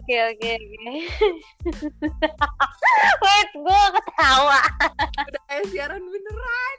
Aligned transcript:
Oke 0.00 0.16
oke 0.16 0.50
oke. 0.56 0.94
Wait, 3.20 3.50
gue 3.52 3.84
ketawa. 4.00 4.64
Udah 5.28 5.42
kayak 5.44 5.64
siaran 5.68 6.00
beneran. 6.00 6.78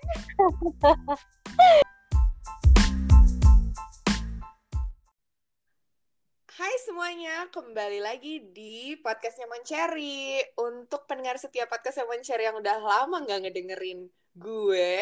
Hai 6.49 6.73
semuanya, 6.81 7.46
kembali 7.53 8.01
lagi 8.01 8.42
di 8.42 8.97
podcastnya 9.05 9.46
Monceri. 9.46 10.42
Untuk 10.58 11.06
pendengar 11.06 11.38
setiap 11.38 11.69
podcastnya 11.69 12.10
Monceri 12.10 12.49
yang 12.49 12.58
udah 12.58 12.81
lama 12.81 13.22
nggak 13.22 13.46
ngedengerin 13.46 14.10
gue, 14.33 14.97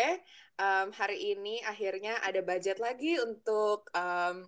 um, 0.60 0.92
hari 0.92 1.40
ini 1.40 1.64
akhirnya 1.64 2.20
ada 2.20 2.44
budget 2.44 2.84
lagi 2.84 3.16
untuk 3.16 3.88
um, 3.96 4.44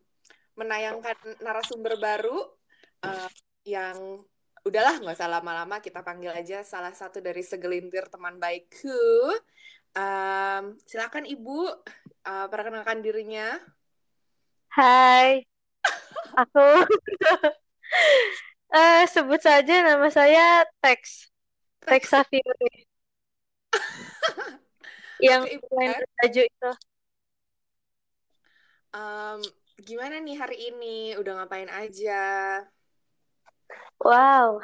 menayangkan 0.59 1.15
narasumber 1.39 1.95
baru 1.95 2.51
uh, 3.07 3.31
yang 3.65 4.21
udahlah 4.61 5.01
nggak 5.01 5.17
usah 5.17 5.29
lama-lama 5.29 5.81
kita 5.81 6.05
panggil 6.05 6.33
aja 6.33 6.61
salah 6.61 6.93
satu 6.93 7.17
dari 7.21 7.41
segelintir 7.41 8.09
teman 8.13 8.37
baikku. 8.37 9.33
Um, 9.91 10.79
silakan 10.87 11.27
ibu 11.27 11.67
uh, 12.25 12.47
perkenalkan 12.47 13.03
dirinya. 13.03 13.59
Hai, 14.71 15.43
aku 16.39 16.61
eh 18.77 19.03
sebut 19.13 19.41
saja 19.43 19.73
nama 19.83 20.07
saya 20.07 20.63
Tex, 20.79 21.27
Tex 21.83 22.01
Safiri. 22.07 22.87
yang 25.27 25.43
Oke, 25.43 25.53
Ibu 25.55 25.67
main 25.77 25.91
Tex. 25.99 26.07
baju 26.17 26.41
itu. 26.47 26.69
Um, 28.91 29.39
gimana 29.87 30.19
nih 30.19 30.35
hari 30.39 30.57
ini? 30.71 31.15
Udah 31.19 31.43
ngapain 31.43 31.71
aja? 31.71 32.19
Wow, 34.01 34.57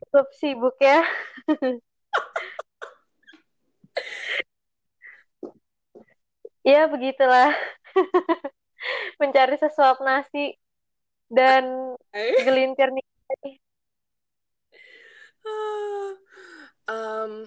cukup 0.00 0.26
sibuk 0.32 0.76
ya. 0.80 1.04
Ya 6.60 6.84
begitulah, 6.88 7.52
mencari 9.20 9.56
sesuap 9.56 10.00
nasi 10.04 10.56
dan 11.28 11.96
Eh? 12.12 12.40
gelintir 12.44 12.92
nih. 12.92 13.06
Um, 16.90 17.46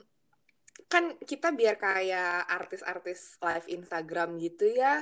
kan 0.89 1.17
kita 1.25 1.51
biar 1.53 1.75
kayak 1.77 2.47
artis-artis 2.47 3.37
live 3.41 3.67
Instagram 3.69 4.37
gitu 4.41 4.69
ya. 4.69 5.01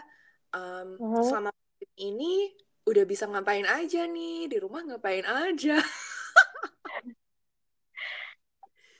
Um, 0.51 0.99
Mhm. 0.99 1.23
selama 1.23 1.51
ini 1.95 2.51
udah 2.85 3.03
bisa 3.05 3.25
ngapain 3.29 3.65
aja 3.65 4.05
nih? 4.09 4.49
Di 4.49 4.57
rumah 4.61 4.81
ngapain 4.85 5.25
aja? 5.25 5.77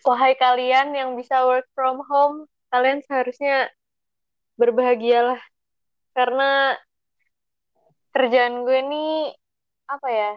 Wahai 0.02 0.34
kalian 0.34 0.98
yang 0.98 1.14
bisa 1.14 1.46
work 1.46 1.70
from 1.78 2.02
home, 2.10 2.50
kalian 2.74 3.06
seharusnya 3.06 3.70
berbahagialah 4.58 5.38
karena 6.18 6.74
kerjaan 8.12 8.66
gue 8.66 8.80
nih 8.82 9.14
apa 9.88 10.10
ya? 10.10 10.32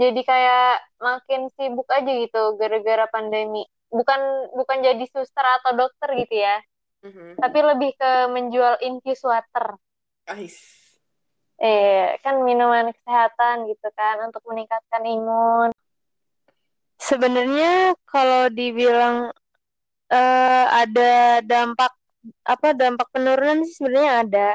Jadi 0.00 0.20
kayak 0.24 0.80
makin 0.96 1.52
sibuk 1.52 1.88
aja 1.92 2.08
gitu 2.08 2.56
gara-gara 2.56 3.04
pandemi. 3.12 3.68
Bukan 3.90 4.20
bukan 4.56 4.78
jadi 4.80 5.04
suster 5.12 5.44
atau 5.60 5.76
dokter 5.76 6.14
gitu 6.16 6.40
ya, 6.40 6.56
Mhm. 7.04 7.36
tapi 7.42 7.58
lebih 7.60 7.90
ke 7.98 8.12
menjual 8.32 8.80
infus 8.80 9.20
water. 9.26 9.76
Ais. 10.30 10.89
Eh, 11.60 12.16
kan 12.24 12.40
minuman 12.40 12.88
kesehatan 12.88 13.68
gitu 13.68 13.88
kan 13.92 14.16
untuk 14.24 14.40
meningkatkan 14.48 15.04
imun. 15.04 15.70
Sebenarnya 16.96 17.92
kalau 18.08 18.48
dibilang 18.48 19.28
eh, 20.08 20.66
ada 20.72 21.44
dampak 21.44 21.92
apa 22.44 22.72
dampak 22.72 23.08
penurunan 23.12 23.60
sih 23.68 23.76
sebenarnya 23.76 24.12
ada. 24.24 24.50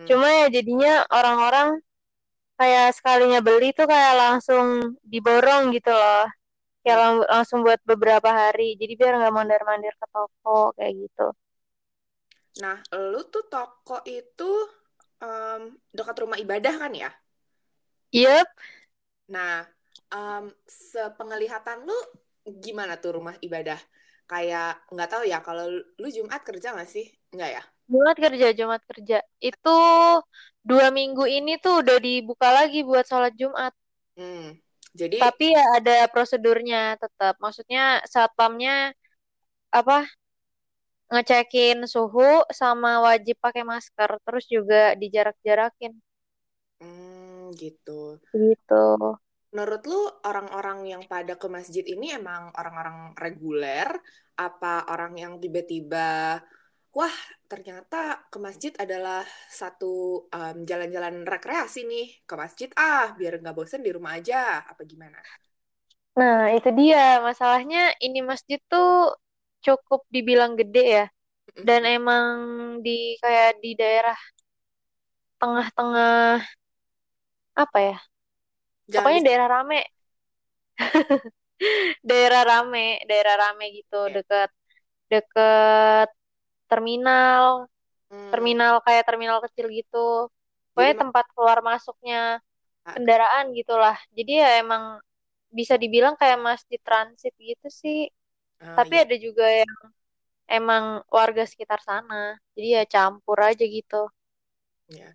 Hmm. 0.00 0.06
Cuma 0.08 0.28
ya 0.32 0.46
jadinya 0.48 1.04
orang-orang 1.12 1.80
kayak 2.56 2.96
sekalinya 2.96 3.44
beli 3.44 3.76
tuh 3.76 3.84
kayak 3.84 4.16
langsung 4.16 4.96
diborong 5.04 5.76
gitu 5.76 5.92
loh. 5.92 6.24
Kayak 6.80 6.98
lang- 7.04 7.28
langsung 7.28 7.60
buat 7.68 7.80
beberapa 7.84 8.32
hari. 8.32 8.80
Jadi 8.80 8.96
biar 8.96 9.20
nggak 9.20 9.34
mondar-mandir 9.36 9.92
ke 9.92 10.06
toko 10.08 10.72
kayak 10.72 11.04
gitu. 11.04 11.36
Nah, 12.64 12.80
lu 12.96 13.20
tuh 13.28 13.44
toko 13.52 14.00
itu 14.08 14.50
um, 15.22 15.74
dekat 15.92 16.16
rumah 16.22 16.38
ibadah 16.40 16.74
kan 16.76 16.92
ya? 16.92 17.10
Yep, 18.14 18.48
Nah, 19.26 19.66
um, 20.14 20.50
sepenglihatan 20.66 21.82
lu 21.82 21.98
gimana 22.62 22.98
tuh 22.98 23.18
rumah 23.18 23.34
ibadah? 23.42 23.78
Kayak 24.26 24.82
nggak 24.90 25.10
tahu 25.10 25.22
ya 25.26 25.38
kalau 25.42 25.70
lu 25.70 26.08
Jumat 26.10 26.42
kerja 26.42 26.74
nggak 26.74 26.90
sih? 26.90 27.06
Nggak 27.34 27.50
ya? 27.58 27.62
Jumat 27.86 28.16
kerja, 28.18 28.46
Jumat 28.54 28.82
kerja. 28.86 29.18
Itu 29.38 29.78
dua 30.66 30.90
minggu 30.90 31.26
ini 31.30 31.58
tuh 31.62 31.82
udah 31.82 31.98
dibuka 32.02 32.50
lagi 32.50 32.82
buat 32.82 33.06
sholat 33.06 33.34
Jumat. 33.38 33.70
Hmm. 34.18 34.58
Jadi 34.96 35.20
Tapi 35.20 35.52
ya 35.52 35.64
ada 35.78 35.96
prosedurnya 36.10 36.98
tetap. 36.98 37.38
Maksudnya 37.38 38.02
satpamnya 38.08 38.96
apa 39.70 40.08
ngecekin 41.12 41.86
suhu 41.86 42.42
sama 42.50 43.00
wajib 43.06 43.36
pakai 43.38 43.62
masker. 43.62 44.10
Terus 44.26 44.44
juga 44.50 44.94
dijarak-jarakin 44.98 45.92
hmm, 46.82 47.54
gitu. 47.56 48.20
gitu. 48.34 48.86
Menurut 49.54 49.82
lu 49.88 50.02
orang-orang 50.26 50.78
yang 50.84 51.02
pada 51.08 51.38
ke 51.38 51.48
masjid 51.48 51.84
ini 51.86 52.12
emang 52.12 52.52
orang-orang 52.58 53.16
reguler 53.16 53.88
apa 54.36 54.84
orang 54.92 55.16
yang 55.16 55.32
tiba-tiba 55.40 56.44
wah 56.92 57.16
ternyata 57.48 58.28
ke 58.32 58.36
masjid 58.36 58.72
adalah 58.76 59.24
satu 59.48 60.26
um, 60.28 60.56
jalan-jalan 60.64 61.24
rekreasi 61.24 61.88
nih 61.88 62.08
ke 62.28 62.34
masjid 62.36 62.68
ah 62.76 63.12
biar 63.16 63.40
nggak 63.40 63.56
bosen 63.56 63.80
di 63.80 63.92
rumah 63.92 64.16
aja 64.16 64.64
apa 64.64 64.82
gimana? 64.84 65.20
Nah, 66.16 66.48
itu 66.56 66.72
dia. 66.72 67.20
Masalahnya 67.20 67.92
ini 68.00 68.24
masjid 68.24 68.56
tuh 68.72 69.12
cukup 69.66 70.00
dibilang 70.14 70.52
gede 70.60 70.80
ya. 70.96 71.04
Dan 71.68 71.82
emang 71.96 72.26
di 72.86 72.90
kayak 73.22 73.50
di 73.64 73.70
daerah 73.80 74.16
tengah-tengah 75.40 76.40
apa 77.62 77.78
ya? 77.88 77.96
Jangan 78.92 79.12
Pokoknya 79.12 79.20
dis- 79.24 79.26
daerah 79.26 79.48
rame. 79.54 79.78
daerah 82.08 82.42
rame, 82.50 82.80
daerah 83.08 83.34
rame 83.42 83.64
gitu, 83.78 83.96
Oke. 84.06 84.16
deket 84.16 84.50
deket 85.12 86.08
terminal, 86.70 87.46
Hmm, 88.10 88.32
terminal 88.32 88.74
kayak 88.86 89.04
terminal 89.08 89.38
kecil 89.46 89.66
gitu. 89.78 89.98
jadi 90.76 90.90
Pokoknya 90.90 90.96
ma- 90.96 91.06
tempat 91.06 91.24
keluar 91.34 91.58
masuknya 91.70 92.16
ah, 92.84 92.96
kendaraan 92.96 93.46
gitulah. 93.58 93.96
Jadi 94.18 94.32
ya 94.42 94.48
emang 94.62 94.84
bisa 95.58 95.74
dibilang 95.82 96.14
kayak 96.20 96.38
masjid 96.48 96.80
transit 96.86 97.34
gitu 97.50 97.66
sih. 97.82 97.98
Ah, 98.62 98.76
Tapi 98.78 98.94
ya, 98.96 99.02
ada 99.04 99.16
juga 99.16 99.46
yang 99.48 99.74
emang 100.46 101.02
warga 101.10 101.44
sekitar 101.44 101.82
sana. 101.82 102.38
Jadi 102.54 102.68
ya 102.76 102.82
campur 102.86 103.38
aja 103.42 103.64
gitu. 103.64 104.08
ya. 104.90 105.10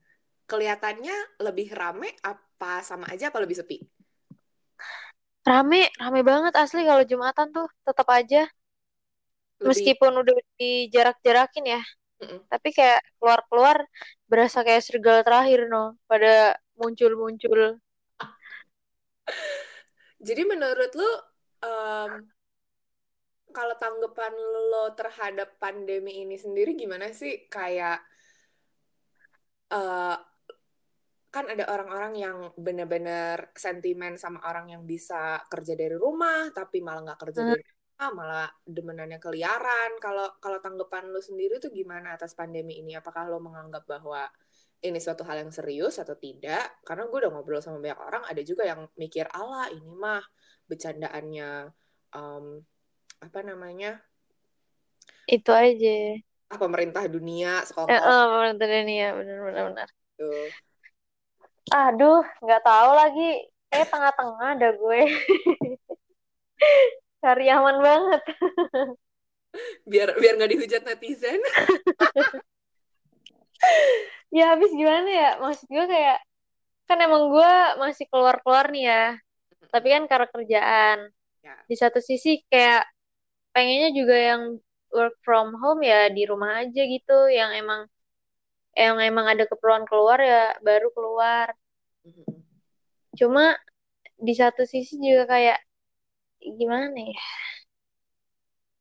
Kelihatannya 0.48 1.40
lebih 1.40 1.72
rame 1.72 2.12
apa 2.28 2.84
sama 2.84 3.08
aja 3.08 3.32
apa 3.32 3.40
lebih 3.40 3.56
sepi? 3.56 3.80
Rame, 5.48 5.90
rame 5.98 6.22
banget 6.22 6.54
asli 6.54 6.86
kalau 6.86 7.02
Jumatan 7.08 7.50
tuh 7.56 7.68
tetap 7.88 8.08
aja. 8.12 8.46
Lebih 9.58 9.68
Meskipun 9.72 10.12
udah 10.22 10.36
dijarak-jarakin 10.60 11.66
ya. 11.66 11.82
Mm-mm. 12.22 12.40
Tapi 12.52 12.70
kayak 12.76 13.02
keluar-keluar 13.18 13.78
berasa 14.30 14.62
kayak 14.62 14.84
serigala 14.86 15.26
terakhir 15.26 15.72
no. 15.72 15.98
Pada 16.06 16.60
muncul-muncul. 16.78 17.80
Jadi 20.22 20.42
menurut 20.46 20.92
lu 20.94 21.10
em, 21.66 22.12
kalau 23.58 23.76
tanggapan 23.84 24.34
lo 24.72 24.94
terhadap 25.00 25.50
pandemi 25.64 26.12
ini 26.24 26.36
sendiri 26.46 26.72
gimana 26.82 27.08
sih? 27.14 27.48
Kayak 27.56 27.98
eh, 29.72 30.16
kan 31.32 31.46
ada 31.48 31.64
orang-orang 31.74 32.14
yang 32.20 32.38
benar-benar 32.60 33.56
sentimen 33.56 34.20
sama 34.20 34.44
orang 34.50 34.66
yang 34.76 34.84
bisa 34.84 35.40
kerja 35.48 35.74
dari 35.80 35.96
rumah, 35.96 36.52
tapi 36.52 36.84
malah 36.84 37.02
nggak 37.08 37.22
kerja 37.24 37.42
Hmm. 37.42 37.48
dari 37.48 37.64
rumah, 37.64 38.08
malah 38.20 38.48
demenannya 38.68 39.20
keliaran. 39.26 39.92
Kalau 40.04 40.28
kalau 40.44 40.60
tanggapan 40.60 41.08
lo 41.14 41.20
sendiri 41.24 41.56
tuh 41.64 41.72
gimana 41.72 42.08
atas 42.20 42.36
pandemi 42.36 42.84
ini? 42.84 42.92
Apakah 43.00 43.32
lo 43.32 43.40
menganggap 43.40 43.84
bahwa 43.88 44.28
ini 44.84 44.98
suatu 45.00 45.24
hal 45.24 45.38
yang 45.48 45.52
serius 45.56 45.96
atau 46.04 46.16
tidak? 46.20 46.84
Karena 46.84 47.08
gue 47.08 47.18
udah 47.24 47.32
ngobrol 47.32 47.62
sama 47.64 47.80
banyak 47.80 48.00
orang, 48.02 48.24
ada 48.28 48.42
juga 48.44 48.64
yang 48.68 48.82
mikir, 49.00 49.26
Allah 49.32 49.72
ini 49.72 49.92
mah 49.96 50.24
bercandaannya 50.70 51.50
em, 52.16 52.46
apa 53.22 53.40
namanya? 53.46 54.02
Itu 55.30 55.54
aja. 55.54 56.18
Ah, 56.52 56.60
pemerintah 56.60 57.06
dunia, 57.08 57.62
Eh, 57.62 57.66
sekongkol 57.70 57.96
eh, 57.96 58.26
pemerintah 58.28 58.68
dunia, 58.68 59.08
benar-benar. 59.16 59.64
benar. 59.72 59.88
gitu. 59.88 60.32
Aduh, 61.72 62.22
nggak 62.44 62.64
tahu 62.66 62.92
lagi. 62.98 63.30
kayak 63.72 63.88
tengah-tengah 63.88 64.48
ada 64.60 64.70
gue 64.76 65.02
cari 67.24 67.48
aman 67.48 67.78
banget 67.80 68.22
biar 69.88 70.12
biar 70.20 70.34
nggak 70.36 70.52
dihujat 70.52 70.84
netizen 70.84 71.40
ya 74.36 74.56
habis 74.56 74.72
gimana 74.76 75.08
ya 75.08 75.30
maksud 75.40 75.68
gue 75.72 75.86
kayak 75.88 76.20
kan 76.88 77.00
emang 77.00 77.32
gue 77.32 77.52
masih 77.80 78.06
keluar-keluar 78.12 78.68
nih 78.76 78.84
ya 78.92 79.04
tapi 79.72 79.88
kan 79.96 80.04
karena 80.12 80.28
kerjaan 80.28 81.00
ya. 81.40 81.56
di 81.72 81.76
satu 81.80 82.04
sisi 82.04 82.44
kayak 82.52 82.84
pengennya 83.54 83.90
juga 84.00 84.16
yang 84.30 84.42
work 84.92 85.16
from 85.26 85.48
home 85.62 85.82
ya 85.84 86.12
di 86.12 86.24
rumah 86.28 86.52
aja 86.64 86.82
gitu. 86.94 87.32
Yang 87.32 87.52
emang 87.62 87.82
yang 88.76 88.96
emang 89.04 89.26
ada 89.28 89.44
keperluan 89.50 89.86
keluar 89.90 90.20
ya 90.24 90.56
baru 90.64 90.88
keluar. 90.96 91.48
Cuma 93.20 93.56
di 94.16 94.34
satu 94.38 94.64
sisi 94.64 94.96
juga 95.02 95.24
kayak 95.34 95.60
gimana 96.60 96.98
ya? 96.98 97.22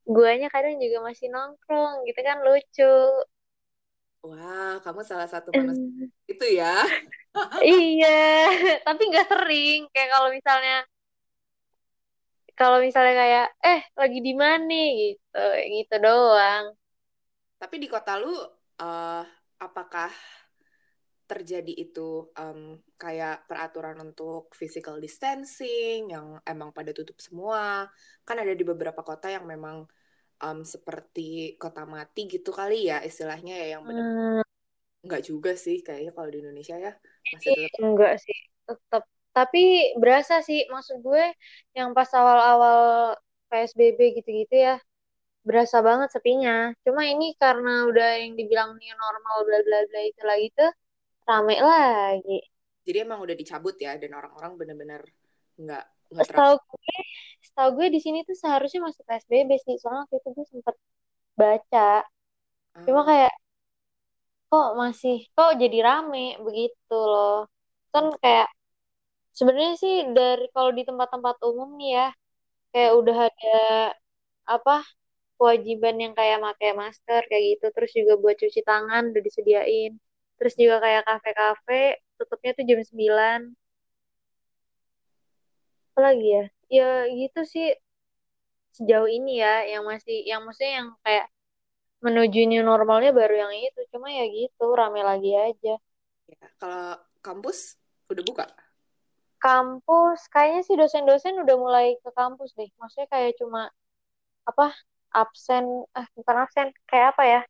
Guanya 0.06 0.48
kadang 0.50 0.76
juga 0.82 0.98
masih 1.06 1.26
nongkrong 1.30 2.06
gitu 2.08 2.20
kan 2.22 2.38
lucu. 2.46 2.94
Wah 4.20 4.76
kamu 4.84 5.00
salah 5.00 5.28
satu 5.30 5.48
manusia 5.54 6.06
itu 6.28 6.46
ya. 6.60 6.84
Iya 7.62 8.18
tapi 8.86 9.02
nggak 9.10 9.26
sering. 9.32 9.86
Kayak 9.94 10.10
kalau 10.14 10.28
misalnya 10.34 10.84
kalau 12.60 12.76
misalnya 12.84 13.16
kayak 13.16 13.46
eh 13.64 13.80
lagi 13.96 14.20
di 14.20 14.36
mana 14.36 14.84
gitu 15.00 15.44
gitu 15.80 15.94
doang. 15.96 16.76
Tapi 17.56 17.74
di 17.80 17.88
kota 17.88 18.20
lu 18.20 18.28
uh, 18.28 19.24
apakah 19.56 20.12
terjadi 21.24 21.72
itu 21.72 22.28
um, 22.36 22.76
kayak 23.00 23.48
peraturan 23.48 23.96
untuk 24.04 24.52
physical 24.52 25.00
distancing 25.00 26.12
yang 26.12 26.36
emang 26.44 26.68
pada 26.76 26.92
tutup 26.92 27.16
semua? 27.16 27.88
Kan 28.28 28.44
ada 28.44 28.52
di 28.52 28.60
beberapa 28.60 29.00
kota 29.00 29.32
yang 29.32 29.48
memang 29.48 29.88
um, 30.44 30.60
seperti 30.60 31.56
kota 31.56 31.88
mati 31.88 32.28
gitu 32.28 32.52
kali 32.52 32.92
ya 32.92 33.00
istilahnya 33.00 33.56
ya 33.56 33.66
yang 33.80 33.88
benar 33.88 34.04
hmm. 34.04 34.44
nggak 35.00 35.22
juga 35.24 35.56
sih 35.56 35.80
kayaknya 35.80 36.12
kalau 36.12 36.28
di 36.28 36.44
Indonesia 36.44 36.76
ya. 36.76 36.92
Masih 37.32 37.56
tetap 37.56 37.80
enggak 37.88 38.14
sih. 38.20 38.36
Tetap 38.68 39.04
tapi 39.30 39.94
berasa 39.96 40.42
sih 40.42 40.66
maksud 40.66 41.00
gue 41.02 41.24
yang 41.78 41.94
pas 41.94 42.10
awal-awal 42.10 43.14
PSBB 43.50 44.22
gitu-gitu 44.22 44.54
ya 44.54 44.76
berasa 45.40 45.80
banget 45.80 46.12
sepinya 46.12 46.74
cuma 46.84 47.08
ini 47.08 47.32
karena 47.40 47.88
udah 47.88 48.10
yang 48.20 48.36
dibilang 48.36 48.76
new 48.76 48.94
normal 48.94 49.36
bla 49.48 49.58
bla 49.64 49.78
bla 49.88 50.00
itu 50.04 50.22
lagi 50.26 50.48
tuh 50.52 50.70
rame 51.24 51.56
lagi 51.62 52.38
jadi 52.84 53.08
emang 53.08 53.24
udah 53.24 53.36
dicabut 53.38 53.78
ya 53.80 53.96
dan 53.96 54.12
orang-orang 54.12 54.52
bener-bener 54.60 55.02
nggak 55.56 55.84
nggak 56.10 56.26
setahu 56.26 56.54
gue 56.58 56.98
setahu 57.40 57.68
gue 57.80 57.88
di 57.88 58.00
sini 58.02 58.18
tuh 58.26 58.36
seharusnya 58.36 58.84
masih 58.84 59.02
psbb 59.06 59.50
sih 59.62 59.76
soalnya 59.80 60.04
waktu 60.10 60.16
itu 60.20 60.28
gue 60.34 60.46
sempet 60.50 60.76
baca 61.38 61.92
hmm. 62.76 62.84
cuma 62.84 63.00
ah. 63.00 63.06
kayak 63.06 63.34
kok 64.50 64.68
masih 64.74 65.18
kok 65.32 65.52
jadi 65.56 65.78
rame 65.86 66.36
begitu 66.42 66.98
loh 66.98 67.46
kan 67.94 68.10
kayak 68.18 68.50
sebenarnya 69.36 69.74
sih 69.82 69.94
dari 70.16 70.44
kalau 70.54 70.70
di 70.78 70.82
tempat-tempat 70.88 71.36
umum 71.48 71.68
nih 71.80 71.90
ya 71.98 72.06
kayak 72.72 72.92
udah 73.00 73.16
ada 73.28 73.56
apa 74.54 74.76
kewajiban 75.38 75.96
yang 76.04 76.12
kayak 76.18 76.38
pakai 76.46 76.70
masker 76.76 77.22
kayak 77.30 77.44
gitu 77.56 77.66
terus 77.74 77.92
juga 77.98 78.14
buat 78.22 78.36
cuci 78.42 78.60
tangan 78.70 79.02
udah 79.10 79.22
disediain. 79.28 79.92
Terus 80.38 80.54
juga 80.60 80.76
kayak 80.84 81.02
kafe-kafe 81.08 82.00
tutupnya 82.18 82.50
tuh 82.58 82.64
jam 82.68 82.80
9 82.88 83.40
apa 85.90 86.00
lagi 86.06 86.26
ya? 86.36 86.44
Ya 86.70 86.88
gitu 87.10 87.40
sih 87.52 87.66
sejauh 88.76 89.10
ini 89.10 89.42
ya 89.42 89.66
yang 89.66 89.82
masih 89.90 90.16
yang 90.30 90.40
maksudnya 90.46 90.72
yang 90.82 90.88
kayak 91.04 91.26
menuju 92.04 92.40
new 92.48 92.62
normalnya 92.64 93.12
baru 93.12 93.34
yang 93.48 93.52
itu 93.52 93.80
cuma 93.92 94.08
ya 94.08 94.24
gitu 94.30 94.64
rame 94.72 95.00
lagi 95.04 95.32
aja. 95.36 95.74
Ya, 96.30 96.46
kalau 96.60 96.96
kampus 97.20 97.76
udah 98.08 98.24
buka 98.24 98.44
kampus 99.40 100.28
kayaknya 100.28 100.60
sih 100.68 100.76
dosen-dosen 100.76 101.40
udah 101.40 101.56
mulai 101.56 101.96
ke 102.04 102.10
kampus 102.12 102.52
deh. 102.54 102.68
Maksudnya 102.76 103.08
kayak 103.08 103.40
cuma 103.40 103.72
apa 104.44 104.76
absen 105.10 105.64
eh 105.96 106.06
bukan 106.14 106.36
absen 106.44 106.66
kayak 106.84 107.16
apa 107.16 107.24
ya? 107.24 107.42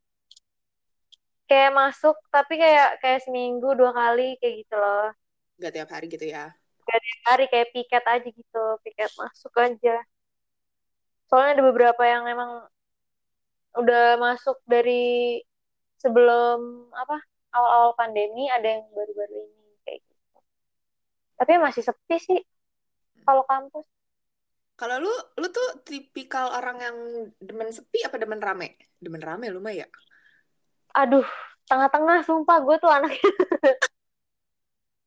Kayak 1.50 1.74
masuk 1.74 2.14
tapi 2.30 2.54
kayak 2.62 3.02
kayak 3.02 3.20
seminggu 3.26 3.74
dua 3.74 3.90
kali 3.90 4.38
kayak 4.38 4.54
gitu 4.64 4.74
loh. 4.78 5.10
Gak 5.58 5.74
tiap 5.74 5.90
hari 5.90 6.06
gitu 6.06 6.26
ya? 6.30 6.54
Gak 6.86 7.00
tiap 7.02 7.20
hari 7.26 7.44
kayak 7.50 7.68
piket 7.74 8.04
aja 8.06 8.28
gitu 8.30 8.64
piket 8.86 9.10
masuk 9.18 9.52
aja. 9.58 9.98
Soalnya 11.26 11.58
ada 11.58 11.64
beberapa 11.66 12.02
yang 12.06 12.24
emang 12.30 12.70
udah 13.74 14.18
masuk 14.18 14.58
dari 14.66 15.38
sebelum 15.98 16.90
apa 16.90 17.22
awal-awal 17.54 17.94
pandemi 17.94 18.50
ada 18.50 18.66
yang 18.78 18.82
baru-baru 18.90 19.46
ini 19.46 19.59
tapi 21.40 21.56
masih 21.56 21.80
sepi 21.80 22.16
sih 22.20 22.40
kalau 23.24 23.48
kampus. 23.48 23.88
Kalau 24.76 24.96
lu 25.00 25.12
lu 25.40 25.48
tuh 25.48 25.84
tipikal 25.84 26.52
orang 26.52 26.76
yang 26.80 26.96
demen 27.40 27.72
sepi 27.72 28.04
apa 28.04 28.20
demen 28.20 28.40
rame? 28.40 28.76
Demen 29.00 29.24
rame 29.24 29.48
lu 29.48 29.64
mah 29.64 29.72
ya 29.72 29.88
aduh 30.94 31.26
tengah-tengah 31.70 32.26
sumpah 32.26 32.58
gue 32.66 32.76
tuh 32.82 32.90
anaknya 32.90 33.30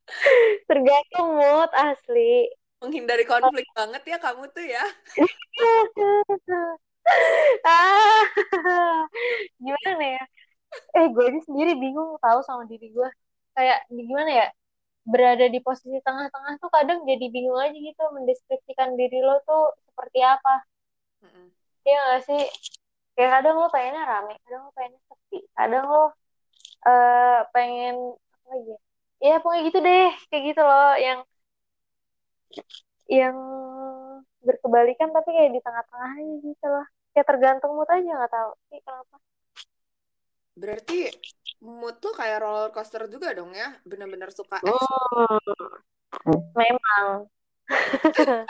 tergantung 0.70 1.36
mood 1.36 1.72
asli. 1.76 2.48
Menghindari 2.80 3.24
konflik 3.24 3.68
oh. 3.72 3.76
banget 3.76 4.04
ya 4.16 4.18
kamu 4.20 4.44
tuh 4.52 4.66
ya. 4.66 4.84
Ah, 7.68 8.24
gimana 9.60 10.04
ya? 10.16 10.24
Eh 10.96 11.12
gue 11.12 11.26
ini 11.36 11.44
sendiri 11.44 11.76
bingung 11.76 12.16
tahu 12.24 12.40
sama 12.48 12.64
diri 12.64 12.96
gue 12.96 13.10
kayak 13.60 13.84
gimana 13.92 14.32
ya 14.32 14.48
berada 15.04 15.46
di 15.52 15.60
posisi 15.60 16.00
tengah-tengah 16.00 16.60
tuh 16.64 16.72
kadang 16.72 17.04
jadi 17.04 17.28
bingung 17.28 17.60
aja 17.60 17.76
gitu 17.76 18.04
mendeskripsikan 18.16 18.96
diri 18.96 19.20
lo 19.20 19.44
tuh 19.44 19.76
seperti 19.92 20.20
apa 20.24 20.64
mm 21.24 21.30
-hmm. 21.30 21.48
ya 21.84 22.00
gak 22.16 22.22
sih 22.24 22.44
kayak 23.20 23.32
kadang 23.40 23.56
lo 23.60 23.68
pengennya 23.68 24.04
rame 24.08 24.34
kadang 24.48 24.62
lo 24.64 24.72
pengennya 24.72 25.02
sepi 25.12 25.40
kadang 25.54 25.86
lo 25.86 26.04
uh, 26.88 27.40
pengen 27.52 27.96
apa 28.16 28.48
lagi 28.48 28.72
ya? 28.72 28.80
ya 29.24 29.36
pokoknya 29.40 29.62
gitu 29.68 29.80
deh 29.84 30.10
kayak 30.32 30.44
gitu 30.52 30.62
loh 30.64 30.92
yang 31.00 31.20
yang 33.12 33.36
berkebalikan 34.44 35.10
tapi 35.12 35.30
kayak 35.32 35.52
di 35.52 35.62
tengah-tengah 35.64 36.12
aja 36.20 36.34
gitu 36.44 36.66
loh 36.68 36.86
kayak 37.12 37.28
tergantung 37.28 37.72
mood 37.76 37.90
aja 37.92 38.10
nggak 38.10 38.32
tahu 38.32 38.52
sih 38.72 38.80
kenapa 38.84 39.16
berarti 40.54 40.98
mood 41.64 41.96
tuh 42.04 42.12
kayak 42.12 42.44
roller 42.44 42.70
coaster 42.76 43.08
juga 43.08 43.32
dong 43.32 43.56
ya 43.56 43.72
benar-benar 43.88 44.36
suka 44.36 44.60
oh, 44.68 45.40
memang. 46.54 47.26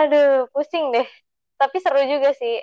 Aduh 0.00 0.46
pusing 0.52 0.92
deh. 0.92 1.08
Tapi 1.56 1.76
seru 1.80 2.04
juga 2.04 2.36
sih. 2.36 2.60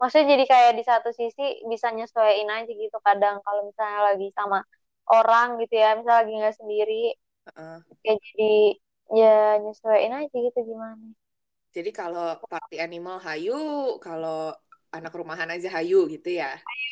Maksudnya 0.00 0.34
jadi 0.34 0.44
kayak 0.48 0.72
di 0.74 0.82
satu 0.82 1.14
sisi 1.14 1.62
bisa 1.68 1.94
nyesuaiin 1.94 2.50
aja 2.50 2.72
gitu 2.72 2.98
kadang 3.04 3.38
kalau 3.46 3.68
misalnya 3.70 4.00
lagi 4.10 4.34
sama 4.34 4.64
orang 5.06 5.62
gitu 5.62 5.78
ya 5.78 5.94
misalnya 5.94 6.18
lagi 6.26 6.32
nggak 6.40 6.56
sendiri. 6.58 7.04
Uh-uh. 7.42 7.82
kayak 8.06 8.22
jadi 8.22 8.54
ya 9.18 9.58
nyesuaiin 9.62 10.14
aja 10.14 10.36
gitu 10.36 10.58
gimana. 10.64 11.06
Jadi 11.72 11.90
kalau 11.94 12.36
party 12.48 12.82
animal 12.82 13.18
hayu 13.22 13.96
kalau 14.02 14.52
anak 14.92 15.12
rumahan 15.16 15.48
aja 15.48 15.72
hayu 15.72 16.04
gitu 16.10 16.36
ya? 16.36 16.60
Hayu 16.60 16.90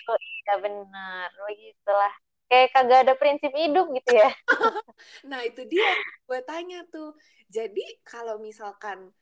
iya 0.51 0.59
benar 0.59 1.31
begitulah 1.47 2.15
kayak 2.51 2.75
kagak 2.75 3.01
ada 3.07 3.15
prinsip 3.15 3.55
hidup 3.55 3.87
gitu 3.95 4.11
ya 4.19 4.31
nah 5.31 5.47
itu 5.47 5.63
dia 5.71 5.87
gue 6.27 6.41
tanya 6.43 6.83
tuh 6.91 7.15
jadi 7.47 8.03
kalau 8.03 8.43
misalkan 8.43 9.15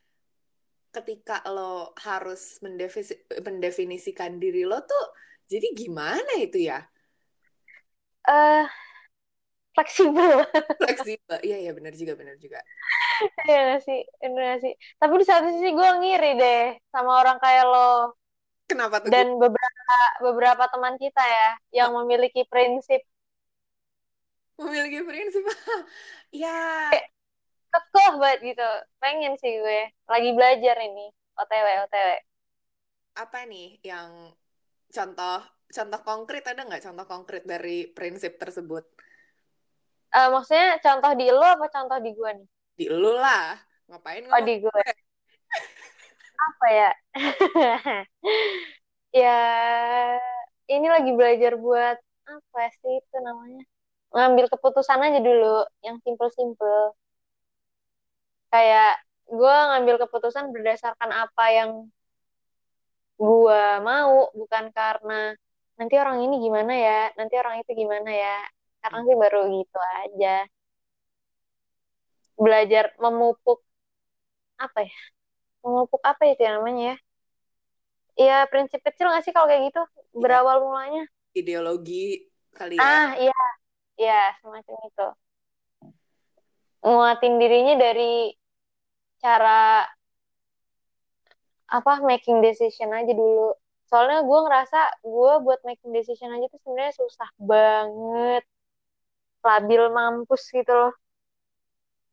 ketika 0.88 1.44
lo 1.52 1.92
harus 2.00 2.56
mendefinisikan 3.44 4.40
diri 4.40 4.64
lo 4.64 4.80
tuh 4.80 5.06
jadi 5.48 5.66
gimana 5.72 6.32
itu 6.36 6.68
ya? 6.68 6.84
Eh 8.28 8.32
uh, 8.32 8.64
fleksibel. 9.72 10.44
fleksibel. 10.84 11.38
Iya 11.40 11.56
iya 11.64 11.72
benar 11.72 11.96
juga 11.96 12.12
benar 12.20 12.36
juga. 12.36 12.60
Iya 13.48 13.80
sih, 13.80 14.04
benar 14.20 14.60
sih. 14.60 14.76
Tapi 15.00 15.12
di 15.16 15.26
satu 15.26 15.48
sisi 15.48 15.72
gue 15.72 15.90
ngiri 16.04 16.30
deh 16.36 16.64
sama 16.92 17.24
orang 17.24 17.40
kayak 17.40 17.64
lo. 17.64 18.12
Kenapa 18.68 19.00
tuh? 19.00 19.10
Dan 19.10 19.40
beberapa 19.40 19.96
beberapa 20.20 20.64
teman 20.68 20.94
kita 21.00 21.24
ya 21.24 21.48
yang 21.72 21.90
memiliki 21.96 22.44
prinsip. 22.44 23.00
Memiliki 24.60 25.00
prinsip. 25.06 25.42
ya 26.44 26.92
kekeh 27.68 28.10
banget 28.20 28.38
gitu 28.52 28.68
pengen 29.00 29.36
sih 29.40 29.60
gue 29.60 29.80
lagi 30.08 30.30
belajar 30.32 30.76
ini 30.80 31.12
otw 31.36 31.68
otw 31.84 32.10
apa 33.18 33.38
nih 33.48 33.80
yang 33.84 34.32
contoh 34.88 35.40
contoh 35.68 36.00
konkret 36.00 36.44
ada 36.48 36.64
nggak 36.64 36.84
contoh 36.84 37.06
konkret 37.06 37.44
dari 37.44 37.88
prinsip 37.92 38.40
tersebut 38.40 38.84
Uh, 40.08 40.32
maksudnya 40.32 40.80
contoh 40.80 41.12
di 41.20 41.28
lo 41.28 41.44
apa 41.44 41.68
contoh 41.68 42.00
di 42.00 42.16
gue 42.16 42.30
nih? 42.32 42.48
Di 42.80 42.88
lo 42.88 43.12
lah. 43.20 43.60
Ngapain 43.92 44.24
Oh, 44.32 44.40
di 44.40 44.54
gue. 44.64 44.82
Apa 46.46 46.66
ya? 46.78 46.88
ya, 49.12 49.28
ini 50.74 50.86
lagi 50.94 51.10
belajar 51.18 51.52
buat 51.64 51.96
apa 52.28 52.60
sih 52.80 52.92
itu 53.00 53.16
namanya? 53.26 53.62
Ngambil 54.14 54.46
keputusan 54.52 55.00
aja 55.06 55.20
dulu, 55.20 55.64
yang 55.86 55.96
simple-simple. 56.04 56.96
Kayak 58.52 58.90
gue 59.38 59.54
ngambil 59.68 59.96
keputusan 60.04 60.44
berdasarkan 60.54 61.10
apa 61.24 61.44
yang 61.58 61.70
gue 63.20 63.60
mau, 63.88 64.14
bukan 64.40 64.64
karena 64.78 65.14
nanti 65.78 65.94
orang 66.02 66.18
ini 66.24 66.34
gimana 66.44 66.72
ya, 66.86 66.92
nanti 67.18 67.34
orang 67.40 67.54
itu 67.62 67.70
gimana 67.82 68.10
ya. 68.22 68.34
Sekarang 68.78 69.00
sih 69.06 69.16
baru 69.22 69.38
gitu 69.56 69.78
aja. 70.02 70.28
Belajar 72.44 72.84
memupuk 73.02 73.58
apa 74.58 74.80
ya? 74.86 74.98
Memupuk 75.62 76.02
apa 76.10 76.22
itu 76.30 76.40
ya 76.46 76.50
namanya 76.56 76.82
ya? 76.94 76.96
Iya, 78.18 78.36
prinsip 78.50 78.80
kecil 78.86 79.06
gak 79.14 79.22
sih 79.24 79.32
kalau 79.34 79.46
kayak 79.50 79.62
gitu? 79.70 79.82
Berawal 80.22 80.56
mulanya? 80.66 81.02
Ideologi 81.38 82.26
kali 82.50 82.76
ya. 82.82 82.82
Ah, 82.82 83.14
iya. 83.22 83.34
Iya, 84.00 84.14
semacam 84.42 84.76
itu. 84.88 85.02
Nguatin 86.86 87.34
dirinya 87.40 87.74
dari 87.84 88.34
cara 89.22 89.82
apa 91.68 91.92
making 92.10 92.38
decision 92.46 92.90
aja 92.98 93.12
dulu. 93.12 93.52
Soalnya 93.88 94.20
gue 94.28 94.38
ngerasa 94.44 94.78
gue 95.04 95.32
buat 95.44 95.60
making 95.68 95.90
decision 95.96 96.30
aja 96.34 96.46
tuh 96.52 96.60
sebenarnya 96.64 96.94
susah 97.00 97.28
banget. 97.40 98.42
Labil 99.46 99.82
mampus 99.96 100.42
gitu 100.52 100.72
loh. 100.72 100.92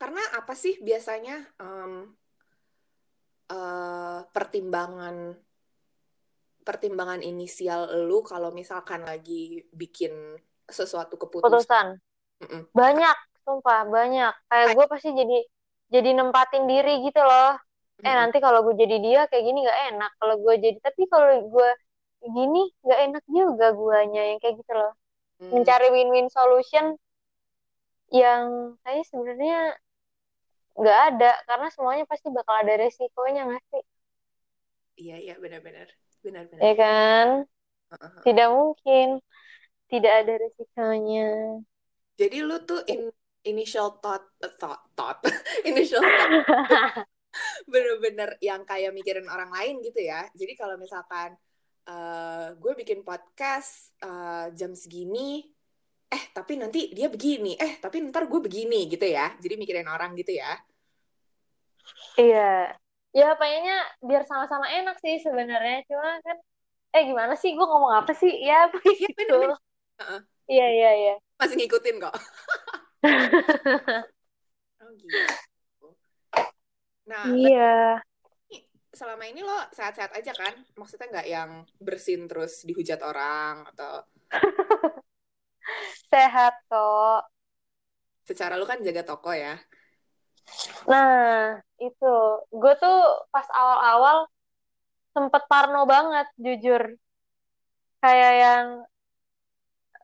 Karena 0.01 0.21
apa 0.35 0.53
sih 0.53 0.75
biasanya 0.83 1.35
um, 1.63 2.11
uh, 3.51 4.25
pertimbangan 4.31 5.37
pertimbangan 6.65 7.21
inisial 7.21 7.85
lu 8.09 8.25
kalau 8.25 8.49
misalkan 8.49 9.05
lagi 9.05 9.61
bikin 9.69 10.11
sesuatu 10.65 11.13
keputusan? 11.15 11.45
Keputusan. 11.45 11.87
Mm 12.41 12.47
-mm. 12.49 12.61
Banyak, 12.73 13.17
sumpah 13.45 13.85
banyak. 13.85 14.33
Kayak 14.49 14.67
gue 14.73 14.85
pasti 14.89 15.09
jadi 15.13 15.39
jadi 15.93 16.09
nempatin 16.17 16.65
diri 16.65 17.05
gitu 17.05 17.21
loh. 17.21 17.53
Eh 18.01 18.09
mm 18.09 18.17
nanti 18.17 18.37
kalau 18.41 18.65
gue 18.65 18.75
jadi 18.75 18.97
dia 18.97 19.21
kayak 19.29 19.45
gini 19.45 19.63
gak 19.63 19.81
enak. 19.93 20.11
Kalau 20.17 20.35
gue 20.41 20.53
jadi 20.57 20.77
tapi 20.81 21.05
kalau 21.05 21.31
gue 21.47 21.69
gini 22.25 22.73
gak 22.81 22.99
enak 23.13 23.23
juga 23.29 23.67
guanya 23.77 24.21
yang 24.33 24.39
kayak 24.41 24.57
gitu 24.57 24.73
loh. 24.73 24.93
Mm. 25.37 25.51
Mencari 25.53 25.87
win-win 25.93 26.27
solution 26.33 26.97
yang 28.09 28.73
saya 28.81 29.01
sebenarnya 29.05 29.77
nggak 30.75 30.99
ada 31.15 31.31
karena 31.47 31.67
semuanya 31.71 32.05
pasti 32.05 32.27
bakal 32.29 32.55
ada 32.59 32.73
resikonya 32.75 33.41
nggak 33.47 33.63
sih? 33.71 33.83
Iya 34.95 35.15
iya 35.19 35.35
benar-benar 35.39 35.87
benar-benar. 36.19 36.61
Ya 36.61 36.73
kan? 36.75 37.27
Uh-huh. 37.95 38.21
Tidak 38.27 38.47
mungkin 38.51 39.07
tidak 39.87 40.13
ada 40.25 40.33
resikonya. 40.35 41.61
Jadi 42.15 42.37
lu 42.43 42.57
tuh 42.63 42.81
in, 42.87 43.11
initial 43.47 43.99
thought 44.03 44.25
uh, 44.43 44.53
thought 44.59 44.83
thought 44.97 45.19
initial 45.69 46.01
thought 46.03 47.07
bener-bener 47.71 48.39
yang 48.39 48.63
kayak 48.63 48.91
mikirin 48.95 49.27
orang 49.31 49.51
lain 49.51 49.79
gitu 49.83 50.03
ya. 50.03 50.27
Jadi 50.35 50.53
kalau 50.55 50.75
misalkan 50.79 51.35
uh, 51.87 52.55
gue 52.55 52.73
bikin 52.75 53.03
podcast 53.03 53.95
uh, 54.03 54.51
jam 54.55 54.73
segini, 54.73 55.45
eh 56.15 56.23
tapi 56.31 56.55
nanti 56.55 56.95
dia 56.95 57.11
begini, 57.11 57.59
eh 57.59 57.75
tapi 57.83 57.99
ntar 58.07 58.31
gue 58.31 58.39
begini 58.39 58.87
gitu 58.87 59.03
ya. 59.03 59.35
Jadi 59.43 59.59
mikirin 59.59 59.91
orang 59.91 60.15
gitu 60.15 60.31
ya. 60.31 60.55
Iya. 62.15 62.71
Ya 63.15 63.27
pengennya 63.39 63.79
biar 64.03 64.23
sama-sama 64.23 64.71
enak 64.71 64.95
sih 65.03 65.19
sebenarnya. 65.19 65.83
Cuma 65.91 66.19
kan 66.23 66.37
eh 66.95 67.03
gimana 67.03 67.35
sih? 67.35 67.51
Gue 67.51 67.67
ngomong 67.67 67.99
apa 67.99 68.15
sih? 68.15 68.31
Ya 68.31 68.67
begitu 68.73 69.51
iya 70.45 70.67
iya 70.69 70.91
iya 70.93 71.15
masih 71.39 71.55
ngikutin 71.59 71.95
kok. 71.99 72.15
Oh 74.85 74.91
gitu. 75.01 75.17
Nah 77.09 77.25
iya. 77.33 77.97
selama 78.93 79.25
ini 79.25 79.41
lo 79.41 79.57
sehat-sehat 79.73 80.13
aja 80.13 80.29
kan? 80.35 80.53
Maksudnya 80.77 81.09
nggak 81.09 81.27
yang 81.31 81.51
bersin 81.81 82.29
terus 82.29 82.61
dihujat 82.61 83.01
orang 83.01 83.65
atau 83.73 84.05
sehat 86.11 86.53
kok 86.69 87.21
secara 88.25 88.57
lo 88.57 88.65
kan 88.65 88.81
jaga 88.81 89.05
toko 89.05 89.31
ya 89.33 89.57
Nah, 90.91 91.57
itu. 91.81 92.15
Gue 92.53 92.73
tuh 92.81 92.97
pas 93.33 93.47
awal-awal 93.49 94.17
sempet 95.15 95.43
parno 95.51 95.81
banget, 95.89 96.27
jujur. 96.37 96.83
Kayak 98.03 98.33
yang 98.43 98.65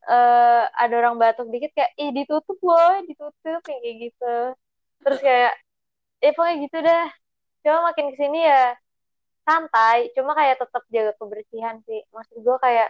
uh, 0.10 0.64
ada 0.74 0.94
orang 0.98 1.16
batuk 1.22 1.48
dikit 1.54 1.72
kayak, 1.78 1.92
ih 2.02 2.10
ditutup 2.18 2.58
loh, 2.66 2.94
ditutup, 3.06 3.60
kayak 3.62 3.94
gitu. 4.10 4.36
Terus 5.06 5.20
kayak, 5.22 5.54
eh 6.26 6.32
pokoknya 6.34 6.56
gitu 6.66 6.78
dah. 6.82 7.08
Cuma 7.62 7.78
makin 7.94 8.06
ke 8.14 8.18
sini 8.18 8.40
ya 8.42 8.74
santai, 9.46 10.10
cuma 10.18 10.34
kayak 10.38 10.58
tetap 10.62 10.84
jaga 10.90 11.12
kebersihan 11.18 11.78
sih. 11.86 12.02
Maksud 12.14 12.38
gue 12.42 12.58
kayak 12.62 12.90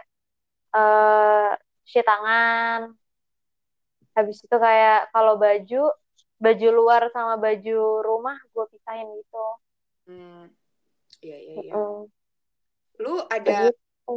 uh, 0.76 1.52
cuci 1.84 2.00
tangan. 2.02 2.92
Habis 4.12 4.44
itu 4.44 4.56
kayak 4.56 5.08
kalau 5.14 5.40
baju 5.40 5.88
baju 6.42 6.68
luar 6.74 7.06
sama 7.14 7.38
baju 7.38 8.02
rumah 8.02 8.34
gue 8.50 8.66
pisahin 8.74 9.06
gitu 9.14 9.46
hmm 10.10 10.42
iya 11.22 11.38
iya 11.38 11.54
iya 11.70 11.74
mm. 11.78 12.02
lu 12.98 13.14
ada 13.30 13.70
Begitu. 13.70 14.14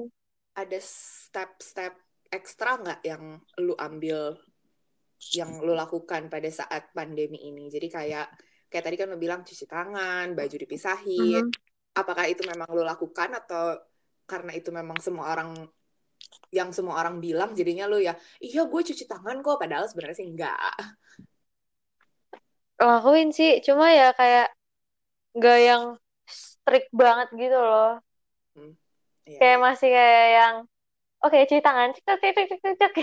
ada 0.58 0.80
step-step 0.82 1.94
ekstra 2.34 2.82
nggak 2.82 3.02
yang 3.06 3.38
lu 3.62 3.78
ambil 3.78 4.42
yang 5.38 5.62
lu 5.62 5.78
lakukan 5.78 6.26
pada 6.34 6.50
saat 6.50 6.90
pandemi 6.98 7.46
ini 7.46 7.70
jadi 7.70 7.88
kayak 7.94 8.28
kayak 8.74 8.84
tadi 8.90 8.98
kan 8.98 9.14
lu 9.14 9.22
bilang 9.22 9.46
cuci 9.46 9.70
tangan 9.70 10.34
baju 10.34 10.56
dipisahin 10.58 11.46
mm 11.46 11.54
-hmm. 11.54 11.94
apakah 12.02 12.26
itu 12.26 12.42
memang 12.50 12.74
lu 12.74 12.82
lakukan 12.82 13.38
atau 13.38 13.78
karena 14.26 14.58
itu 14.58 14.74
memang 14.74 14.98
semua 14.98 15.30
orang 15.30 15.70
yang 16.54 16.70
semua 16.72 17.02
orang 17.02 17.20
bilang 17.20 17.52
jadinya 17.52 17.90
lu 17.90 18.00
ya 18.00 18.16
iya 18.40 18.64
gue 18.64 18.82
cuci 18.82 19.04
tangan 19.10 19.44
kok 19.44 19.60
padahal 19.60 19.86
sebenarnya 19.90 20.18
sih 20.18 20.28
enggak 20.28 20.56
lakuin 22.80 23.30
sih 23.32 23.60
cuma 23.64 23.92
ya 23.92 24.12
kayak 24.16 24.52
gak 25.36 25.60
yang 25.60 25.84
strict 26.28 26.90
banget 26.96 27.28
gitu 27.36 27.58
loh 27.60 28.00
hmm. 28.56 28.74
yeah. 29.28 29.40
kayak 29.40 29.58
iya. 29.60 29.64
masih 29.64 29.90
kayak 29.92 30.28
yang 30.32 30.56
oke 31.24 31.32
okay, 31.32 31.48
cuci 31.48 31.62
tangan 31.64 31.90
cek 31.92 32.20
cek 32.20 32.36
cek 32.36 32.60
cek 32.62 32.76
cek 32.80 32.94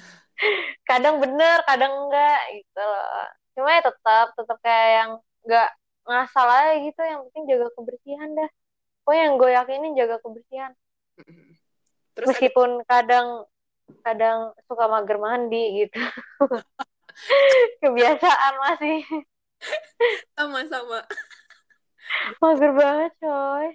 kadang 0.90 1.22
bener 1.22 1.58
kadang 1.64 1.92
enggak 2.06 2.40
gitu 2.54 2.82
loh 2.82 3.26
cuma 3.56 3.68
ya 3.72 3.80
tetap 3.80 4.26
tetap 4.36 4.58
kayak 4.60 4.88
yang 5.00 5.10
nggak 5.46 5.70
ngasal 6.06 6.46
aja 6.46 6.74
gitu 6.82 7.00
yang 7.02 7.20
penting 7.30 7.44
jaga 7.50 7.66
kebersihan 7.74 8.30
dah 8.36 8.50
pokoknya 9.02 9.22
yang 9.22 9.34
gue 9.38 9.50
yakinin 9.54 9.92
jaga 9.98 10.16
kebersihan 10.22 10.72
Terus 12.16 12.28
meskipun 12.32 12.82
ada... 12.82 12.88
kadang 12.88 13.28
kadang 14.02 14.50
suka 14.66 14.90
mager 14.90 15.18
mandi 15.20 15.86
gitu. 15.86 16.00
Kebiasaan 17.84 18.54
masih. 18.58 18.98
Sama-sama. 20.34 21.06
Mager 22.42 22.72
banget 22.74 23.12
coy. 23.22 23.66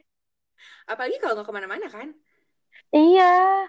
Apalagi 0.90 1.18
kalau 1.22 1.40
nggak 1.40 1.48
ke 1.48 1.54
mana-mana 1.56 1.88
kan? 1.88 2.10
Iya. 2.92 3.66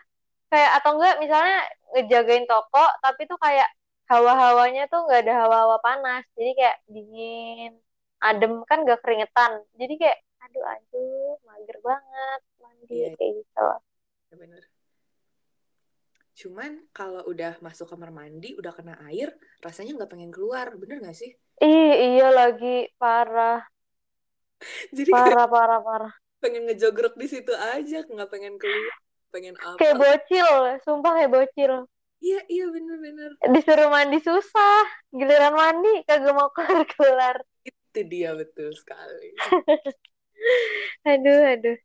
Kayak 0.51 0.73
atau 0.83 0.91
enggak 0.99 1.17
misalnya 1.23 1.59
ngejagain 1.97 2.45
toko 2.45 2.85
tapi 3.01 3.25
tuh 3.25 3.39
kayak 3.41 3.69
hawa-hawanya 4.11 4.85
tuh 4.93 5.07
nggak 5.09 5.25
ada 5.29 5.35
hawa-hawa 5.47 5.79
panas. 5.81 6.27
Jadi 6.35 6.51
kayak 6.59 6.77
dingin 6.91 7.73
adem 8.23 8.63
kan 8.67 8.87
gak 8.87 9.03
keringetan. 9.03 9.63
Jadi 9.79 9.95
kayak 9.99 10.19
aduh 10.43 10.65
aduh 10.67 11.35
mager 11.47 11.79
banget 11.87 12.41
mandi 12.59 12.95
iya. 12.99 13.15
kayak 13.15 13.33
gitu 13.41 13.67
bener 14.43 14.67
Cuman 16.33 16.89
kalau 16.97 17.23
udah 17.29 17.61
masuk 17.61 17.93
kamar 17.93 18.09
mandi, 18.09 18.57
udah 18.57 18.73
kena 18.73 18.97
air, 19.09 19.37
rasanya 19.61 20.01
nggak 20.01 20.11
pengen 20.17 20.33
keluar, 20.33 20.73
bener 20.81 21.05
nggak 21.05 21.17
sih? 21.17 21.31
Ih, 21.61 22.17
iya 22.17 22.33
lagi 22.33 22.89
parah. 22.97 23.61
Jadi 24.97 25.13
parah, 25.13 25.47
parah, 25.47 25.81
parah. 25.85 26.13
Pengen 26.41 26.67
ngejogrok 26.67 27.15
di 27.21 27.29
situ 27.29 27.53
aja, 27.53 28.03
nggak 28.03 28.31
pengen 28.33 28.57
keluar, 28.57 28.97
pengen 29.29 29.55
apa? 29.61 29.77
Kayak 29.79 29.97
bocil, 30.01 30.51
sumpah 30.83 31.13
kayak 31.21 31.31
bocil. 31.31 31.73
Iya, 32.23 32.41
iya 32.49 32.67
bener-bener. 32.71 33.31
Disuruh 33.53 33.91
mandi 33.91 34.19
susah, 34.23 34.83
giliran 35.13 35.55
mandi 35.55 36.07
kagak 36.07 36.33
mau 36.33 36.49
keluar-keluar. 36.55 37.45
Itu 37.67 38.01
dia 38.09 38.33
betul 38.33 38.73
sekali. 38.73 39.37
aduh, 41.13 41.41
aduh. 41.55 41.79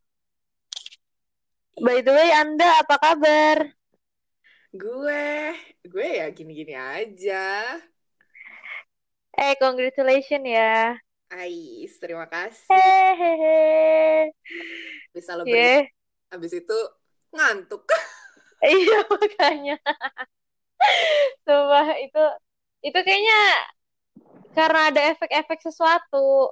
By 1.78 2.02
the 2.02 2.10
way, 2.10 2.30
Anda 2.34 2.82
apa 2.82 2.98
kabar? 2.98 3.70
Gue, 4.74 5.54
gue 5.86 6.08
ya 6.18 6.26
gini-gini 6.34 6.74
aja. 6.74 7.78
Eh, 9.38 9.54
congratulations 9.62 10.42
ya. 10.42 10.98
Ais, 11.30 11.94
terima 12.02 12.26
kasih. 12.26 12.66
Hehehe. 12.66 14.34
Bisa 15.14 15.38
lo. 15.38 15.46
Yeah. 15.46 15.86
Habis 16.34 16.58
itu 16.58 16.78
ngantuk. 17.30 17.86
Iya 18.58 19.06
makanya. 19.06 19.78
Sumpah 21.46 21.94
itu 22.02 22.24
itu 22.82 22.98
kayaknya 23.06 23.42
karena 24.50 24.90
ada 24.90 25.14
efek-efek 25.14 25.62
sesuatu. 25.62 26.50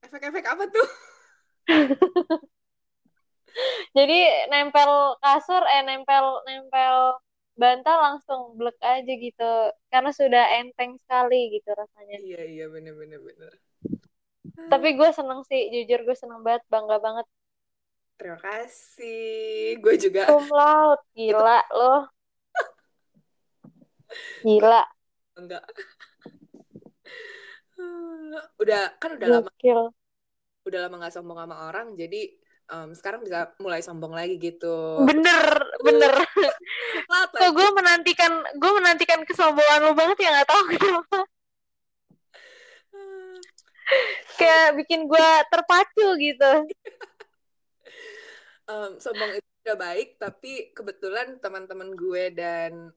Efek-efek 0.00 0.48
apa 0.48 0.64
tuh? 0.72 0.88
Jadi 3.96 4.18
nempel 4.52 5.16
kasur 5.22 5.62
eh 5.64 5.82
nempel 5.88 6.24
nempel 6.46 6.96
bantal 7.56 7.96
langsung 8.06 8.40
blek 8.58 8.76
aja 8.84 9.12
gitu. 9.26 9.52
Karena 9.88 10.10
sudah 10.12 10.44
enteng 10.60 11.00
sekali 11.00 11.56
gitu 11.56 11.72
rasanya. 11.72 12.16
Iya, 12.20 12.40
iya, 12.44 12.64
bener-bener. 12.68 13.18
bener. 13.22 13.52
Tapi 14.72 14.88
gue 14.98 15.10
seneng 15.16 15.40
sih, 15.48 15.60
jujur 15.72 16.00
gue 16.06 16.16
seneng 16.16 16.40
banget, 16.44 16.62
bangga 16.72 16.96
banget. 17.00 17.26
Terima 18.16 18.38
kasih. 18.40 19.76
Gue 19.84 19.94
juga. 20.00 20.24
Cum 20.26 20.44
laude, 20.58 21.02
gila 21.16 21.58
loh. 21.76 22.02
Gila, 24.44 24.82
Enggak. 25.36 25.64
udah 28.56 28.96
kan 28.96 29.10
udah 29.20 29.28
lama 29.28 29.50
gokil. 29.60 29.80
udah 30.66 30.78
lama 30.86 30.94
nggak 30.98 31.14
sombong 31.14 31.38
sama 31.38 31.56
orang 31.70 31.94
jadi 31.94 32.20
em, 32.66 32.90
sekarang 32.94 33.20
bisa 33.22 33.54
mulai 33.62 33.80
sombong 33.82 34.14
lagi 34.14 34.36
gitu 34.42 35.06
Bener, 35.06 35.46
bener. 35.82 36.14
Kok 37.06 37.50
gue 37.54 37.68
menantikan, 37.76 38.42
gue 38.58 38.72
menantikan 38.74 39.22
kesombongan 39.22 39.80
lo 39.86 39.92
banget 39.94 40.26
ya 40.26 40.28
nggak 40.34 40.48
tahu 40.48 40.62
kenapa. 40.74 41.18
Kayak 44.36 44.68
bikin 44.82 45.06
gue 45.06 45.28
terpacu 45.48 46.06
gitu. 46.18 46.50
Em, 48.66 48.98
sombong 48.98 49.38
itu 49.38 49.48
udah 49.62 49.78
baik 49.78 50.18
tapi 50.18 50.74
kebetulan 50.74 51.38
teman-teman 51.38 51.94
gue 51.94 52.34
dan 52.34 52.90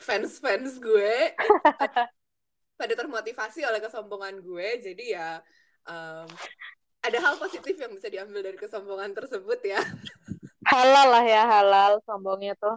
fans-fans 0.00 0.80
gue 0.80 1.36
pada, 2.80 2.94
termotivasi 2.96 3.60
oleh 3.68 3.84
kesombongan 3.84 4.40
gue 4.40 4.68
jadi 4.80 5.04
ya 5.12 5.30
em, 5.84 6.28
ada 7.00 7.18
hal 7.20 7.34
positif 7.36 7.74
yang 7.76 7.92
bisa 7.92 8.08
diambil 8.08 8.44
dari 8.44 8.58
kesombongan 8.60 9.16
tersebut 9.16 9.60
ya 9.64 9.80
Halal 10.60 11.08
lah 11.08 11.24
ya, 11.24 11.42
halal 11.48 11.98
sombongnya 12.04 12.54
tuh. 12.54 12.76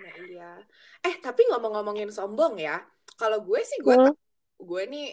Nah 0.00 0.14
iya. 0.24 0.52
Eh 1.04 1.20
tapi 1.20 1.44
ngomong-ngomongin 1.52 2.08
sombong 2.08 2.56
ya, 2.56 2.80
kalau 3.18 3.42
gue 3.44 3.60
sih 3.60 3.76
gue 3.82 3.92
Hmm. 3.92 4.14
gue 4.56 4.82
nih 4.88 5.08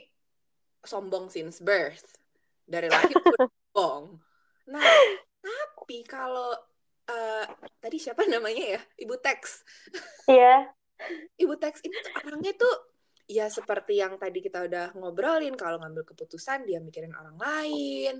sombong 0.84 1.28
since 1.28 1.60
birth 1.60 2.16
dari 2.64 2.88
lahir 2.88 3.12
gue 3.12 3.38
sombong. 3.76 4.22
Nah 4.72 4.86
tapi 5.44 6.06
kalau 6.08 6.54
eh, 7.08 7.46
tadi 7.82 7.98
siapa 8.00 8.24
namanya 8.30 8.78
ya, 8.78 8.82
Ibu 9.04 9.16
Tex. 9.20 9.66
Iya. 10.32 10.70
Ibu 11.40 11.60
Tex 11.60 11.82
ini 11.84 11.98
tuh 11.98 12.14
orangnya 12.24 12.54
tuh 12.56 12.76
ya 13.28 13.52
seperti 13.52 14.00
yang 14.00 14.16
tadi 14.16 14.40
kita 14.40 14.64
udah 14.64 14.96
ngobrolin 14.96 15.54
kalau 15.60 15.78
ngambil 15.84 16.08
keputusan 16.08 16.64
dia 16.64 16.80
mikirin 16.80 17.12
orang 17.12 17.36
lain. 17.36 18.14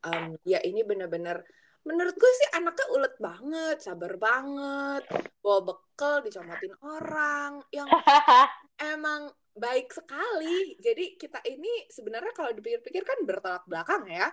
Em, 0.00 0.40
ya 0.48 0.58
ini 0.64 0.80
bener-bener 0.82 1.44
menurut 1.84 2.16
gue 2.16 2.32
sih 2.40 2.48
anaknya 2.56 2.86
ulet 2.96 3.14
banget, 3.20 3.76
sabar 3.84 4.16
banget, 4.16 5.04
bawa 5.44 5.60
bekal 5.68 6.24
dicomotin 6.24 6.72
orang 6.80 7.60
yang 7.68 7.84
emang 8.96 9.28
baik 9.52 9.92
sekali. 9.92 10.80
Jadi 10.80 11.20
kita 11.20 11.44
ini 11.44 11.84
sebenarnya 11.92 12.32
kalau 12.32 12.56
dipikir-pikir 12.56 13.04
kan 13.04 13.20
bertolak 13.28 13.68
belakang 13.68 14.08
ya. 14.08 14.32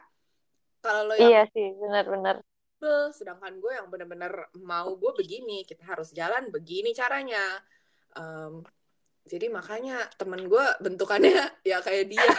Kalau 0.82 1.12
lo 1.12 1.14
yang 1.14 1.30
Iya 1.30 1.44
sih, 1.52 1.68
benar-benar. 1.78 2.42
sedangkan 3.14 3.62
gue 3.62 3.78
yang 3.78 3.94
bener-bener 3.94 4.50
mau 4.66 4.98
gue 4.98 5.14
begini, 5.14 5.62
kita 5.68 5.86
harus 5.86 6.10
jalan 6.18 6.50
begini 6.50 6.98
caranya. 6.98 7.62
Em, 8.18 8.66
jadi 9.30 9.48
makanya 9.54 10.10
temen 10.18 10.50
gue 10.50 10.66
bentukannya 10.82 11.50
ya 11.70 11.78
kayak 11.82 12.06
dia. 12.10 12.26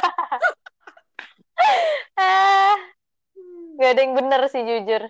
Ah, 2.18 2.74
gak 3.78 3.90
ada 3.94 4.00
yang 4.02 4.14
bener 4.18 4.40
sih 4.50 4.66
jujur. 4.66 5.02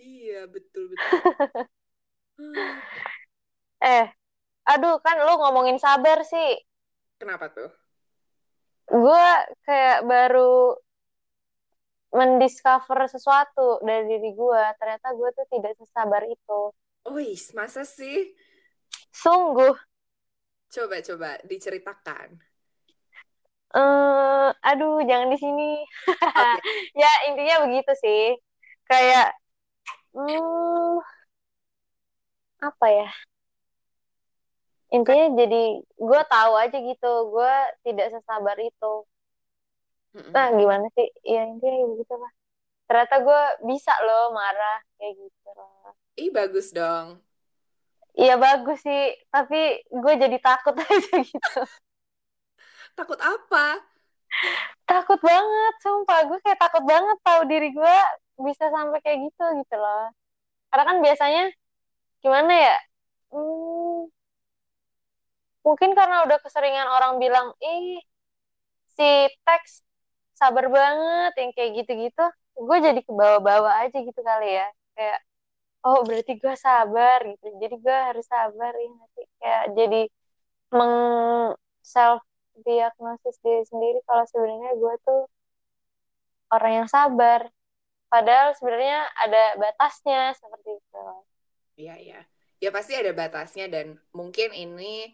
Iya 0.00 0.48
betul 0.48 0.94
betul. 0.94 1.20
Hmm, 2.40 2.80
Eh, 3.78 4.06
aduh 4.66 4.98
kan 5.04 5.22
lu 5.22 5.38
ngomongin 5.38 5.78
sabar 5.78 6.26
sih. 6.26 6.58
Kenapa 7.20 7.52
tuh? 7.54 7.70
Gue 8.90 9.28
kayak 9.68 10.02
baru 10.08 10.74
mendiscover 12.10 13.06
sesuatu 13.06 13.78
dari 13.84 14.08
diri 14.10 14.34
gue. 14.34 14.64
Ternyata 14.80 15.14
gue 15.14 15.28
tuh 15.30 15.46
tidak 15.52 15.72
sesabar 15.78 16.24
itu. 16.26 16.60
Wih, 17.08 17.38
masa 17.54 17.86
sih? 17.86 18.34
Sungguh. 19.14 19.76
Coba 20.74 20.96
coba 21.08 21.30
diceritakan. 21.50 22.28
eh 23.76 24.46
aduh, 24.68 24.94
jangan 25.08 25.28
di 25.32 25.38
sini. 25.44 25.62
Oke. 26.36 26.60
Ya, 27.00 27.08
intinya 27.28 27.54
begitu 27.68 27.92
sih. 28.02 28.20
Kayak, 28.88 29.24
hmm, 30.16 31.00
apa 32.62 32.86
ya? 32.90 33.08
Intinya 34.96 35.26
jadi 35.40 35.62
gue 36.08 36.20
tahu 36.32 36.52
aja 36.62 36.76
gitu, 36.88 37.12
gue 37.34 37.52
tidak 37.84 38.06
sesabar 38.14 38.56
itu. 38.60 38.92
Nah, 40.34 40.46
gimana 40.58 40.86
sih? 40.96 41.08
Ya 41.32 41.40
intinya 41.52 41.84
begitu 41.92 42.14
lah. 42.22 42.32
Ternyata 42.88 43.16
gue 43.26 43.40
bisa 43.70 43.92
loh 44.06 44.24
marah 44.38 44.78
kayak 44.98 45.14
gitu 45.22 45.48
loh. 45.58 45.92
Ih 46.22 46.30
bagus 46.36 46.66
dong. 46.76 47.08
Iya 48.20 48.32
bagus 48.44 48.76
sih, 48.86 49.00
tapi 49.32 49.56
gue 50.02 50.12
jadi 50.22 50.36
takut 50.46 50.74
aja 50.82 51.14
gitu. 51.30 51.58
Takut 52.96 53.18
apa? 53.22 53.80
Takut 54.88 55.20
banget, 55.20 55.72
sumpah. 55.84 56.18
Gue 56.28 56.38
kayak 56.44 56.58
takut 56.62 56.82
banget 56.88 57.16
tahu 57.26 57.40
diri 57.50 57.68
gue 57.76 57.96
bisa 58.46 58.64
sampai 58.72 58.98
kayak 59.04 59.18
gitu 59.28 59.44
gitu 59.62 59.74
loh. 59.76 60.08
Karena 60.70 60.84
kan 60.90 60.98
biasanya 61.06 61.42
gimana 62.24 62.52
ya? 62.66 62.76
Hmm, 63.32 64.08
mungkin 65.66 65.90
karena 65.98 66.16
udah 66.26 66.38
keseringan 66.44 66.88
orang 66.96 67.12
bilang, 67.22 67.46
ih 67.62 68.02
si 68.96 69.08
Tex 69.46 69.64
sabar 70.40 70.66
banget 70.70 71.32
yang 71.40 71.50
kayak 71.56 71.70
gitu-gitu. 71.84 72.24
Gue 72.58 72.78
jadi 72.82 73.00
kebawa-bawa 73.06 73.70
aja 73.86 73.98
gitu 74.02 74.20
kali 74.22 74.46
ya. 74.58 74.66
Kayak, 74.96 75.18
oh 75.88 76.04
berarti 76.04 76.36
gue 76.36 76.54
sabar 76.60 77.24
gitu. 77.24 77.46
Jadi 77.56 77.74
gue 77.80 77.98
harus 78.12 78.26
sabar 78.28 78.72
ya 78.76 78.88
nanti. 78.92 79.22
Kayak 79.40 79.64
jadi 79.72 80.02
meng 80.76 80.96
self 81.80 82.20
diagnosis 82.60 83.40
diri 83.40 83.64
sendiri 83.64 83.98
kalau 84.04 84.28
sebenarnya 84.28 84.72
gue 84.76 84.94
tuh 85.08 85.22
orang 86.52 86.84
yang 86.84 86.88
sabar. 86.90 87.48
Padahal 88.08 88.56
sebenarnya 88.56 89.04
ada 89.16 89.44
batasnya 89.56 90.32
seperti 90.36 90.70
itu. 90.76 91.04
Iya 91.80 91.94
iya. 91.96 92.20
Ya 92.58 92.70
pasti 92.74 92.96
ada 92.96 93.12
batasnya 93.14 93.70
dan 93.70 93.96
mungkin 94.12 94.50
ini 94.52 95.12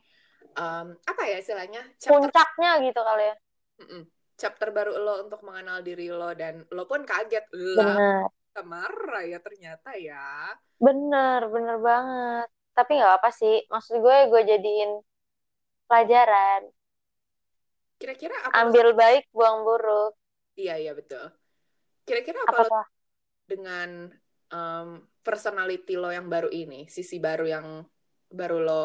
em, 0.55 0.87
apa 1.05 1.23
ya 1.27 1.43
istilahnya 1.43 1.83
chapter 1.99 2.31
Puncaknya 2.31 2.71
gitu 2.83 3.01
kali 3.03 3.25
ya. 3.31 3.37
Mm-mm. 3.75 4.03
chapter 4.35 4.71
baru 4.75 4.99
lo 4.99 5.15
untuk 5.27 5.47
mengenal 5.47 5.83
diri 5.83 6.11
lo 6.11 6.35
dan 6.35 6.67
lo 6.71 6.87
pun 6.91 7.07
kaget 7.07 7.47
lah. 7.79 8.27
Marah 8.63 9.27
ya 9.27 9.43
ternyata 9.43 9.99
ya. 9.99 10.55
Bener, 10.79 11.51
bener 11.51 11.77
banget. 11.83 12.47
Tapi 12.75 12.91
nggak 13.03 13.15
apa 13.19 13.31
sih. 13.35 13.67
Maksud 13.67 13.99
gue, 13.99 14.17
gue 14.31 14.43
jadiin 14.47 14.91
pelajaran. 15.91 16.71
Kira-kira 17.99 18.37
apa 18.47 18.55
lo- 18.55 18.63
Ambil 18.71 18.87
baik, 18.95 19.25
buang 19.35 19.67
buruk. 19.67 20.15
Iya 20.55 20.75
iya 20.79 20.93
betul. 20.95 21.25
Kira-kira 22.07 22.47
apa 22.47 22.63
Apa 22.63 22.63
lo 22.69 22.81
dengan 23.45 23.91
em, 24.53 24.89
personality 25.25 25.95
lo 25.99 26.13
yang 26.15 26.29
baru 26.31 26.53
ini, 26.53 26.87
sisi 26.87 27.19
baru 27.19 27.45
yang 27.49 27.67
baru 28.31 28.59
lo 28.63 28.85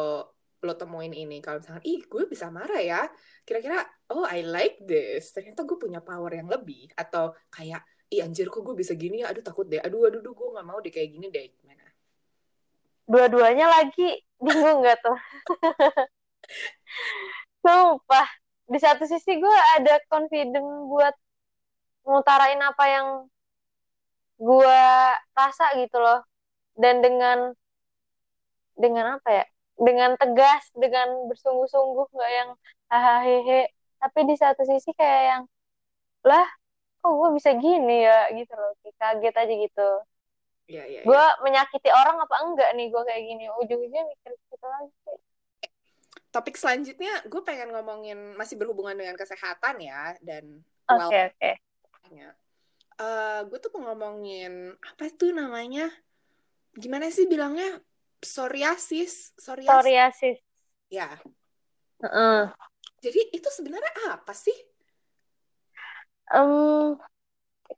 lo 0.60 0.76
temuin 0.76 1.16
ini 1.16 1.40
kalau 1.40 1.56
misalkan 1.56 1.80
ih 1.88 2.04
gue 2.04 2.28
bisa 2.28 2.52
marah 2.52 2.84
ya 2.84 3.08
kira-kira 3.48 3.80
oh 4.12 4.28
I 4.28 4.44
like 4.44 4.84
this 4.84 5.32
ternyata 5.32 5.64
gue 5.64 5.80
punya 5.80 6.04
power 6.04 6.28
yang 6.36 6.52
lebih 6.52 6.92
atau 6.92 7.32
kayak 7.48 7.80
ih 8.10 8.20
anjir 8.26 8.50
kok 8.50 8.66
gue 8.66 8.74
bisa 8.74 8.98
gini 8.98 9.22
ya? 9.22 9.30
Aduh 9.30 9.46
takut 9.46 9.70
deh. 9.70 9.78
Aduh 9.78 10.10
aduh, 10.10 10.18
aduh 10.18 10.34
gue 10.34 10.48
nggak 10.58 10.66
mau 10.66 10.78
deh 10.82 10.90
kayak 10.90 11.14
gini 11.14 11.30
deh. 11.30 11.46
Gimana? 11.62 11.86
Dua-duanya 13.06 13.66
lagi. 13.70 14.18
Bingung 14.42 14.82
gak 14.82 14.98
tuh? 15.04 15.18
Sumpah. 17.62 18.28
Di 18.70 18.78
satu 18.78 19.06
sisi 19.06 19.38
gue 19.38 19.56
ada 19.78 19.98
confident 20.10 20.66
buat 20.90 21.14
ngutarain 22.06 22.62
apa 22.62 22.84
yang 22.86 23.06
gue 24.38 24.82
rasa 25.36 25.78
gitu 25.78 25.98
loh. 26.02 26.26
Dan 26.74 27.02
dengan 27.02 27.54
dengan 28.74 29.20
apa 29.20 29.28
ya? 29.30 29.44
Dengan 29.80 30.18
tegas 30.18 30.66
dengan 30.74 31.30
bersungguh-sungguh 31.30 32.06
nggak 32.10 32.32
yang 32.32 32.50
hahaha. 32.90 33.70
Tapi 34.00 34.20
di 34.26 34.34
satu 34.34 34.64
sisi 34.64 34.90
kayak 34.96 35.22
yang 35.30 35.42
lah 36.24 36.48
kok 37.00 37.12
gue 37.16 37.28
bisa 37.36 37.50
gini 37.56 38.04
ya 38.04 38.28
gitu 38.36 38.52
loh 38.52 38.72
kaget 39.00 39.34
aja 39.36 39.54
gitu 39.56 39.90
Iya, 40.70 40.84
iya, 40.86 41.00
gue 41.02 41.18
iya. 41.18 41.42
menyakiti 41.42 41.90
orang 41.90 42.22
apa 42.22 42.46
enggak 42.46 42.70
nih 42.78 42.94
gue 42.94 43.02
kayak 43.02 43.22
gini 43.26 43.44
ujung-ujungnya 43.58 44.06
mikir 44.06 44.32
gitu 44.38 44.66
lagi. 44.70 44.94
Topik 46.30 46.54
selanjutnya 46.54 47.26
gue 47.26 47.42
pengen 47.42 47.74
ngomongin 47.74 48.38
masih 48.38 48.54
berhubungan 48.54 48.94
dengan 48.94 49.18
kesehatan 49.18 49.82
ya 49.82 50.14
dan 50.22 50.62
oke 50.86 51.18
oke 51.34 51.50
well 52.14 52.30
Eh, 53.00 53.40
gue 53.48 53.58
tuh 53.64 53.72
mau 53.80 53.90
ngomongin 53.90 54.76
apa 54.84 55.08
tuh 55.16 55.32
namanya? 55.32 55.88
Gimana 56.76 57.08
sih 57.08 57.24
bilangnya? 57.24 57.80
Psoriasis, 58.20 59.32
psoriasis. 59.40 59.72
psoriasis 59.72 60.38
Ya. 60.92 61.08
Heeh. 62.04 62.52
Jadi 63.00 63.20
itu 63.32 63.48
sebenarnya 63.48 63.88
apa 64.12 64.36
sih? 64.36 64.52
Em, 66.30 66.52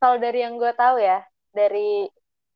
kalau 0.00 0.16
dari 0.20 0.38
yang 0.44 0.54
gue 0.60 0.72
tahu 0.76 0.96
ya 1.00 1.20
dari 1.52 2.08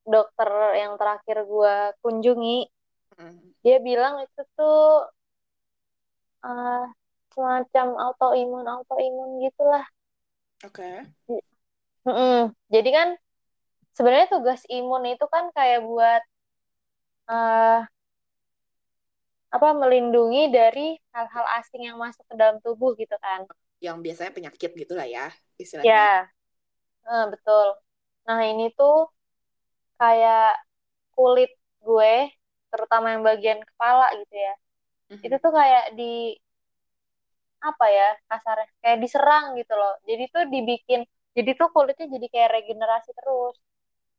dokter 0.06 0.48
yang 0.78 0.92
terakhir 1.00 1.44
gue 1.44 1.74
kunjungi 2.02 2.68
Hmm. 3.16 3.40
dia 3.64 3.80
bilang 3.80 4.20
itu 4.20 4.40
tuh 4.60 5.08
eh, 6.44 6.84
semacam 7.32 7.86
autoimun 8.04 8.66
autoimun 8.68 9.40
gitulah 9.40 9.84
Oke. 10.64 11.08
Mm-mm. 12.06 12.54
Jadi 12.70 12.90
kan 12.92 13.08
sebenarnya 13.96 14.28
tugas 14.30 14.62
imun 14.70 15.04
itu 15.10 15.26
kan 15.26 15.50
kayak 15.56 15.80
buat 15.82 16.22
eh, 17.28 17.80
apa 19.56 19.68
melindungi 19.72 20.52
dari 20.52 20.98
hal-hal 21.14 21.46
asing 21.62 21.82
yang 21.88 21.96
masuk 21.96 22.22
ke 22.28 22.34
dalam 22.36 22.60
tubuh 22.60 22.92
gitu 23.00 23.16
kan. 23.18 23.48
Yang 23.86 23.96
biasanya 24.04 24.32
penyakit 24.36 24.70
gitu 24.80 24.92
lah 24.98 25.06
ya, 25.16 25.24
istilahnya. 25.62 25.86
Ya, 25.88 26.28
eh, 27.08 27.24
betul. 27.32 27.66
Nah 28.26 28.40
ini 28.50 28.64
tuh 28.78 28.94
kayak 30.00 30.42
kulit 31.16 31.50
gue, 31.86 32.12
terutama 32.72 33.06
yang 33.14 33.22
bagian 33.30 33.60
kepala 33.68 34.04
gitu 34.20 34.34
ya. 34.46 34.52
Mhm. 35.10 35.26
Itu 35.26 35.36
tuh 35.44 35.52
kayak 35.58 35.84
di 35.98 36.04
apa 37.68 37.84
ya 37.98 38.06
kasarnya 38.30 38.66
kayak 38.82 38.98
diserang 39.04 39.44
gitu 39.60 39.72
loh. 39.80 39.92
Jadi 40.08 40.22
tuh 40.34 40.42
dibikin, 40.52 41.00
jadi 41.36 41.50
tuh 41.58 41.68
kulitnya 41.74 42.06
jadi 42.14 42.26
kayak 42.32 42.50
regenerasi 42.56 43.10
terus. 43.18 43.54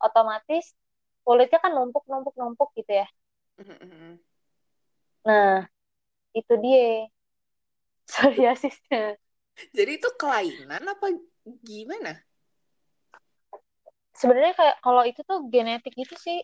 Otomatis 0.06 0.66
kulitnya 1.26 1.60
kan 1.64 1.72
numpuk-numpuk-numpuk 1.78 2.70
gitu 2.80 2.92
ya. 3.02 3.08
Mhm. 3.58 4.20
Nah, 5.28 5.58
itu 6.40 6.54
dia 6.64 6.82
psoriasisnya. 8.08 9.18
Jadi 9.78 9.92
itu 9.98 10.10
kelainan 10.18 10.84
apa 10.86 11.08
gimana? 11.66 12.14
Sebenarnya 14.18 14.54
kayak 14.58 14.76
kalau 14.82 15.04
itu 15.06 15.22
tuh 15.22 15.46
genetik 15.54 15.94
gitu 15.94 16.16
sih. 16.18 16.42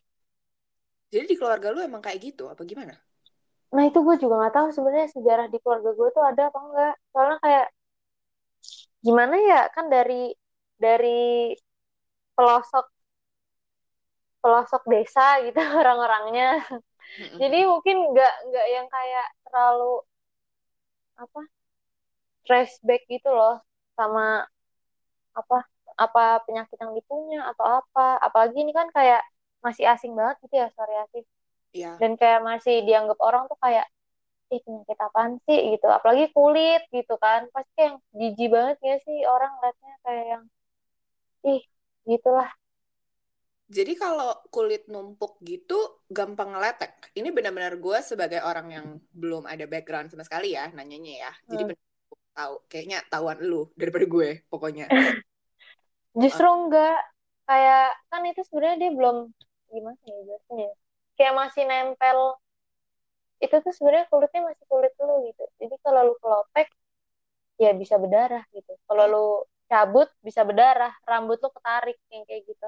Jadi 1.13 1.26
di 1.30 1.36
keluarga 1.38 1.69
lu 1.73 1.82
emang 1.82 2.02
kayak 2.02 2.19
gitu 2.21 2.49
apa 2.49 2.62
gimana? 2.65 2.97
Nah, 3.73 3.84
itu 3.89 3.99
gue 4.06 4.15
juga 4.21 4.34
nggak 4.38 4.54
tahu 4.54 4.67
sebenarnya 4.69 5.10
sejarah 5.10 5.47
di 5.49 5.58
keluarga 5.62 5.89
gue 5.97 6.10
tuh 6.13 6.23
ada 6.26 6.41
apa 6.49 6.60
enggak. 6.62 6.93
Soalnya 7.10 7.38
kayak 7.41 7.67
gimana 9.06 9.36
ya 9.49 9.60
kan 9.76 9.86
dari 9.93 10.32
dari 10.80 11.54
pelosok 12.36 12.86
pelosok 14.41 14.84
desa 14.91 15.39
gitu 15.45 15.60
orang-orangnya. 15.82 16.62
Jadi 17.41 17.58
mungkin 17.69 17.97
nggak 18.13 18.34
nggak 18.49 18.67
yang 18.76 18.88
kayak 18.89 19.28
terlalu 19.45 20.02
apa 21.17 21.41
flashback 22.45 23.01
gitu 23.10 23.29
loh 23.32 23.62
sama 23.97 24.45
apa 25.34 25.58
apa 25.97 26.41
penyakit 26.45 26.77
yang 26.82 26.93
dipunya 26.97 27.41
atau 27.51 27.65
apa. 27.82 28.17
Apalagi 28.21 28.58
ini 28.63 28.71
kan 28.73 28.89
kayak 28.97 29.21
masih 29.65 29.86
asing 29.93 30.13
banget 30.17 30.36
gitu 30.45 30.56
ya 30.62 30.67
psoriasis. 30.73 31.25
Iya. 31.73 31.97
Dan 32.01 32.12
kayak 32.21 32.41
masih 32.45 32.75
dianggap 32.88 33.17
orang 33.21 33.43
tuh 33.51 33.58
kayak 33.62 33.86
ih 34.53 34.62
penyakit 34.65 34.97
apaan 35.01 35.34
sih 35.47 35.60
gitu. 35.73 35.88
Apalagi 35.89 36.25
kulit 36.36 36.82
gitu 36.93 37.13
kan. 37.21 37.41
Pasti 37.56 37.79
yang 37.88 37.95
jijik 38.19 38.49
banget 38.56 38.77
ya 38.82 38.95
sih 39.06 39.17
orang 39.25 39.51
liatnya 39.62 39.93
kayak 40.06 40.25
yang 40.34 40.43
ih 41.53 41.62
gitulah. 42.10 42.49
Jadi 43.73 43.93
kalau 43.97 44.38
kulit 44.53 44.86
numpuk 44.91 45.41
gitu 45.41 46.03
gampang 46.12 46.53
ngeletek. 46.53 47.10
Ini 47.17 47.34
benar-benar 47.34 47.73
gue 47.82 47.97
sebagai 48.06 48.43
orang 48.45 48.67
yang 48.69 48.88
belum 49.15 49.49
ada 49.49 49.65
background 49.65 50.13
sama 50.13 50.21
sekali 50.27 50.53
ya 50.53 50.69
nanyanya 50.77 51.13
ya. 51.25 51.32
Jadi 51.49 51.63
Hmm. 51.63 51.73
Tahu 52.34 52.54
kayaknya 52.67 53.00
tahuan 53.08 53.39
lu 53.39 53.69
daripada 53.78 54.06
gue 54.06 54.30
pokoknya. 54.50 54.89
Justru 56.22 56.46
enggak 56.46 57.00
kayak 57.46 57.93
kan 58.10 58.22
itu 58.26 58.41
sebenarnya 58.46 58.78
dia 58.88 58.91
belum 58.93 59.17
gimana 59.74 60.00
ya 60.06 60.19
biasanya 60.26 60.65
ya. 60.69 60.76
Kayak 61.13 61.34
masih 61.38 61.63
nempel 61.69 62.19
itu 63.43 63.56
tuh 63.60 63.74
sebenarnya 63.76 64.06
kulitnya 64.08 64.41
masih 64.50 64.65
kulit 64.65 64.93
lu 65.04 65.15
gitu. 65.30 65.43
Jadi 65.62 65.76
kalau 65.84 66.02
lu 66.10 66.15
kelotek 66.22 66.67
ya 67.62 67.72
bisa 67.76 67.96
berdarah 68.00 68.43
gitu. 68.56 68.74
Kalau 68.88 69.06
lu 69.10 69.28
cabut 69.67 70.10
bisa 70.22 70.41
berdarah, 70.46 70.93
rambut 71.04 71.38
lu 71.41 71.50
ketarik 71.52 71.98
yang 72.13 72.24
kayak 72.30 72.46
gitu. 72.48 72.67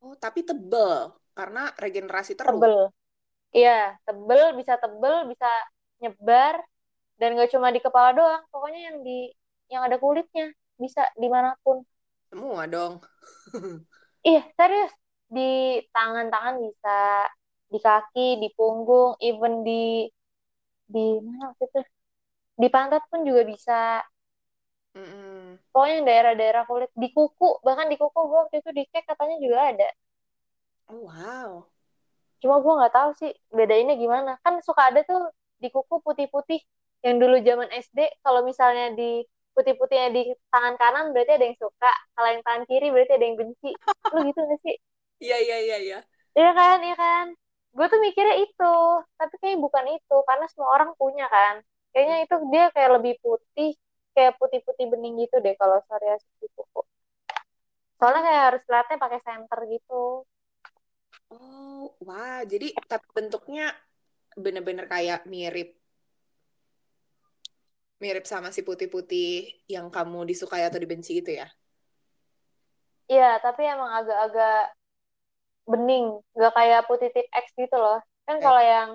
Oh, 0.00 0.14
tapi 0.16 0.44
tebel 0.44 1.12
karena 1.34 1.72
regenerasi 1.76 2.38
terus. 2.38 2.56
Tebel. 2.56 2.88
Iya, 3.54 3.94
tebel 4.02 4.58
bisa 4.58 4.74
tebel, 4.78 5.30
bisa 5.30 5.50
nyebar 6.02 6.58
dan 7.20 7.28
gak 7.38 7.50
cuma 7.54 7.68
di 7.74 7.80
kepala 7.84 8.10
doang, 8.18 8.42
pokoknya 8.52 8.80
yang 8.92 8.98
di 9.06 9.30
yang 9.72 9.82
ada 9.86 9.96
kulitnya 10.02 10.46
bisa 10.82 11.02
di 11.22 11.28
mana 11.34 11.54
pun. 11.64 11.82
Semua 12.30 12.66
dong. 12.68 13.00
Iya, 14.26 14.40
serius. 14.58 14.92
Di 15.34 15.40
tangan-tangan 15.94 16.54
bisa, 16.64 16.90
di 17.72 17.78
kaki, 17.86 18.20
di 18.42 18.48
punggung, 18.56 19.10
even 19.26 19.52
di 19.66 19.72
di 20.94 21.04
mana 21.24 21.42
waktu 21.52 21.64
itu? 21.68 21.80
Di 22.62 22.68
pantat 22.74 23.02
pun 23.10 23.20
juga 23.28 23.42
bisa. 23.52 23.74
Mm-mm. 24.96 25.58
Pokoknya 25.72 25.94
yang 25.98 26.06
daerah-daerah 26.10 26.62
kulit, 26.70 26.90
di 27.02 27.08
kuku, 27.16 27.48
bahkan 27.66 27.86
di 27.92 27.96
kuku 28.00 28.20
gue 28.30 28.38
waktu 28.42 28.56
itu 28.62 28.70
dicek 28.78 29.04
katanya 29.10 29.36
juga 29.44 29.58
ada. 29.70 29.88
Oh, 30.88 30.96
wow. 31.04 31.66
Cuma 32.40 32.54
gue 32.62 32.72
nggak 32.78 32.94
tahu 32.98 33.10
sih 33.20 33.30
bedainnya 33.58 33.94
gimana. 34.02 34.30
Kan 34.44 34.54
suka 34.66 34.82
ada 34.90 35.00
tuh 35.10 35.20
di 35.62 35.68
kuku 35.74 35.94
putih-putih 36.06 36.60
yang 37.06 37.16
dulu 37.22 37.36
zaman 37.48 37.68
SD. 37.70 37.98
Kalau 38.24 38.40
misalnya 38.50 38.86
di 38.98 39.22
putih-putihnya 39.54 40.08
di 40.16 40.22
tangan 40.52 40.74
kanan 40.80 41.04
berarti 41.14 41.32
ada 41.38 41.44
yang 41.48 41.58
suka. 41.64 41.92
Kalau 42.14 42.28
yang 42.34 42.42
tangan 42.46 42.64
kiri 42.70 42.86
berarti 42.94 43.12
ada 43.16 43.24
yang 43.28 43.38
benci. 43.40 43.70
Lu 44.12 44.18
gitu 44.28 44.40
gak 44.50 44.60
sih? 44.66 44.76
Iya, 45.24 45.36
iya, 45.44 45.56
iya, 45.64 45.76
iya. 45.86 45.98
Iya 46.38 46.50
kan, 46.58 46.76
iya 46.86 46.94
kan. 47.02 47.26
Gue 47.76 47.86
tuh 47.92 48.00
mikirnya 48.06 48.36
itu, 48.44 48.64
tapi 49.18 49.34
kayaknya 49.40 49.58
bukan 49.66 49.84
itu, 49.98 50.14
karena 50.28 50.44
semua 50.50 50.68
orang 50.76 50.90
punya 51.00 51.24
kan. 51.34 51.54
Kayaknya 51.92 52.16
itu 52.24 52.34
dia 52.52 52.64
kayak 52.74 52.90
lebih 52.98 53.14
putih, 53.24 53.70
kayak 54.14 54.32
putih-putih 54.40 54.86
bening 54.92 55.14
gitu 55.22 55.36
deh 55.44 55.54
kalau 55.60 55.76
psoriasis 55.86 56.30
di 56.42 56.46
kuku. 56.54 56.80
Soalnya 57.98 58.22
kayak 58.26 58.42
harus 58.48 58.62
lihatnya 58.70 58.96
pakai 59.04 59.20
senter 59.26 59.58
gitu. 59.74 60.02
Oh, 61.32 61.78
wah. 62.06 62.38
Jadi 62.52 62.66
tapi 62.90 63.06
bentuknya 63.16 63.62
bener-bener 64.44 64.86
kayak 64.94 65.18
mirip 65.32 65.68
mirip 68.02 68.24
sama 68.26 68.48
si 68.54 68.60
putih-putih 68.68 69.28
yang 69.70 69.86
kamu 69.94 70.18
disukai 70.30 70.62
atau 70.66 70.78
dibenci 70.82 71.10
gitu 71.20 71.30
ya? 71.40 71.46
Iya, 73.12 73.36
tapi 73.44 73.62
emang 73.68 73.90
agak-agak 74.00 74.72
bening, 75.64 76.06
nggak 76.36 76.52
kayak 76.56 76.80
putih 76.88 77.08
tip 77.14 77.26
X 77.32 77.46
gitu 77.56 77.76
loh. 77.76 77.98
Kan 78.26 78.36
Eh. 78.40 78.44
kalau 78.44 78.62
yang 78.62 78.90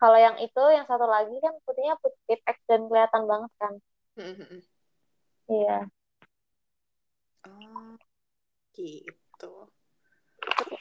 kalau 0.00 0.16
yang 0.16 0.36
itu, 0.40 0.62
yang 0.72 0.86
satu 0.88 1.04
lagi 1.04 1.36
kan 1.44 1.52
putihnya 1.64 1.94
putih 2.00 2.20
tip 2.28 2.40
X 2.48 2.56
dan 2.68 2.88
kelihatan 2.88 3.22
banget 3.28 3.52
kan. 3.60 3.74
Mm-mm. 4.16 4.60
Iya. 5.48 5.88
Oh, 7.44 7.96
gitu. 8.76 9.52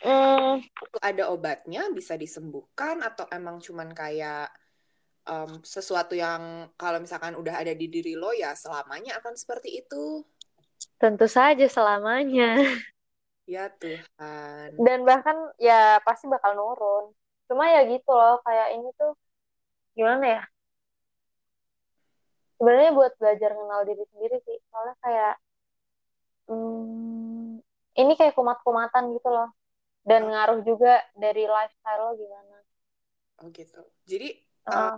Hmm, 0.03 0.63
Ada 1.03 1.27
obatnya 1.27 1.91
bisa 1.91 2.15
disembuhkan 2.15 3.03
atau 3.03 3.27
emang 3.35 3.59
cuman 3.59 3.91
kayak 3.91 4.47
em, 5.29 5.61
sesuatu 5.61 6.17
yang 6.17 6.73
kalau 6.73 6.97
misalkan 6.97 7.37
udah 7.37 7.61
ada 7.61 7.77
di 7.77 7.85
diri 7.85 8.17
lo 8.17 8.33
ya 8.33 8.57
selamanya 8.57 9.21
akan 9.21 9.37
seperti 9.37 9.85
itu? 9.85 10.25
tentu 10.99 11.25
saja 11.27 11.65
selamanya. 11.67 12.59
Ya 13.49 13.65
Tuhan. 13.81 14.77
Dan 14.77 15.09
bahkan 15.09 15.33
ya 15.57 15.97
pasti 16.05 16.29
bakal 16.29 16.53
nurun. 16.53 17.09
Cuma 17.49 17.65
ya 17.65 17.81
gitu 17.89 18.13
loh, 18.13 18.37
kayak 18.45 18.77
ini 18.77 18.93
tuh 18.93 19.17
gimana 19.97 20.37
ya? 20.37 20.43
Sebenarnya 22.61 22.91
buat 22.93 23.17
belajar 23.17 23.57
kenal 23.57 23.81
diri 23.89 24.05
sendiri 24.13 24.37
sih. 24.45 24.57
Soalnya 24.69 24.95
kayak 25.01 25.35
hmm, 26.45 27.57
ini 27.97 28.13
kayak 28.13 28.37
kumat-kumatan 28.37 29.17
gitu 29.17 29.29
loh. 29.33 29.49
Dan 30.05 30.29
ngaruh 30.29 30.61
juga 30.61 31.01
dari 31.17 31.49
lifestyle 31.49 32.01
lo 32.05 32.11
gimana. 32.21 32.57
Oh 33.41 33.49
gitu. 33.49 33.81
Jadi 34.05 34.29
uh, 34.69 34.93
uh, 34.93 34.95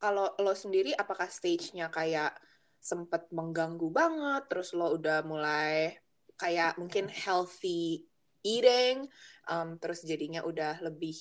kalau 0.00 0.32
lo 0.40 0.56
sendiri 0.56 0.96
apakah 0.96 1.28
stage-nya 1.28 1.92
kayak 1.92 2.34
sempet 2.80 3.28
mengganggu 3.30 3.92
banget, 3.92 4.48
terus 4.48 4.72
lo 4.72 4.96
udah 4.96 5.20
mulai 5.22 5.94
kayak 6.40 6.80
mungkin 6.80 7.12
healthy 7.12 8.08
eating, 8.40 9.04
um, 9.46 9.76
terus 9.76 10.00
jadinya 10.00 10.40
udah 10.42 10.80
lebih 10.80 11.14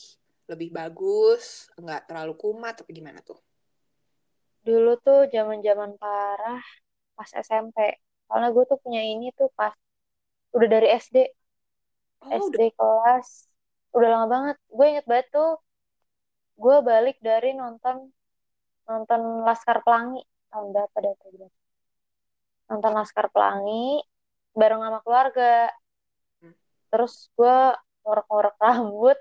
lebih 0.47 0.71
bagus, 0.71 1.67
nggak 1.75 2.07
terlalu 2.07 2.33
kumat, 2.39 2.79
tapi 2.79 2.95
gimana 2.95 3.19
tuh? 3.19 3.37
dulu 4.63 4.99
tuh 4.99 5.25
zaman-zaman 5.31 5.95
parah 5.97 6.63
pas 7.15 7.29
SMP. 7.33 7.99
Karena 8.29 8.53
gue 8.53 8.63
tuh 8.69 8.77
punya 8.77 9.01
ini 9.01 9.33
tuh 9.33 9.49
pas 9.57 9.73
udah 10.53 10.69
dari 10.69 10.87
SD. 10.93 11.17
Oh, 12.21 12.29
SD 12.29 12.69
udah. 12.69 12.71
kelas. 12.77 13.27
Udah 13.95 14.09
lama 14.13 14.27
banget. 14.29 14.57
Gue 14.69 14.85
inget 14.85 15.05
banget 15.09 15.27
tuh. 15.33 15.57
Gue 16.59 16.77
balik 16.83 17.17
dari 17.23 17.55
nonton 17.55 18.11
nonton 18.89 19.21
Laskar 19.45 19.77
Pelangi. 19.85 20.21
Tahun 20.49 20.67
berapa 20.73 20.97
dah 20.97 21.13
tuh? 21.21 21.51
Nonton 22.69 22.91
Laskar 22.97 23.27
Pelangi 23.29 24.01
bareng 24.57 24.81
sama 24.81 24.99
keluarga. 25.05 25.69
Hmm. 26.41 26.53
Terus 26.89 27.13
gue 27.37 27.57
ngorek-ngorek 28.03 28.55
rambut. 28.57 29.17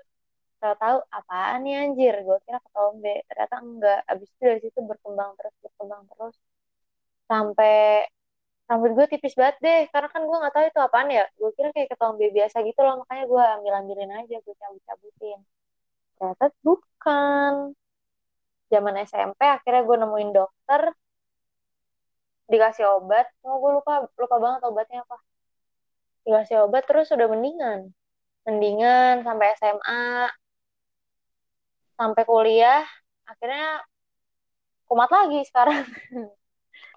Tahu-tahu 0.59 0.97
apaan 1.13 1.59
nih 1.63 1.75
anjir? 1.85 2.15
Gue 2.25 2.37
kira 2.43 2.59
ketombe. 2.65 3.23
Ternyata 3.29 3.55
enggak. 3.61 3.99
Abis 4.11 4.27
itu 4.33 4.41
dari 4.43 4.59
situ 4.65 4.79
berkembang 4.83 5.31
terus, 5.37 5.55
berkembang 5.63 6.03
terus. 6.11 6.35
Sampai 7.29 8.09
rambut 8.69 8.91
gue 8.93 9.05
tipis 9.09 9.33
banget 9.33 9.57
deh 9.65 9.81
karena 9.89 10.07
kan 10.13 10.21
gue 10.29 10.37
nggak 10.41 10.53
tahu 10.53 10.65
itu 10.69 10.79
apaan 10.87 11.09
ya 11.09 11.25
gue 11.41 11.49
kira 11.57 11.73
kayak 11.73 11.89
ketombe 11.89 12.25
biasa 12.29 12.61
gitu 12.61 12.79
loh 12.85 13.01
makanya 13.01 13.25
gue 13.25 13.43
ambil 13.57 13.73
ambilin 13.81 14.11
aja 14.13 14.35
gue 14.45 14.55
cabut 14.61 14.81
cabutin 14.85 15.39
ternyata 16.21 16.45
bukan 16.61 17.53
zaman 18.69 18.95
SMP 19.03 19.41
akhirnya 19.43 19.81
gue 19.83 19.97
nemuin 19.97 20.31
dokter 20.33 20.81
dikasih 22.49 22.85
obat. 22.97 23.29
Oh 23.45 23.61
gue 23.61 23.71
lupa 23.77 24.09
lupa 24.17 24.35
banget 24.41 24.61
obatnya 24.65 25.05
apa. 25.05 25.17
Dikasih 26.25 26.65
obat 26.65 26.83
terus 26.89 27.13
udah 27.13 27.27
mendingan. 27.29 27.93
Mendingan 28.45 29.21
sampai 29.21 29.53
SMA 29.57 30.33
sampai 31.93 32.23
kuliah. 32.25 32.81
Akhirnya 33.29 33.85
kumat 34.89 35.09
lagi 35.13 35.39
sekarang. 35.45 35.85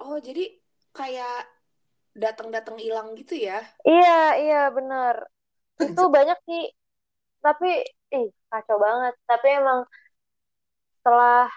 Oh, 0.02 0.18
jadi 0.18 0.50
kayak 0.90 1.46
datang-datang 2.18 2.74
hilang 2.74 3.14
gitu 3.14 3.38
ya? 3.38 3.62
iya 3.86 4.34
iya 4.34 4.60
bener. 4.74 5.30
Itu 5.78 6.10
banyak 6.10 6.38
sih. 6.42 6.74
Tapi 7.38 7.86
ih 8.10 8.26
kacau 8.50 8.82
banget. 8.82 9.14
Tapi 9.30 9.46
emang 9.62 9.86
setelah 11.02 11.50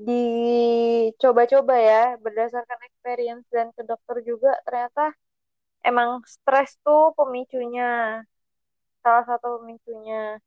dicoba-coba 0.00 1.74
ya 1.76 2.02
berdasarkan 2.24 2.80
experience 2.88 3.44
dan 3.52 3.68
ke 3.76 3.84
dokter 3.84 4.24
juga 4.24 4.56
ternyata 4.64 5.12
emang 5.84 6.24
stres 6.24 6.80
tuh 6.80 7.12
pemicunya 7.12 8.24
salah 9.04 9.24
satu 9.28 9.60
pemicunya. 9.60 10.40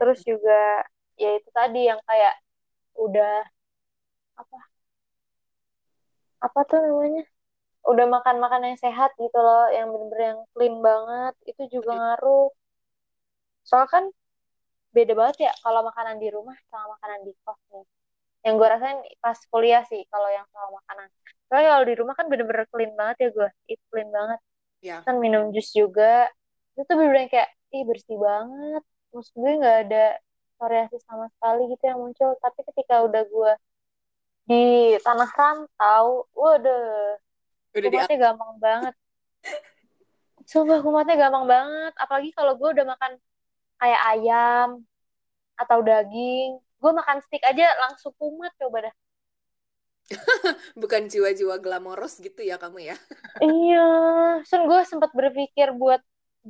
Terus 0.00 0.24
juga 0.24 0.88
ya 1.20 1.36
itu 1.36 1.48
tadi 1.52 1.92
yang 1.92 2.00
kayak 2.08 2.34
udah 2.96 3.44
apa? 4.40 4.58
Apa 6.40 6.60
tuh 6.64 6.80
namanya? 6.80 7.24
Udah 7.84 8.06
makan 8.08 8.36
makan 8.40 8.62
yang 8.72 8.78
sehat 8.80 9.12
gitu 9.20 9.36
loh 9.36 9.68
yang 9.68 9.92
bener-bener 9.92 10.24
yang 10.32 10.40
clean 10.56 10.76
banget 10.80 11.34
itu 11.44 11.62
juga 11.68 11.92
ngaruh. 12.00 12.48
Soalnya 13.68 13.88
kan 13.92 14.04
beda 14.94 15.12
banget 15.18 15.50
ya 15.50 15.52
kalau 15.60 15.82
makanan 15.82 16.22
di 16.22 16.30
rumah 16.30 16.54
sama 16.70 16.94
makanan 16.94 17.26
di 17.26 17.32
kos 17.42 17.58
nih. 17.74 17.86
Yang 18.46 18.54
gue 18.60 18.68
rasain 18.70 18.98
pas 19.18 19.38
kuliah 19.50 19.82
sih 19.90 20.02
kalau 20.06 20.30
yang 20.30 20.46
soal 20.54 20.70
makanan. 20.70 21.08
Soalnya 21.50 21.70
kalau 21.74 21.84
di 21.90 21.94
rumah 21.98 22.14
kan 22.14 22.26
bener-bener 22.30 22.64
clean 22.70 22.92
banget 22.94 23.16
ya 23.18 23.28
gue 23.34 23.48
itu 23.74 23.84
clean 23.90 24.10
banget. 24.14 24.40
Ya. 24.84 25.00
kan 25.02 25.16
minum 25.18 25.50
jus 25.50 25.72
juga. 25.74 26.30
Itu 26.76 26.84
tuh 26.86 26.94
bener-bener 26.94 27.26
kayak 27.32 27.50
ih 27.74 27.82
bersih 27.82 28.16
banget. 28.20 28.82
Maksud 29.10 29.34
gue 29.34 29.52
nggak 29.58 29.78
ada 29.88 30.04
variasi 30.60 30.96
sama 31.02 31.26
sekali 31.34 31.62
gitu 31.74 31.82
yang 31.90 31.98
muncul. 31.98 32.30
Tapi 32.38 32.60
ketika 32.70 32.94
udah 33.02 33.22
gue 33.26 33.52
di 34.44 34.64
tanah 35.00 35.30
rantau 35.34 36.28
waduh. 36.36 37.16
Udah 37.74 37.88
kumatnya 37.90 38.18
gampang 38.30 38.52
banget. 38.60 38.94
Sumpah 40.50 40.78
kumatnya 40.84 41.16
gampang 41.16 41.48
banget. 41.48 41.92
Apalagi 41.96 42.30
kalau 42.36 42.54
gue 42.60 42.68
udah 42.76 42.86
makan 42.86 43.16
kayak 43.84 44.02
ayam 44.16 44.68
atau 45.62 45.78
daging. 45.84 46.50
Gue 46.80 46.92
makan 47.00 47.18
steak 47.24 47.44
aja 47.50 47.66
langsung 47.84 48.12
kumat 48.20 48.52
coba 48.60 48.78
dah. 48.90 48.94
Bukan 50.80 51.08
jiwa-jiwa 51.08 51.56
glamoros 51.60 52.20
gitu 52.20 52.40
ya 52.44 52.56
kamu 52.60 52.92
ya? 52.92 52.96
Iya. 53.44 53.76
Sen 54.48 54.60
gue 54.70 54.80
sempat 54.90 55.10
berpikir 55.18 55.68
buat 55.80 56.00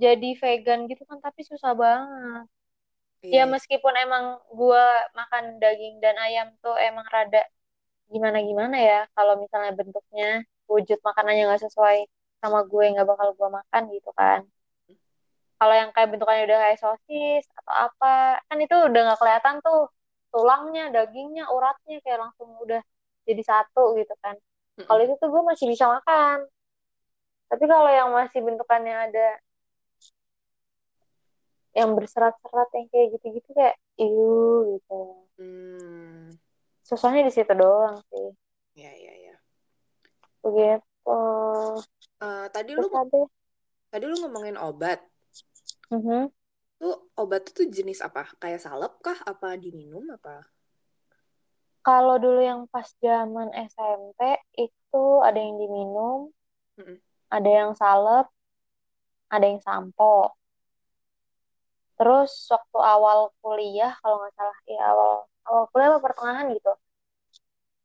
jadi 0.02 0.26
vegan 0.42 0.80
gitu 0.90 1.02
kan 1.10 1.18
tapi 1.26 1.40
susah 1.50 1.72
banget. 1.82 2.44
Iya, 3.24 3.34
ya 3.36 3.42
iya. 3.44 3.52
meskipun 3.54 3.94
emang 4.04 4.24
gue 4.58 4.82
makan 5.18 5.44
daging 5.62 5.94
dan 6.04 6.16
ayam 6.26 6.46
tuh 6.62 6.74
emang 6.88 7.06
rada 7.14 7.38
gimana 8.14 8.38
gimana 8.48 8.76
ya 8.88 8.96
kalau 9.16 9.34
misalnya 9.42 9.72
bentuknya 9.80 10.26
wujud 10.72 10.98
makanannya 11.08 11.42
nggak 11.48 11.64
sesuai 11.66 11.98
sama 12.42 12.58
gue 12.70 12.84
nggak 12.92 13.08
bakal 13.12 13.28
gue 13.38 13.48
makan 13.58 13.82
gitu 13.96 14.10
kan 14.20 14.40
kalau 15.58 15.74
yang 15.74 15.90
kayak 15.94 16.08
bentukannya 16.12 16.44
udah 16.50 16.58
kayak 16.66 16.78
sosis 16.82 17.44
atau 17.62 17.74
apa 17.88 18.42
kan 18.50 18.58
itu 18.58 18.74
udah 18.74 19.00
nggak 19.06 19.20
kelihatan 19.22 19.54
tuh 19.62 19.88
tulangnya 20.34 20.90
dagingnya 20.90 21.46
uratnya 21.46 22.02
kayak 22.02 22.18
langsung 22.26 22.50
udah 22.58 22.82
jadi 23.24 23.42
satu 23.42 23.94
gitu 23.96 24.14
kan. 24.20 24.36
Kalau 24.74 25.00
itu 25.00 25.14
tuh 25.22 25.28
gue 25.30 25.42
masih 25.46 25.66
bisa 25.70 25.86
makan. 25.86 26.44
Tapi 27.48 27.64
kalau 27.70 27.86
yang 27.86 28.10
masih 28.10 28.42
bentukannya 28.42 28.94
ada 29.10 29.28
yang 31.74 31.94
berserat-serat 31.94 32.68
yang 32.74 32.86
kayak 32.90 33.06
gitu-gitu 33.18 33.48
kayak 33.54 33.76
iu 33.98 34.78
gitu. 34.78 35.00
Hmm, 35.38 36.34
susahnya 36.86 37.26
di 37.26 37.32
situ 37.34 37.50
doang 37.54 37.98
sih. 38.10 38.28
Ya 38.74 38.90
ya 38.90 39.14
ya. 39.30 39.34
begitu. 40.44 41.20
Eh, 42.20 42.46
tadi 42.52 42.70
lu 42.74 42.86
ada? 42.90 43.22
tadi 43.90 44.04
lu 44.06 44.16
ngomongin 44.22 44.58
obat. 44.58 45.02
Mhm. 45.90 46.28
Tuh 46.80 46.94
obat 47.22 47.42
tuh 47.56 47.66
jenis 47.76 47.98
apa? 48.08 48.22
Kayak 48.42 48.60
salep 48.64 48.92
kah? 49.06 49.18
Apa 49.30 49.48
diminum 49.62 50.04
apa? 50.16 50.34
kalau 51.86 52.14
dulu 52.24 52.40
yang 52.50 52.60
pas 52.72 52.88
zaman 53.04 53.48
SMP 53.72 54.20
itu 54.66 55.02
ada 55.26 55.38
yang 55.44 55.56
diminum 55.62 56.18
Mm-mm. 56.78 57.00
ada 57.34 57.48
yang 57.58 57.72
salep 57.80 58.26
ada 59.34 59.44
yang 59.50 59.60
sampo 59.66 60.32
terus 61.98 62.30
waktu 62.54 62.78
awal 62.94 63.18
kuliah 63.42 63.92
kalau 64.00 64.16
nggak 64.20 64.34
salah 64.38 64.58
ya 64.74 64.80
awal 64.92 65.12
awal 65.48 65.62
kuliah 65.70 65.88
atau 65.90 66.02
pertengahan 66.06 66.46
gitu 66.56 66.70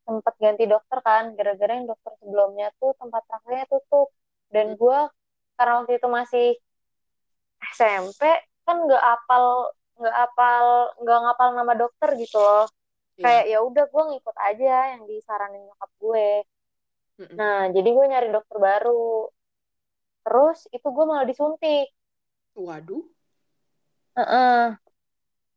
sempat 0.07 0.33
ganti 0.43 0.63
dokter 0.73 0.99
kan 1.07 1.23
gara-gara 1.37 1.71
yang 1.77 1.87
dokter 1.91 2.11
sebelumnya 2.21 2.67
tuh 2.79 2.91
tempat 3.01 3.21
prakteknya 3.29 3.65
tutup 3.71 4.07
dan 4.53 4.67
Mm. 4.67 4.75
gue 4.81 4.99
karena 5.57 5.73
waktu 5.79 5.93
itu 5.99 6.07
masih 6.19 6.45
SMP 7.75 8.21
kan 8.63 8.77
nggak 8.85 9.03
apal 9.03 9.73
nggak 9.99 10.15
apal 10.15 10.65
nggak 11.03 11.17
ngapal 11.23 11.47
nama 11.55 11.73
dokter 11.75 12.09
gitu 12.15 12.39
loh 12.39 12.65
Iya. 13.19 13.23
kayak 13.27 13.45
ya 13.51 13.57
udah 13.67 13.85
gue 13.91 14.03
ngikut 14.15 14.37
aja 14.39 14.75
yang 14.95 15.03
disaranin 15.03 15.67
nyokap 15.67 15.91
gue 15.99 16.27
Mm-mm. 17.19 17.35
nah 17.35 17.67
jadi 17.67 17.89
gue 17.91 18.05
nyari 18.07 18.27
dokter 18.31 18.57
baru 18.63 19.27
terus 20.23 20.71
itu 20.71 20.87
gue 20.87 21.05
malah 21.05 21.27
disuntik 21.27 21.91
Waduh. 22.55 23.03
Heeh. 24.15 24.75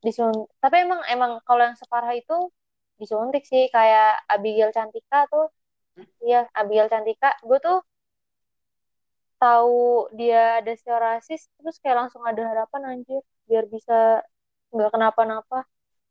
disuntik 0.02 0.50
tapi 0.58 0.82
emang 0.82 1.06
emang 1.06 1.38
kalau 1.46 1.62
yang 1.62 1.78
separah 1.78 2.10
itu 2.18 2.50
disuntik 2.98 3.46
sih 3.46 3.70
kayak 3.70 4.26
Abigail 4.26 4.74
Cantika 4.74 5.30
tuh 5.30 5.46
Hmm. 5.92 6.08
iya 6.24 6.48
Abigail 6.56 6.88
Cantika 6.88 7.36
gue 7.44 7.58
tuh 7.60 7.78
tahu 9.42 9.76
dia 10.18 10.38
ada 10.60 10.72
psoriasis 10.80 11.42
terus 11.56 11.76
kayak 11.82 11.96
langsung 12.00 12.22
ada 12.30 12.42
harapan 12.50 12.82
anjir 12.90 13.20
biar 13.48 13.64
bisa 13.74 13.94
nggak 14.74 14.90
kenapa-napa. 14.94 15.58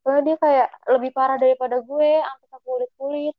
Soalnya 0.02 0.24
dia 0.28 0.38
kayak 0.46 0.68
lebih 0.94 1.12
parah 1.18 1.38
daripada 1.44 1.78
gue 1.90 2.10
sampai 2.28 2.48
ke 2.54 2.58
kulit-kulit. 2.68 3.36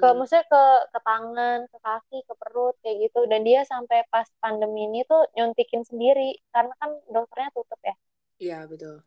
Ke 0.00 0.06
Hmm, 0.06 0.18
maksudnya 0.18 0.44
ke 0.52 0.62
ke 0.92 0.98
tangan 1.08 1.58
ke 1.72 1.78
kaki 1.86 2.18
ke 2.28 2.34
perut 2.40 2.74
kayak 2.82 2.96
gitu. 3.04 3.20
Dan 3.30 3.40
dia 3.48 3.60
sampai 3.72 3.98
pas 4.12 4.26
pandemi 4.42 4.80
ini 4.88 5.00
tuh 5.10 5.22
nyuntikin 5.36 5.82
sendiri 5.90 6.28
karena 6.54 6.72
kan 6.80 6.90
dokternya 7.14 7.50
tutup 7.56 7.80
ya. 7.88 7.94
Iya 8.38 8.66
betul. 8.70 9.02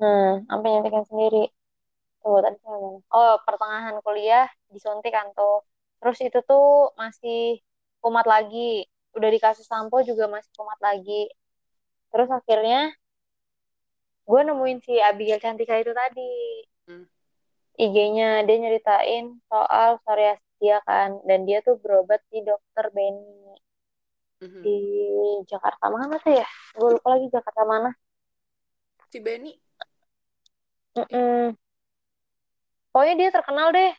nah 0.00 0.26
sampai 0.48 0.68
nyuntikin 0.72 1.04
sendiri. 1.10 1.38
Tuh 2.22 2.38
tadi 2.44 2.56
saya 2.64 2.78
oh 3.16 3.32
pertengahan 3.46 3.96
kuliah 4.06 4.46
disuntik 4.74 5.12
kan 5.16 5.26
tuh. 5.38 5.54
Terus 6.00 6.18
itu 6.26 6.38
tuh 6.50 6.64
masih 7.00 7.36
kumat 8.02 8.26
lagi. 8.26 8.84
Udah 9.16 9.28
dikasih 9.30 9.66
sampo 9.66 10.00
juga 10.04 10.26
masih 10.26 10.50
kumat 10.56 10.78
lagi. 10.82 11.28
Terus 12.10 12.28
akhirnya 12.30 12.90
gue 14.26 14.40
nemuin 14.46 14.78
si 14.86 14.94
Abigail 14.98 15.42
Cantika 15.42 15.74
itu 15.78 15.92
tadi. 15.94 16.32
Hmm. 16.88 17.06
IG-nya 17.80 18.44
dia 18.44 18.56
nyeritain 18.60 19.40
soal 19.48 19.98
psoriasis 20.02 20.44
dia 20.60 20.78
kan. 20.84 21.20
Dan 21.24 21.48
dia 21.48 21.64
tuh 21.64 21.80
berobat 21.80 22.20
di 22.28 22.44
dokter 22.44 22.90
Benny 22.92 23.40
Mhm. 24.40 24.60
di 24.64 24.78
Jakarta 25.44 25.92
mana 25.92 26.16
tuh 26.16 26.32
ya? 26.32 26.48
Gue 26.72 26.96
lupa 26.96 27.12
lagi 27.12 27.28
Jakarta 27.28 27.62
mana. 27.68 27.90
Si 29.12 29.20
Benny. 29.20 29.52
Mm-mm. 30.90 31.54
pokoknya 32.90 33.14
dia 33.14 33.30
terkenal 33.30 33.70
deh. 33.70 33.92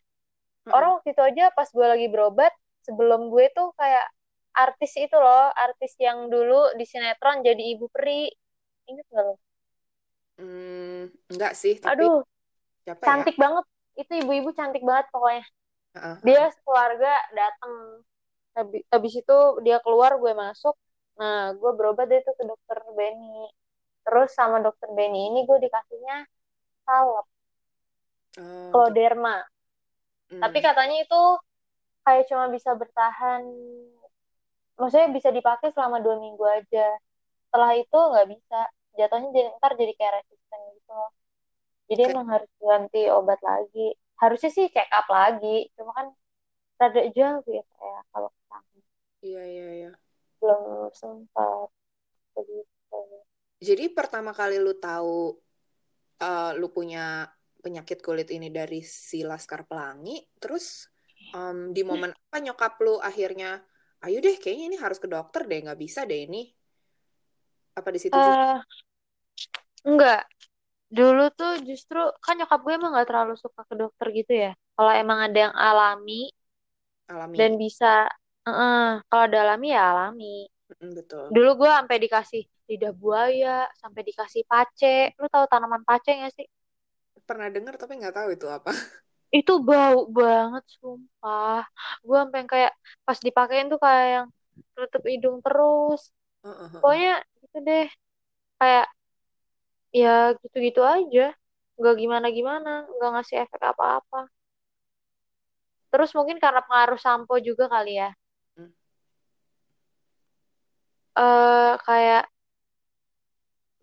Orang 0.67 0.99
waktu 0.99 1.15
itu 1.15 1.21
aja 1.23 1.47
pas 1.55 1.65
gue 1.71 1.87
lagi 1.87 2.11
berobat 2.11 2.51
sebelum 2.85 3.21
gue 3.33 3.45
tuh 3.57 3.67
kayak 3.79 4.05
artis 4.65 4.91
itu 4.99 5.15
loh 5.15 5.47
artis 5.65 5.93
yang 6.05 6.27
dulu 6.33 6.75
di 6.79 6.85
sinetron 6.91 7.37
jadi 7.47 7.63
ibu 7.73 7.85
peri 7.95 8.27
ingat 8.89 9.05
gak 9.13 9.23
lo? 9.27 9.35
Hmm, 10.39 11.11
enggak 11.31 11.53
sih, 11.61 11.73
tapi 11.85 12.03
aduh 12.03 12.15
siapa 12.83 13.05
ya? 13.15 13.25
cantik 13.25 13.35
banget. 13.43 13.65
Itu 14.01 14.11
ibu-ibu 14.21 14.49
cantik 14.57 14.83
banget 14.89 15.05
pokoknya. 15.13 15.45
Heeh, 15.95 16.15
dia 16.25 16.41
sekeluarga 16.55 17.11
datang 17.39 17.73
habis, 18.57 18.81
habis 18.93 19.13
itu 19.21 19.37
dia 19.65 19.77
keluar 19.85 20.11
gue 20.21 20.33
masuk. 20.35 20.75
Nah 21.19 21.53
gue 21.59 21.71
berobat 21.77 22.07
deh 22.11 22.21
tuh 22.27 22.35
ke 22.39 22.43
dokter 22.49 22.77
Benny. 22.97 23.51
Terus 24.05 24.29
sama 24.33 24.57
dokter 24.65 24.89
Benny 24.97 25.29
ini 25.29 25.39
gue 25.49 25.57
dikasihnya 25.65 26.17
salep. 26.87 27.27
Oh, 28.39 28.71
Cloderma 28.71 29.43
hmm. 30.31 30.39
tapi 30.39 30.57
katanya 30.63 31.03
itu 31.03 31.21
kayak 32.01 32.25
cuma 32.29 32.49
bisa 32.49 32.73
bertahan 32.73 33.41
maksudnya 34.75 35.09
bisa 35.13 35.29
dipakai 35.29 35.69
selama 35.73 36.01
dua 36.01 36.17
minggu 36.17 36.41
aja. 36.41 36.97
Setelah 37.47 37.71
itu 37.77 37.97
nggak 37.97 38.27
bisa 38.33 38.59
jatuhnya 38.97 39.29
jadi, 39.31 39.47
ntar 39.61 39.71
jadi 39.77 39.93
kayak 39.95 40.13
resisten 40.23 40.59
gitu 40.75 40.91
loh. 40.91 41.11
Jadi 41.91 42.01
Kayak- 42.01 42.13
emang 42.15 42.27
harus 42.33 42.51
ganti 42.57 43.01
obat 43.11 43.39
lagi. 43.45 43.87
Harusnya 44.21 44.51
sih 44.53 44.65
check 44.69 44.89
up 44.93 45.07
lagi 45.09 45.69
cuma 45.77 45.91
kan 45.97 46.07
rada 46.77 47.01
jauh 47.13 47.45
ya 47.45 47.63
kayak 47.77 48.01
kalau 48.09 48.29
ke 48.29 48.41
sana 48.49 48.69
Iya, 49.21 49.41
iya, 49.45 49.67
iya. 49.85 49.91
belum 50.41 50.89
sempat 50.93 51.69
begitu. 52.33 52.99
Jadi 53.61 53.85
pertama 53.93 54.33
kali 54.33 54.57
lu 54.57 54.73
tahu 54.73 55.37
eh, 56.21 56.51
lu 56.57 56.67
punya 56.73 57.29
penyakit 57.61 58.01
kulit 58.01 58.29
ini 58.33 58.49
dari 58.49 58.81
si 58.81 59.21
Laskar 59.21 59.65
Pelangi, 59.69 60.17
terus 60.41 60.89
em, 61.39 61.57
di 61.75 61.81
momen 61.89 62.11
apa 62.25 62.37
nyokap 62.45 62.73
lu 62.85 62.93
akhirnya, 63.09 63.49
ayo 64.05 64.17
deh 64.25 64.35
kayaknya 64.41 64.65
ini 64.69 64.77
harus 64.83 64.99
ke 65.03 65.07
dokter 65.15 65.41
deh, 65.49 65.59
nggak 65.65 65.79
bisa 65.85 66.01
deh 66.09 66.19
ini. 66.27 66.41
Apa 67.79 67.89
di 67.95 67.99
situ 68.03 68.17
juga? 68.25 68.39
eh 68.41 68.61
enggak 69.89 70.19
dulu 70.97 71.23
tuh 71.39 71.53
justru 71.69 71.99
kan 72.25 72.35
nyokap 72.39 72.59
gue 72.65 72.73
emang 72.79 72.91
nggak 72.93 73.07
terlalu 73.09 73.33
suka 73.43 73.61
ke 73.69 73.75
dokter 73.81 74.07
gitu 74.19 74.33
ya 74.45 74.51
kalau 74.75 74.91
emang 75.03 75.19
ada 75.27 75.37
yang 75.45 75.55
alami 75.67 76.21
alami? 77.07 77.39
dan 77.39 77.51
bisa 77.61 78.07
eh, 78.47 78.91
kalau 79.07 79.23
ada 79.27 79.37
alami 79.45 79.67
ya 79.75 79.81
alami 79.91 80.35
Mm, 80.81 80.95
betul. 80.95 81.35
Dulu 81.35 81.49
gue 81.59 81.69
sampai 81.77 81.97
dikasih 82.05 82.43
lidah 82.69 82.93
buaya, 83.01 83.49
sampai 83.81 84.01
dikasih 84.09 84.43
pace. 84.51 84.95
Lu 85.19 85.25
tahu 85.33 85.45
tanaman 85.51 85.83
pace 85.87 86.11
gak 86.23 86.33
sih? 86.37 86.47
Pernah 87.27 87.49
dengar 87.55 87.75
tapi 87.81 87.93
nggak 87.99 88.15
tahu 88.17 88.29
itu 88.37 88.47
apa. 88.57 88.71
Itu 89.37 89.51
bau 89.69 89.99
banget, 90.19 90.63
sumpah. 90.75 91.63
Gue 92.05 92.17
sampai 92.21 92.41
kayak 92.51 92.71
pas 93.05 93.17
dipakein 93.25 93.67
tuh 93.71 93.79
kayak 93.85 94.05
yang 94.15 94.27
tutup 94.75 95.03
hidung 95.11 95.37
terus. 95.45 96.01
Pokoknya 96.81 97.11
gitu 97.41 97.57
deh. 97.67 97.85
Kayak 98.59 98.85
ya 100.01 100.09
gitu-gitu 100.41 100.81
aja. 100.83 101.21
Gak 101.81 101.95
gimana-gimana, 102.01 102.69
gak 102.99 103.09
ngasih 103.13 103.35
efek 103.43 103.61
apa-apa. 103.71 104.17
Terus 105.91 106.11
mungkin 106.17 106.37
karena 106.43 106.61
pengaruh 106.67 106.99
sampo 106.99 107.33
juga 107.47 107.65
kali 107.73 107.99
ya. 108.01 108.09
Hmm. 108.55 108.71
eh 111.23 111.71
kayak 111.87 112.23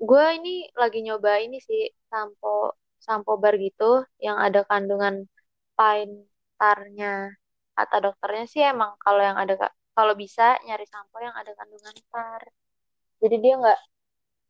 gue 0.08 0.24
ini 0.38 0.50
lagi 0.80 0.98
nyoba 1.06 1.32
ini 1.44 1.58
sih 1.68 1.82
sampo 2.10 2.48
sampo 3.06 3.32
bar 3.42 3.54
gitu 3.66 3.84
yang 4.26 4.36
ada 4.46 4.60
kandungan 4.70 5.14
pine 5.78 6.14
tarnya 6.60 7.06
kata 7.78 7.96
dokternya 8.04 8.44
sih 8.52 8.62
emang 8.72 8.90
kalau 9.04 9.20
yang 9.28 9.38
ada 9.42 9.54
kalau 9.96 10.14
bisa 10.22 10.42
nyari 10.66 10.84
sampo 10.92 11.16
yang 11.26 11.36
ada 11.40 11.52
kandungan 11.58 11.96
tar 12.12 12.42
jadi 13.22 13.36
dia 13.42 13.54
nggak 13.62 13.80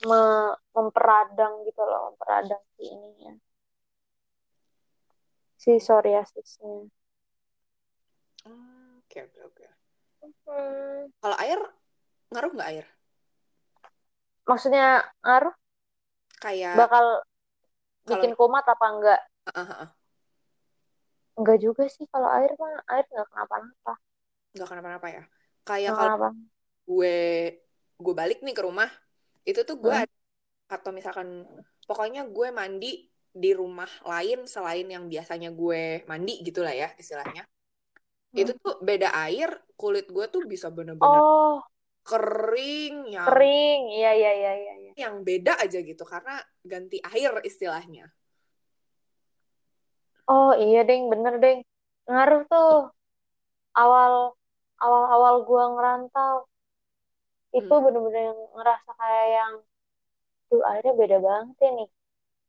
me- 0.08 0.56
memperadang 0.76 1.54
gitu 1.66 1.82
loh 1.90 2.00
memperadang 2.12 2.62
si 2.76 2.84
ininya. 2.94 3.32
Si 5.62 5.70
psoriasisnya. 5.82 6.74
Oh, 8.46 9.02
Oke, 9.02 9.18
oke, 9.26 9.40
oke. 9.44 9.64
Kalau 11.20 11.36
air, 11.44 11.60
ngaruh 12.32 12.50
nggak 12.54 12.68
air? 12.72 12.86
maksudnya 14.48 15.02
ngaruh? 15.24 15.54
Kayak 16.38 16.76
bakal 16.78 17.04
bikin 18.06 18.32
kumat 18.38 18.64
apa 18.64 18.86
enggak 18.94 19.20
Heeh, 19.46 19.66
heeh. 19.70 19.88
Enggak 21.38 21.58
juga 21.62 21.82
sih 21.86 22.04
kalau 22.12 22.28
air 22.36 22.50
mah 22.58 22.74
air 22.92 23.04
nggak 23.08 23.28
kenapa-napa 23.30 23.92
nggak 24.54 24.68
kenapa-napa 24.68 25.08
ya. 25.12 25.22
Kayak 25.68 25.92
kalau 25.94 26.32
gue 26.88 27.16
gue 27.98 28.14
balik 28.16 28.38
nih 28.46 28.54
ke 28.56 28.62
rumah, 28.64 28.88
itu 29.44 29.60
tuh 29.68 29.76
gue 29.78 29.92
Hmm. 29.92 30.08
atau 30.68 30.90
misalkan 30.92 31.28
pokoknya 31.88 32.28
gue 32.28 32.48
mandi 32.52 32.92
di 33.28 33.50
rumah 33.54 33.88
lain 34.04 34.48
selain 34.48 34.88
yang 34.88 35.04
biasanya 35.06 35.52
gue 35.52 36.04
mandi 36.08 36.40
gitulah 36.44 36.72
ya 36.72 36.88
istilahnya. 36.96 37.44
Itu 38.32 38.52
Hmm. 38.56 38.60
tuh 38.64 38.74
beda 38.84 39.08
air, 39.28 39.48
kulit 39.76 40.06
gue 40.08 40.24
tuh 40.28 40.42
bisa 40.44 40.68
bener-bener 40.72 41.20
Oh, 41.20 41.60
kering 42.04 43.12
yang 43.12 43.28
kering. 43.28 43.80
Iya, 43.92 44.10
iya, 44.16 44.32
iya, 44.32 44.52
iya. 44.56 44.74
iya. 44.80 44.92
yang 44.98 45.22
beda 45.22 45.60
aja 45.62 45.78
gitu 45.84 46.02
karena 46.02 46.42
ganti 46.66 46.98
air 47.04 47.32
istilahnya. 47.46 48.08
Oh, 50.32 50.48
iya, 50.62 50.78
Deng. 50.88 51.02
Bener, 51.12 51.34
Deng. 51.42 51.58
Ngaruh 52.10 52.40
tuh. 52.50 52.68
Awal, 53.82 54.14
awal-awal 54.84 55.34
gua 55.48 55.64
ngerantau. 55.72 56.36
Itu 57.58 57.74
Hmm. 57.74 57.84
bener-bener 57.84 58.22
yang 58.28 58.40
ngerasa 58.56 58.90
kayak 59.00 59.26
yang, 59.36 59.52
tuh 60.50 60.60
airnya 60.70 60.92
beda 61.00 61.18
banget 61.28 61.56
ya 61.64 61.70
nih. 61.78 61.88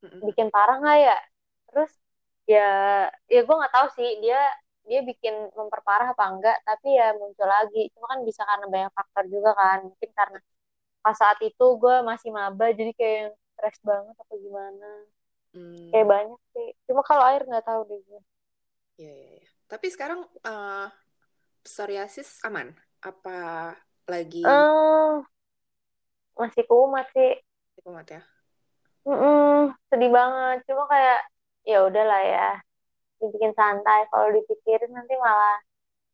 Mm-mm. 0.03 0.23
Bikin 0.27 0.47
parah 0.55 0.75
nggak 0.81 0.97
ya? 1.07 1.15
Terus, 1.69 1.91
ya, 2.53 2.61
ya 3.33 3.39
gua 3.47 3.55
nggak 3.59 3.73
tahu 3.77 3.87
sih. 3.97 4.09
Dia 4.23 4.39
dia 4.89 4.99
bikin 5.09 5.35
memperparah 5.59 6.07
apa 6.15 6.25
enggak. 6.33 6.57
Tapi 6.67 6.87
ya 6.99 7.05
muncul 7.19 7.47
lagi. 7.55 7.79
Cuma 7.95 8.05
kan 8.13 8.21
bisa 8.29 8.41
karena 8.49 8.65
banyak 8.73 8.91
faktor 8.97 9.25
juga 9.33 9.49
kan. 9.61 9.77
Mungkin 9.89 10.11
karena 10.19 10.39
pas 11.03 11.15
saat 11.21 11.39
itu 11.47 11.63
gue 11.83 11.95
masih 12.09 12.29
maba. 12.37 12.65
Jadi 12.79 12.91
kayak 12.99 13.15
yang 13.23 13.31
stres 13.55 13.77
banget 13.89 14.15
apa 14.23 14.33
gimana. 14.45 14.85
Hmm. 15.53 15.89
Kayak 15.91 16.07
banyak 16.13 16.39
sih. 16.53 16.67
Cuma 16.87 17.01
kalau 17.09 17.23
air 17.29 17.41
nggak 17.49 17.65
tahu 17.69 17.81
deh 17.89 17.99
gue. 18.07 18.19
Iya, 18.99 19.11
iya, 19.19 19.27
iya. 19.39 19.47
Tapi 19.71 19.85
sekarang 19.93 20.19
eh, 20.47 20.85
psoriasis 21.65 22.29
aman? 22.47 22.69
Apa 23.09 23.31
lagi 24.11 24.39
Eh, 24.45 25.23
masih 26.39 26.63
kumat 26.69 27.05
sih. 27.15 27.31
kumat 27.83 28.07
ya? 28.11 28.21
Mm-mm, 29.07 29.73
sedih 29.89 30.11
banget. 30.17 30.57
Cuma 30.67 30.83
kayak 30.91 31.19
ya 31.69 31.77
udahlah 31.87 32.21
ya. 32.33 32.47
Dibikin 33.21 33.53
santai. 33.59 33.99
Kalau 34.11 34.27
dipikirin 34.37 34.91
nanti 34.97 35.13
malah 35.25 35.55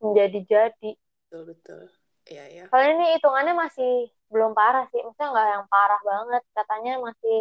menjadi-jadi. 0.03 0.91
Betul, 1.29 1.41
betul. 1.51 1.81
Iya, 2.25 2.43
iya. 2.49 2.65
Kalau 2.69 2.85
ini 2.93 3.03
hitungannya 3.17 3.53
masih 3.63 3.91
belum 4.33 4.51
parah 4.57 4.85
sih. 4.91 4.99
Maksudnya 5.05 5.27
nggak 5.33 5.47
yang 5.53 5.65
parah 5.73 6.01
banget. 6.09 6.41
Katanya 6.57 6.91
masih 7.07 7.35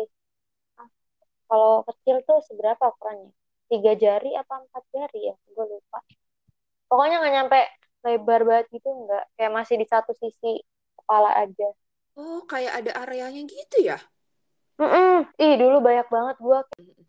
kalau 1.48 1.82
kecil 1.88 2.16
tuh 2.28 2.38
seberapa 2.48 2.84
ukurannya? 2.92 3.30
Tiga 3.70 3.92
jari 3.96 4.30
apa 4.36 4.54
empat 4.64 4.84
jari 4.94 5.20
ya? 5.32 5.34
Gue 5.54 5.66
lupa. 5.72 5.98
Pokoknya 6.88 7.16
nggak 7.20 7.34
nyampe 7.36 7.60
lebar 8.04 8.40
banget 8.48 8.66
gitu 8.74 8.88
nggak. 8.92 9.24
Kayak 9.36 9.52
masih 9.58 9.76
di 9.82 9.86
satu 9.88 10.12
sisi 10.14 10.60
kepala 10.98 11.30
aja. 11.42 11.68
Oh, 12.14 12.46
kayak 12.46 12.72
ada 12.84 12.92
areanya 13.02 13.42
gitu 13.48 13.76
ya? 13.82 13.98
Mm-mm. 14.78 15.26
Ih, 15.38 15.54
dulu 15.58 15.76
banyak 15.86 16.06
banget 16.10 16.36
gua 16.42 16.60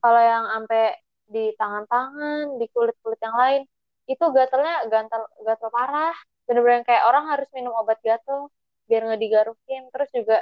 kalau 0.01 0.21
yang 0.21 0.45
sampai 0.53 0.93
di 1.25 1.49
tangan-tangan, 1.57 2.61
di 2.61 2.65
kulit-kulit 2.69 3.17
yang 3.25 3.33
lain, 3.33 3.61
itu 4.05 4.21
gatalnya 4.37 4.85
gatal 4.93 5.23
gatal 5.41 5.69
parah. 5.73 6.13
Bener-bener 6.45 6.85
kayak 6.85 7.03
orang 7.09 7.25
harus 7.25 7.49
minum 7.57 7.73
obat 7.73 7.97
gatal 8.05 8.53
biar 8.85 9.01
nggak 9.09 9.21
digarukin. 9.21 9.81
Terus 9.89 10.09
juga 10.13 10.37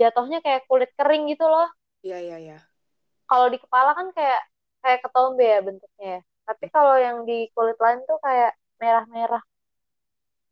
jatuhnya 0.00 0.38
kayak 0.44 0.66
kulit 0.70 0.90
kering 0.98 1.30
gitu 1.30 1.46
loh. 1.46 1.68
Iya, 2.02 2.18
iya, 2.22 2.36
iya. 2.38 2.58
Kalau 3.28 3.46
di 3.52 3.58
kepala 3.60 3.92
kan 3.92 4.08
kayak 4.16 4.40
kayak 4.80 5.00
ketombe 5.04 5.44
ya 5.44 5.60
bentuknya 5.60 6.08
ya. 6.18 6.20
Tapi 6.48 6.64
kalau 6.72 6.96
yang 6.96 7.28
di 7.28 7.52
kulit 7.52 7.76
lain 7.76 8.00
tuh 8.08 8.16
kayak 8.24 8.56
merah-merah. 8.80 9.44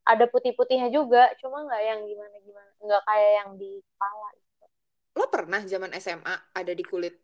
Ada 0.06 0.30
putih-putihnya 0.30 0.92
juga, 0.94 1.34
cuma 1.42 1.66
nggak 1.66 1.82
yang 1.82 2.00
gimana-gimana. 2.06 2.70
Nggak 2.78 3.02
kayak 3.08 3.30
yang 3.42 3.50
di 3.58 3.80
kepala. 3.82 4.28
Gitu. 4.36 4.64
lo 5.16 5.24
pernah 5.32 5.60
zaman 5.64 5.90
SMA 5.96 6.34
ada 6.52 6.72
di 6.76 6.84
kulit 6.84 7.16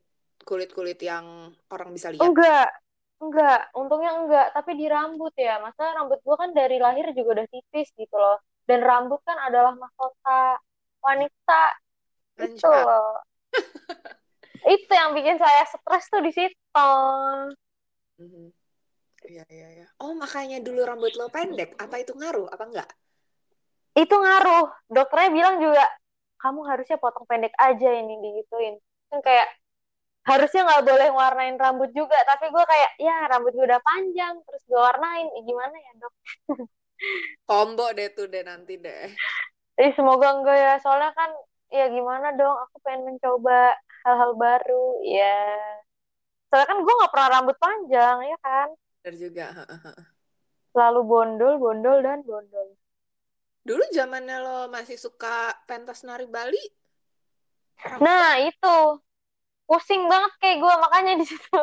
kulit 0.42 0.72
kulit 0.72 0.98
yang 0.98 1.52
orang 1.70 1.92
bisa 1.94 2.08
lihat 2.10 2.24
Enggak, 2.24 2.68
enggak. 3.22 3.60
Untungnya 3.76 4.12
enggak. 4.18 4.46
Tapi 4.56 4.70
di 4.74 4.86
rambut 4.90 5.36
ya. 5.36 5.60
Masa 5.62 5.94
rambut 5.94 6.18
gua 6.26 6.36
kan 6.40 6.50
dari 6.56 6.80
lahir 6.80 7.12
juga 7.14 7.38
udah 7.38 7.46
tipis 7.52 7.92
gitu 7.94 8.16
loh. 8.16 8.40
Dan 8.66 8.80
rambut 8.82 9.20
kan 9.22 9.38
adalah 9.38 9.76
mahkota 9.76 10.58
wanita. 11.04 11.62
Itu 12.40 12.66
Anjay. 12.66 12.82
loh. 12.82 13.31
Itu 14.62 14.92
yang 14.94 15.10
bikin 15.14 15.36
saya 15.42 15.62
stres 15.66 16.06
tuh 16.06 16.22
di 16.22 16.30
situ. 16.30 16.86
Mhm. 18.18 18.54
Iya, 19.22 19.44
iya, 19.50 19.68
iya. 19.78 19.86
Oh, 20.02 20.14
makanya 20.18 20.58
dulu 20.58 20.82
rambut 20.82 21.14
lo 21.14 21.30
pendek. 21.30 21.78
Apa 21.78 22.02
itu 22.02 22.10
ngaruh? 22.14 22.50
Apa 22.50 22.64
enggak? 22.66 22.90
Itu 23.94 24.14
ngaruh. 24.18 24.66
Dokternya 24.90 25.30
bilang 25.30 25.56
juga, 25.62 25.84
kamu 26.42 26.60
harusnya 26.66 26.98
potong 26.98 27.26
pendek 27.30 27.54
aja 27.54 27.88
ini 28.02 28.18
digituin. 28.18 28.82
Kan 29.14 29.22
kayak 29.22 29.46
harusnya 30.26 30.66
nggak 30.66 30.84
boleh 30.86 31.08
warnain 31.14 31.54
rambut 31.54 31.90
juga. 31.94 32.18
Tapi 32.26 32.50
gue 32.50 32.64
kayak, 32.66 32.90
ya 32.98 33.16
rambut 33.30 33.54
gue 33.54 33.66
udah 33.66 33.82
panjang, 33.82 34.34
terus 34.42 34.62
gue 34.66 34.80
warnain. 34.80 35.26
Eh, 35.38 35.42
gimana 35.46 35.74
ya 35.74 35.92
dok? 36.02 36.14
Combo 37.48 37.86
deh 37.94 38.10
tuh 38.10 38.26
deh 38.26 38.42
nanti 38.42 38.74
deh. 38.78 39.14
Eh, 39.78 39.90
semoga 39.94 40.34
enggak 40.34 40.58
ya. 40.58 40.72
Soalnya 40.82 41.14
kan, 41.14 41.30
ya 41.70 41.86
gimana 41.94 42.34
dong, 42.34 42.58
aku 42.58 42.76
pengen 42.82 43.06
mencoba 43.06 43.78
hal-hal 44.04 44.32
baru. 44.34 44.86
Ya, 45.06 45.40
soalnya 46.50 46.68
kan 46.70 46.78
gue 46.82 46.94
nggak 46.94 47.12
pernah 47.12 47.28
rambut 47.38 47.56
panjang, 47.58 48.16
ya 48.28 48.38
kan? 48.42 48.68
Bener 49.02 49.14
juga. 49.18 49.46
Selalu 50.72 51.00
bondol, 51.04 51.54
bondol, 51.60 51.98
dan 52.00 52.20
bondol. 52.24 52.68
Dulu 53.62 53.82
zamannya 53.94 54.42
lo 54.42 54.58
masih 54.66 54.98
suka 54.98 55.54
pentas 55.70 56.02
nari 56.02 56.26
Bali? 56.26 56.62
Rambut 57.82 58.02
Nah, 58.02 58.42
itu. 58.42 58.76
Pusing 59.66 60.10
banget 60.10 60.32
kayak 60.42 60.58
gue, 60.58 60.74
makanya 60.82 61.12
di 61.22 61.26
situ. 61.26 61.60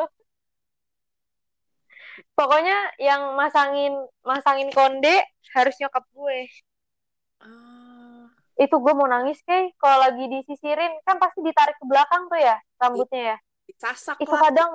Pokoknya 2.36 2.96
yang 3.00 3.36
masangin 3.36 3.94
masangin 4.24 4.72
konde 4.72 5.24
harus 5.56 5.76
nyokap 5.80 6.04
gue. 6.12 6.40
Itu 8.60 8.76
gue 8.84 8.94
mau 8.94 9.08
nangis 9.08 9.40
kayak 9.48 9.80
kalau 9.80 10.04
lagi 10.04 10.28
disisirin 10.28 10.92
kan 11.08 11.16
pasti 11.16 11.40
ditarik 11.40 11.80
ke 11.80 11.86
belakang 11.88 12.28
tuh 12.28 12.40
ya 12.40 12.60
rambutnya 12.76 13.22
ya. 13.36 13.38
disasak 13.72 14.20
Itu 14.20 14.36
lah. 14.36 14.42
kadang 14.52 14.70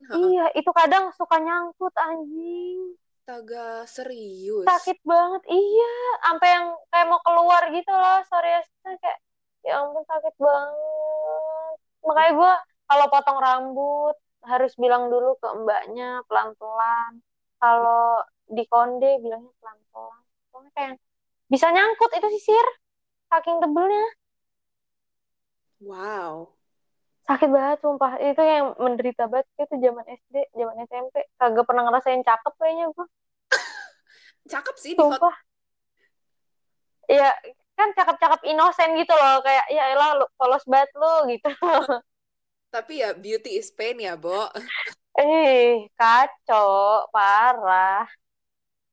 Heeh. 0.00 0.16
iya, 0.32 0.46
itu 0.56 0.70
kadang 0.76 1.08
suka 1.16 1.40
nyangkut 1.40 1.94
anjing. 1.96 2.96
Astaga, 3.24 3.86
serius. 3.86 4.66
Sakit 4.66 4.98
banget. 5.06 5.42
Iya, 5.46 5.92
sampai 6.24 6.48
yang 6.50 6.66
kayak 6.90 7.06
mau 7.08 7.20
keluar 7.22 7.62
gitu 7.70 7.92
loh. 7.94 8.18
Psoriasisnya 8.26 8.92
kayak 8.98 9.18
ya 9.64 9.72
ampun 9.80 10.04
sakit 10.04 10.34
banget. 10.40 11.76
Makanya 12.00 12.32
gue 12.34 12.52
kalau 12.90 13.06
potong 13.12 13.38
rambut 13.38 14.16
harus 14.40 14.72
bilang 14.80 15.12
dulu 15.12 15.36
ke 15.38 15.48
mbaknya 15.62 16.24
pelan-pelan. 16.26 17.22
Kalau 17.60 18.24
di 18.50 18.64
konde 18.66 19.20
bilangnya 19.22 19.52
pelan-pelan. 19.62 20.22
Soalnya 20.50 20.72
kayak 20.74 20.94
bisa 21.46 21.66
nyangkut 21.70 22.10
itu 22.18 22.28
sisir 22.34 22.66
saking 23.30 23.56
tebelnya. 23.62 24.06
Wow. 25.80 26.52
Sakit 27.24 27.48
banget 27.48 27.78
sumpah. 27.80 28.18
Itu 28.18 28.42
yang 28.42 28.74
menderita 28.76 29.30
banget 29.30 29.46
itu 29.56 29.74
zaman 29.78 30.04
SD, 30.04 30.36
zaman 30.52 30.76
SMP. 30.84 31.14
Kagak 31.38 31.64
pernah 31.64 31.86
ngerasain 31.86 32.26
cakep 32.26 32.52
kayaknya 32.58 32.86
gue. 32.90 33.06
Cakep 34.52 34.76
sih. 34.76 34.92
Sumpah. 34.98 35.36
Iya, 37.10 37.30
kan 37.78 37.88
cakep-cakep 37.94 38.40
inosen 38.50 38.98
gitu 38.98 39.14
loh. 39.14 39.42
Kayak 39.46 39.66
ya 39.70 39.84
elah 39.94 40.10
lu 40.18 40.26
polos 40.34 40.66
banget 40.66 40.90
lu 40.98 41.14
gitu. 41.32 41.50
Tapi 42.70 43.02
ya 43.02 43.10
beauty 43.14 43.58
is 43.58 43.70
pain 43.74 43.98
ya, 43.98 44.14
Bo. 44.14 44.46
Eh, 45.18 45.90
kacau, 45.98 47.06
parah. 47.10 48.06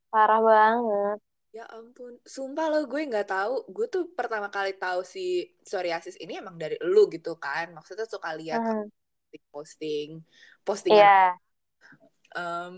Parah 0.09 0.39
banget. 0.41 1.26
Ya 1.57 1.65
ampun, 1.77 2.13
sumpah 2.35 2.65
lo 2.71 2.77
gue 2.91 3.01
nggak 3.09 3.27
tahu. 3.33 3.53
Gue 3.75 3.85
tuh 3.93 4.03
pertama 4.17 4.47
kali 4.55 4.71
tahu 4.83 4.99
si 5.13 5.19
psoriasis 5.65 6.15
ini 6.23 6.33
emang 6.41 6.55
dari 6.61 6.75
lu 6.93 7.01
gitu 7.15 7.31
kan. 7.45 7.65
Maksudnya 7.75 8.05
suka 8.13 8.29
lihat 8.39 8.61
Hmm. 8.61 8.89
posting 9.53 10.09
postingan. 10.67 11.09
Iya. 11.09 11.39
Em, 12.37 12.73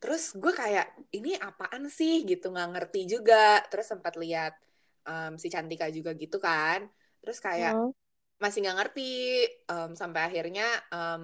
terus 0.00 0.22
gue 0.42 0.52
kayak 0.62 0.86
ini 1.16 1.30
apaan 1.48 1.84
sih 1.98 2.12
gitu 2.30 2.44
nggak 2.54 2.68
ngerti 2.74 3.00
juga. 3.12 3.36
Terus 3.70 3.86
sempat 3.92 4.14
lihat 4.22 4.52
em, 5.08 5.32
si 5.42 5.48
Cantika 5.54 5.86
juga 5.96 6.10
gitu 6.22 6.36
kan. 6.46 6.80
Terus 7.22 7.38
kayak 7.46 7.74
Hmm. 7.74 7.90
masih 8.42 8.58
nggak 8.64 8.78
ngerti 8.80 9.02
em, 9.72 9.90
sampai 10.00 10.20
akhirnya 10.28 10.64
em, 10.94 11.22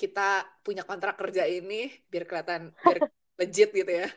kita 0.00 0.22
punya 0.66 0.82
kontrak 0.88 1.14
kerja 1.20 1.44
ini 1.56 1.74
biar 2.10 2.24
kelihatan 2.28 2.62
biar 2.86 2.98
legit 3.40 3.70
gitu 3.72 3.92
ya. 3.92 4.08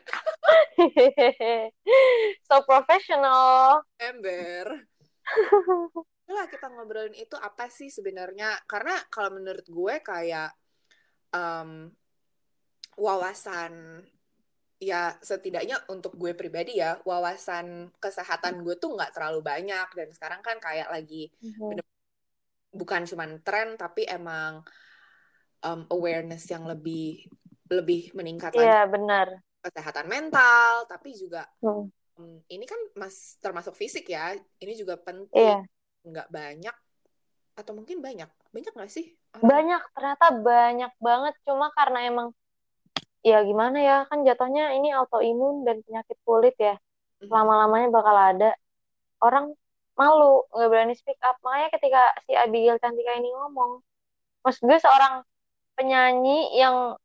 so 2.46 2.60
professional. 2.68 3.82
Ember. 3.98 4.86
lah 6.26 6.46
kita 6.50 6.66
ngobrolin 6.66 7.14
itu 7.14 7.38
apa 7.38 7.70
sih 7.70 7.86
sebenarnya 7.86 8.58
karena 8.66 8.98
kalau 9.14 9.38
menurut 9.38 9.62
gue 9.62 9.94
kayak 10.02 10.50
em, 11.30 11.86
wawasan 12.98 14.02
ya 14.82 15.14
setidaknya 15.22 15.86
untuk 15.88 16.18
gue 16.18 16.34
pribadi 16.34 16.82
ya 16.82 16.98
wawasan 17.06 17.94
kesehatan 18.02 18.60
gue 18.60 18.74
tuh 18.76 18.92
nggak 18.98 19.14
terlalu 19.14 19.40
banyak 19.40 19.88
dan 19.94 20.08
sekarang 20.12 20.42
kan 20.42 20.58
kayak 20.58 20.90
lagi 20.90 21.30
Mhm. 21.40 21.78
bukan 22.74 23.02
cuman 23.06 23.40
tren 23.46 23.78
tapi 23.78 24.04
emang 24.04 24.66
em, 25.62 25.80
awareness 25.94 26.44
yang 26.50 26.66
lebih 26.66 27.30
lebih 27.66 28.14
meningkat 28.14 28.54
lagi 28.54 28.66
Iya, 28.66 28.86
benar. 28.86 29.26
kesehatan 29.62 30.06
mental 30.06 30.86
tapi 30.86 31.10
juga 31.14 31.46
Hmm. 31.58 31.90
em, 32.16 32.38
ini 32.48 32.64
kan 32.64 32.78
mas 32.94 33.34
termasuk 33.42 33.74
fisik 33.74 34.06
ya 34.06 34.32
ini 34.62 34.72
juga 34.78 34.94
penting 34.96 35.34
Iya. 35.34 35.58
nggak 36.06 36.28
banyak 36.30 36.76
atau 37.56 37.72
mungkin 37.74 37.98
banyak 37.98 38.30
banyak 38.54 38.72
nggak 38.72 38.92
sih 38.92 39.16
orang 39.34 39.48
Banyak, 39.48 39.82
ternyata 39.92 40.26
banyak 40.32 40.92
banget. 40.96 41.34
Cuma 41.44 41.68
karena 41.76 41.98
emang 42.08 42.28
ya 43.20 43.42
gimana 43.42 43.78
ya, 43.80 43.96
kan 44.08 44.22
jatuhnya 44.24 44.76
ini 44.76 44.92
autoimun 44.92 45.66
dan 45.66 45.82
penyakit 45.84 46.16
kulit 46.24 46.56
ya. 46.56 46.76
Mhm. 47.20 47.32
Lama-lamanya 47.32 47.88
bakal 47.92 48.16
ada. 48.16 48.50
Orang 49.20 49.56
malu, 49.96 50.44
nggak 50.52 50.68
berani 50.68 50.94
speak 50.96 51.16
up. 51.24 51.36
Makanya 51.44 51.68
ketika 51.74 52.02
si 52.28 52.32
Abigail 52.36 52.76
Cantika 52.80 53.12
ini 53.16 53.32
ngomong, 53.32 53.80
maksud 54.44 54.68
gue 54.68 54.78
seorang 54.80 55.24
penyanyi 55.76 56.56
yang 56.56 56.96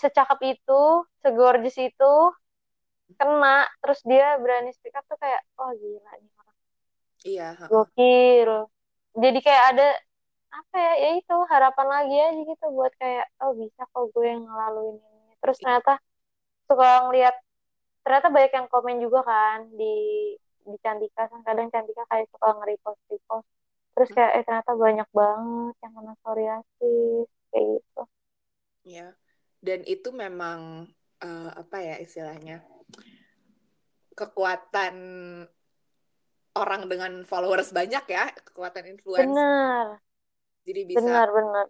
secakep 0.00 0.40
itu, 0.58 0.82
segorgeous 1.22 1.76
itu, 1.78 2.12
kena, 3.18 3.66
terus 3.80 4.00
dia 4.10 4.26
berani 4.42 4.70
speak 4.76 4.94
up 4.98 5.04
tuh 5.10 5.18
kayak, 5.22 5.40
oh 5.60 5.70
gila 5.80 6.12
nih 6.20 6.30
orang. 6.40 6.56
iya. 7.24 7.48
Gokil. 7.70 8.50
Jadi 9.22 9.38
kayak 9.46 9.64
ada, 9.74 9.86
apa 10.58 10.76
ya, 10.86 10.92
ya 11.04 11.10
itu 11.20 11.34
harapan 11.52 11.86
lagi 11.94 12.14
aja 12.26 12.40
gitu 12.50 12.64
buat 12.76 12.92
kayak, 13.02 13.26
oh 13.42 13.52
bisa 13.60 13.82
kok 13.92 14.04
gue 14.14 14.24
yang 14.26 14.42
ngelaluin 14.46 14.96
ini. 14.98 15.32
Terus 15.42 15.56
ternyata 15.62 15.92
suka 16.68 16.86
ngeliat, 17.08 17.34
ternyata 18.04 18.28
banyak 18.34 18.52
yang 18.58 18.68
komen 18.72 18.96
juga 19.04 19.20
kan 19.26 19.58
di 19.80 19.94
di 20.64 20.76
Cantika 20.80 21.28
kan 21.28 21.40
kadang 21.44 21.68
Cantika 21.68 22.02
kayak 22.08 22.26
suka 22.32 22.48
nge-repost 22.56 23.00
repost 23.12 23.48
terus 23.94 24.10
kayak 24.16 24.32
eh 24.40 24.42
ternyata 24.42 24.72
banyak 24.74 25.08
banget 25.12 25.74
yang 25.84 25.92
kena 25.96 26.12
psoriasis 26.18 27.28
kayak 27.52 27.66
gitu 27.78 28.02
ya 28.84 29.16
dan 29.64 29.80
itu 29.88 30.12
memang 30.12 30.84
eh, 31.24 31.50
apa 31.56 31.76
ya 31.80 31.96
istilahnya 31.96 32.60
kekuatan 34.12 34.94
orang 36.54 36.82
dengan 36.86 37.24
followers 37.24 37.72
banyak 37.72 38.04
ya 38.12 38.28
kekuatan 38.44 38.92
influencer 38.92 39.32
bener 39.32 39.86
jadi 40.68 40.80
bisa 40.84 41.00
bener 41.00 41.28
bener 41.32 41.66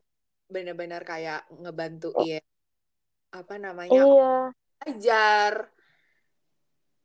benar-benar 0.51 1.03
kayak 1.07 1.47
ngebantuin 1.55 2.43
apa 3.33 3.55
namanya 3.59 4.03
iya. 4.03 4.37
ajar 4.87 5.73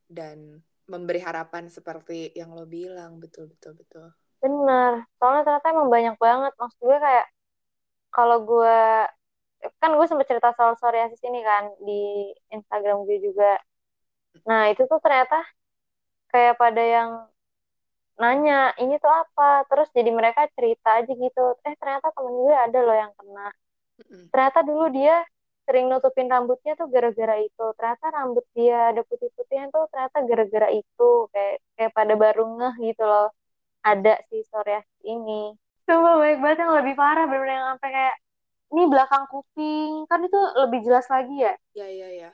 dan 0.10 0.62
memberi 0.90 1.22
harapan 1.22 1.70
seperti 1.70 2.34
yang 2.34 2.52
lo 2.58 2.66
bilang. 2.66 3.22
Betul 3.22 3.54
betul 3.54 3.78
betul. 3.78 4.10
Bener 4.42 5.06
soalnya 5.22 5.46
ternyata 5.46 5.68
emang 5.70 5.90
banyak 5.94 6.16
banget. 6.18 6.54
Maksud 6.58 6.82
gue 6.82 6.98
kayak 6.98 7.28
kalau 8.10 8.42
gue 8.42 8.82
kan 9.80 9.92
gue 9.96 10.06
sempat 10.08 10.28
cerita 10.30 10.50
soal 10.56 10.74
psoriasis 10.80 11.22
ini 11.28 11.40
kan 11.44 11.64
di 11.84 12.32
Instagram 12.56 13.04
gue 13.08 13.18
juga. 13.20 13.60
Nah 14.48 14.72
itu 14.72 14.88
tuh 14.88 15.00
ternyata 15.04 15.44
kayak 16.32 16.56
pada 16.62 16.84
yang 16.84 17.10
nanya 18.20 18.76
ini 18.80 18.96
tuh 19.00 19.12
apa? 19.12 19.64
Terus 19.68 19.88
jadi 19.96 20.12
mereka 20.12 20.48
cerita 20.56 21.00
aja 21.00 21.12
gitu. 21.12 21.44
Eh 21.68 21.76
ternyata 21.80 22.12
temen 22.16 22.34
gue 22.36 22.56
ada 22.56 22.80
loh 22.84 22.96
yang 22.96 23.12
kena. 23.16 23.48
Ternyata 24.32 24.60
dulu 24.64 24.86
dia 24.96 25.16
sering 25.68 25.86
nutupin 25.92 26.28
rambutnya 26.32 26.74
tuh 26.80 26.88
gara-gara 26.92 27.36
itu. 27.40 27.66
Ternyata 27.78 28.06
rambut 28.16 28.46
dia 28.56 28.92
ada 28.92 29.02
putih-putihnya 29.08 29.72
tuh 29.76 29.84
ternyata 29.92 30.18
gara-gara 30.24 30.68
itu. 30.72 31.10
Kayak 31.32 31.56
kayak 31.76 31.92
pada 31.96 32.14
baru 32.16 32.44
ngeh 32.58 32.76
gitu 32.92 33.04
loh. 33.04 33.28
Ada 33.84 34.20
si 34.28 34.44
psoriasis 34.48 35.00
ini. 35.08 35.56
Coba 35.88 36.22
baik 36.22 36.38
banget 36.44 36.58
yang 36.64 36.74
lebih 36.76 36.94
parah 37.00 37.26
bener-bener 37.26 37.56
yang 37.58 37.68
sampai 37.74 37.90
kayak 37.90 38.16
ini 38.70 38.84
belakang 38.86 39.26
kuping 39.30 40.06
kan 40.06 40.20
itu 40.22 40.40
lebih 40.62 40.80
jelas 40.86 41.06
lagi 41.10 41.36
ya. 41.42 41.54
Iya 41.74 41.88
iya 41.90 42.08
iya. 42.14 42.30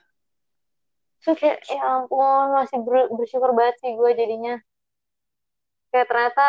So 1.23 1.33
kayak 1.33 1.63
ya 1.65 1.81
ampun 1.81 2.53
masih 2.53 2.79
ber- 2.85 3.09
bersyukur 3.17 3.55
banget 3.57 3.75
sih 3.81 3.91
gue 3.97 4.11
jadinya. 4.13 4.55
Kayak 5.89 6.07
ternyata 6.11 6.47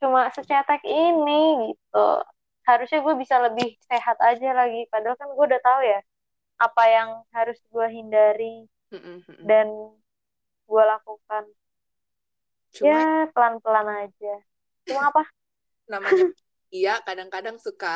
cuma 0.00 0.30
secetek 0.32 0.82
ini 0.86 1.72
gitu. 1.72 2.08
Harusnya 2.66 2.98
gue 3.02 3.14
bisa 3.18 3.36
lebih 3.42 3.76
sehat 3.90 4.16
aja 4.22 4.50
lagi. 4.54 4.86
Padahal 4.88 5.16
kan 5.18 5.28
gue 5.30 5.44
udah 5.50 5.62
tahu 5.62 5.80
ya 5.84 6.00
apa 6.56 6.82
yang 6.88 7.10
harus 7.36 7.58
gue 7.68 7.86
hindari 7.92 8.64
dan 9.44 9.68
gue 10.66 10.82
lakukan. 10.86 11.44
Cuma 12.72 12.88
Ya 12.88 13.28
pelan-pelan 13.34 13.88
aja. 14.06 14.34
Cuma 14.86 15.02
apa? 15.10 15.22
namanya 15.86 16.26
iya 16.76 16.92
kadang-kadang 17.06 17.56
suka 17.66 17.88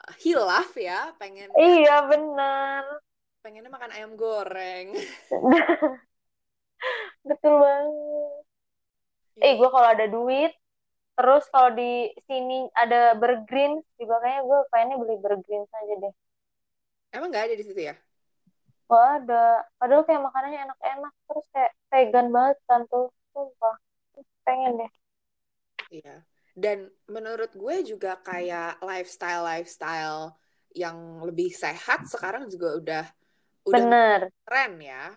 hilaf 0.24 0.70
ya, 0.88 1.12
pengen 1.20 1.50
Iya 1.58 1.94
bener. 2.10 2.84
pengennya 3.44 3.70
makan 3.74 3.92
ayam 3.96 4.12
goreng. 4.16 4.86
Betul 7.28 7.54
banget. 7.64 8.44
Eh 9.46 9.52
Iya. 9.52 9.58
gue 9.58 9.68
kalau 9.74 9.88
ada 9.94 10.06
duit, 10.14 10.52
terus 11.16 11.44
kalau 11.54 11.70
di 11.80 11.90
sini 12.28 12.54
ada 12.82 12.96
burgreen, 13.20 13.72
juga 14.00 14.14
kayaknya 14.22 14.42
gue 14.50 14.60
kayaknya 14.72 14.96
beli 15.02 15.16
burgreen 15.24 15.64
saja 15.74 15.94
deh. 16.02 16.14
Emang 17.14 17.28
nggak 17.30 17.44
ada 17.46 17.54
di 17.58 17.64
situ 17.66 17.80
ya? 17.90 17.94
Gak 18.90 19.06
ada. 19.16 19.44
Padahal 19.80 20.02
kayak 20.08 20.22
makanannya 20.26 20.58
enak-enak, 20.66 21.12
terus 21.28 21.44
kayak 21.54 21.72
vegan 21.90 22.26
banget 22.36 22.56
kan 22.68 22.80
tuh. 22.92 23.06
Sumpah. 23.32 23.76
Pengen 24.46 24.72
deh. 24.80 24.90
Iya. 25.90 26.24
Dan 26.54 26.86
menurut 27.10 27.50
gue 27.52 27.76
juga 27.82 28.14
kayak 28.22 28.78
lifestyle-lifestyle 28.78 30.38
yang 30.74 31.22
lebih 31.26 31.50
sehat 31.50 32.06
sekarang 32.06 32.46
juga 32.46 32.78
udah 32.78 33.04
udah 33.66 33.74
Bener, 33.82 34.20
tren 34.46 34.78
ya. 34.78 35.14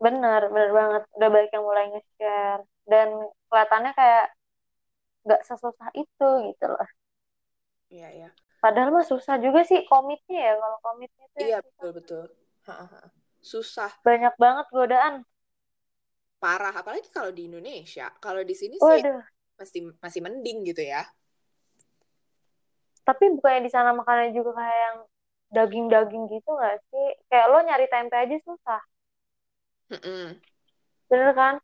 bener, 0.00 0.48
bener 0.52 0.70
banget. 0.72 1.02
Udah 1.16 1.28
banyak 1.28 1.50
yang 1.52 1.64
mulai 1.64 1.84
nge-share. 1.92 2.62
Dan 2.88 3.08
kelihatannya 3.52 3.92
kayak 3.96 4.26
gak 5.26 5.42
sesusah 5.44 5.90
itu 5.96 6.28
gitu 6.52 6.66
loh. 6.70 6.88
Iya, 7.90 8.08
iya. 8.14 8.30
Padahal 8.62 8.90
mah 8.94 9.04
susah 9.06 9.36
juga 9.38 9.62
sih 9.62 9.84
komitnya 9.86 10.40
ya. 10.40 10.52
Kalau 10.56 10.78
komitnya 10.82 11.24
tuh 11.32 11.40
Iya, 11.42 11.48
yang 11.58 11.64
susah. 11.64 11.72
betul-betul. 11.76 12.24
Ha-ha. 12.66 13.00
Susah, 13.44 13.90
Banyak 14.02 14.34
banget 14.40 14.66
godaan. 14.74 15.14
parah. 16.36 16.74
Apalagi 16.74 17.08
kalau 17.14 17.30
di 17.30 17.46
Indonesia. 17.48 18.10
Kalau 18.18 18.42
di 18.42 18.54
sini 18.54 18.76
sih 18.76 18.84
Waduh. 18.84 19.22
Masih 19.56 19.80
masih 20.00 20.20
mending 20.22 20.64
gitu 20.68 20.84
ya. 20.84 21.04
Tapi 23.06 23.24
bukannya 23.38 23.66
di 23.66 23.70
sana 23.72 23.94
makannya 23.94 24.34
juga 24.34 24.50
kayak 24.58 24.78
yang 24.82 24.98
daging-daging 25.46 26.24
gitu 26.26 26.50
nggak 26.52 26.76
sih? 26.90 27.06
Kayak 27.30 27.46
lo 27.54 27.58
nyari 27.62 27.86
tempe 27.86 28.16
aja 28.18 28.36
susah. 28.42 28.82
Mm-mm. 29.94 30.34
Bener 31.06 31.30
kan? 31.38 31.54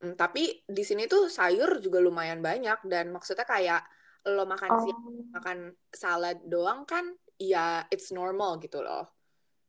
Hmm, 0.00 0.16
tapi 0.16 0.64
di 0.64 0.82
sini 0.84 1.08
tuh 1.08 1.28
sayur 1.28 1.80
juga 1.80 2.00
lumayan 2.00 2.40
banyak 2.40 2.84
dan 2.88 3.12
maksudnya 3.12 3.44
kayak 3.48 3.84
lo 4.28 4.44
makan 4.44 4.70
Oh. 4.76 4.80
siang 4.84 5.02
makan 5.32 5.58
salad 5.92 6.36
doang 6.44 6.84
kan 6.84 7.08
ya 7.40 7.88
it's 7.88 8.12
normal 8.12 8.60
gitu 8.60 8.84
loh. 8.84 9.08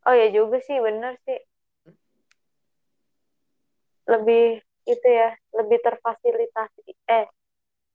Oh 0.03 0.11
ya 0.11 0.27
juga 0.35 0.59
sih, 0.59 0.75
bener 0.83 1.15
sih. 1.23 1.39
Lebih 4.09 4.59
itu 4.89 5.07
ya, 5.07 5.31
lebih 5.55 5.79
terfasilitasi. 5.79 6.91
Eh, 7.07 7.25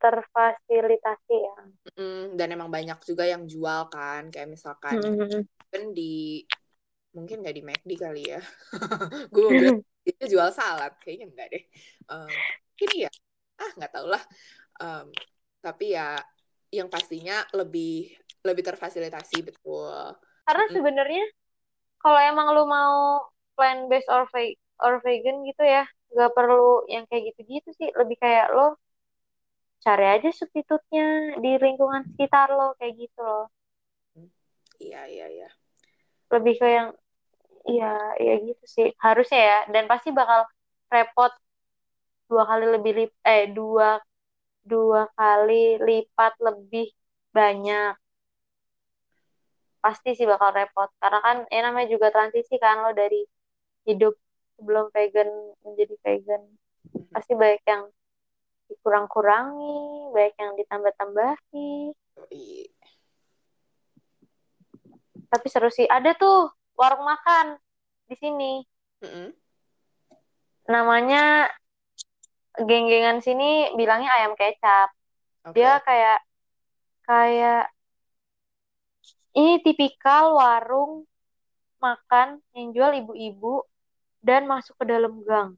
terfasilitasi 0.06 1.36
ya. 1.48 1.58
Mm, 1.98 2.38
dan 2.38 2.48
emang 2.54 2.70
banyak 2.70 2.98
juga 3.08 3.24
yang 3.26 3.42
jual 3.46 3.90
kan 3.90 4.30
kayak 4.30 4.48
misalkan 4.50 4.98
kan 5.72 5.82
di 5.98 6.42
mungkin 7.16 7.40
nggak 7.42 7.56
di 7.56 7.62
McD 7.64 7.90
kali 7.96 8.22
ya. 8.32 8.40
Gue 9.34 9.72
itu 10.06 10.22
jual 10.32 10.50
salad 10.54 10.92
kayaknya 11.02 11.26
enggak 11.32 11.48
deh. 11.54 11.64
Um, 12.12 12.28
ini 12.84 12.96
ya 13.08 13.10
ah 13.58 13.70
nggak 13.80 13.92
tau 13.94 14.06
lah. 14.06 14.22
Um, 14.82 15.06
tapi 15.64 15.96
ya 15.96 16.20
yang 16.70 16.88
pastinya 16.92 17.42
lebih 17.56 18.12
lebih 18.44 18.62
terfasilitasi 18.66 19.36
betul. 19.48 20.14
Karena 20.46 20.64
Mm-mm. 20.68 20.76
sebenarnya 20.76 21.24
kalau 22.02 22.20
emang 22.20 22.46
lu 22.54 22.64
mau 22.68 23.26
plant 23.56 23.88
based 23.90 24.10
or 24.12 24.28
ve- 24.30 24.60
or 24.84 25.00
vegan 25.02 25.42
gitu 25.48 25.64
ya, 25.64 25.88
nggak 26.14 26.32
perlu 26.36 26.84
yang 26.92 27.08
kayak 27.10 27.32
gitu-gitu 27.32 27.70
sih. 27.80 27.88
Lebih 27.96 28.16
kayak 28.20 28.52
lo 28.54 28.76
cari 29.84 30.06
aja 30.14 30.28
substitutnya 30.32 31.36
di 31.42 31.50
lingkungan 31.60 32.02
sekitar 32.12 32.48
lo 32.52 32.74
kayak 32.78 32.94
gitu 32.96 33.20
loh. 33.22 33.46
Iya 34.80 35.08
iya 35.08 35.26
iya. 35.32 35.48
Lebih 36.32 36.54
ke 36.60 36.66
yang 36.68 36.88
iya 37.66 37.92
iya 38.22 38.34
gitu 38.42 38.64
sih 38.64 38.88
harusnya 39.00 39.40
ya. 39.40 39.58
Dan 39.74 39.84
pasti 39.90 40.08
bakal 40.12 40.44
repot 40.92 41.32
dua 42.26 42.42
kali 42.50 42.66
lebih 42.74 42.92
lip 42.98 43.12
eh 43.22 43.46
dua 43.50 44.02
dua 44.66 45.06
kali 45.14 45.78
lipat 45.78 46.32
lebih 46.42 46.90
banyak. 47.30 47.94
Pasti 49.84 50.18
sih 50.18 50.26
bakal 50.26 50.50
repot 50.50 50.90
karena 50.98 51.20
kan 51.22 51.36
ya 51.46 51.60
namanya 51.62 51.88
juga 51.94 52.10
transisi 52.10 52.58
kan 52.58 52.82
lo 52.82 52.90
dari 52.90 53.22
hidup 53.86 54.18
sebelum 54.58 54.90
vegan 54.90 55.30
menjadi 55.62 55.94
vegan. 56.02 56.42
Pasti 57.14 57.32
banyak 57.38 57.62
yang 57.62 57.82
dikurang-kurangi, 58.70 60.10
banyak 60.10 60.34
yang 60.38 60.52
ditambah-tambahi. 60.58 61.94
Tapi 65.26 65.46
seru 65.50 65.70
sih. 65.70 65.86
Ada 65.86 66.14
tuh 66.14 66.50
warung 66.78 67.04
makan 67.04 67.58
di 68.06 68.14
sini. 68.18 68.52
Mm-mm. 69.02 69.34
Namanya 70.66 71.50
geng-gengan 72.56 73.20
sini 73.20 73.74
bilangnya 73.76 74.10
ayam 74.16 74.32
kecap. 74.34 74.88
Oke. 75.46 75.60
Dia 75.60 75.78
kayak 75.84 76.18
kayak 77.06 77.64
ini 79.36 79.60
tipikal 79.60 80.34
warung 80.34 81.04
makan 81.78 82.40
yang 82.56 82.72
jual 82.72 82.92
ibu-ibu 83.04 83.62
dan 84.24 84.48
masuk 84.48 84.74
ke 84.80 84.84
dalam 84.88 85.20
gang. 85.22 85.54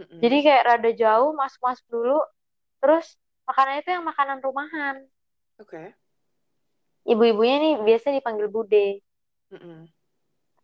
Mm-mm. 0.00 0.18
Jadi 0.18 0.36
kayak 0.42 0.62
rada 0.66 0.90
jauh 0.90 1.30
masuk-masuk 1.34 1.86
dulu. 1.90 2.18
Terus 2.82 3.06
makanannya 3.46 3.80
itu 3.84 3.90
yang 3.94 4.04
makanan 4.04 4.38
rumahan. 4.42 4.96
Oke. 5.60 5.94
Ibu-ibunya 7.04 7.56
nih 7.60 7.74
biasa 7.84 8.10
dipanggil 8.16 8.48
bude. 8.48 9.04
Mm-mm. 9.52 9.86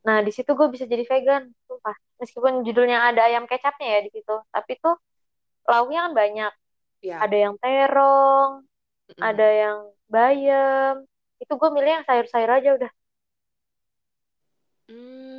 Nah, 0.01 0.19
di 0.25 0.33
situ 0.33 0.57
gue 0.57 0.69
bisa 0.73 0.89
jadi 0.89 1.05
vegan, 1.05 1.53
sumpah. 1.69 1.93
Meskipun 2.17 2.65
judulnya 2.65 3.13
ada 3.13 3.29
ayam 3.29 3.45
kecapnya 3.45 4.01
ya 4.01 4.01
di 4.09 4.11
situ, 4.17 4.33
tapi 4.49 4.81
tuh 4.81 4.97
lauknya 5.69 6.09
kan 6.09 6.13
banyak. 6.17 6.53
Ya. 7.05 7.17
Ada 7.21 7.37
yang 7.37 7.55
terong, 7.61 8.65
Mm-mm. 9.13 9.21
ada 9.21 9.49
yang 9.49 9.79
bayam. 10.09 11.05
Itu 11.37 11.53
gue 11.61 11.71
milih 11.73 12.01
yang 12.01 12.07
sayur-sayur 12.09 12.51
aja 12.51 12.71
udah. 12.81 12.93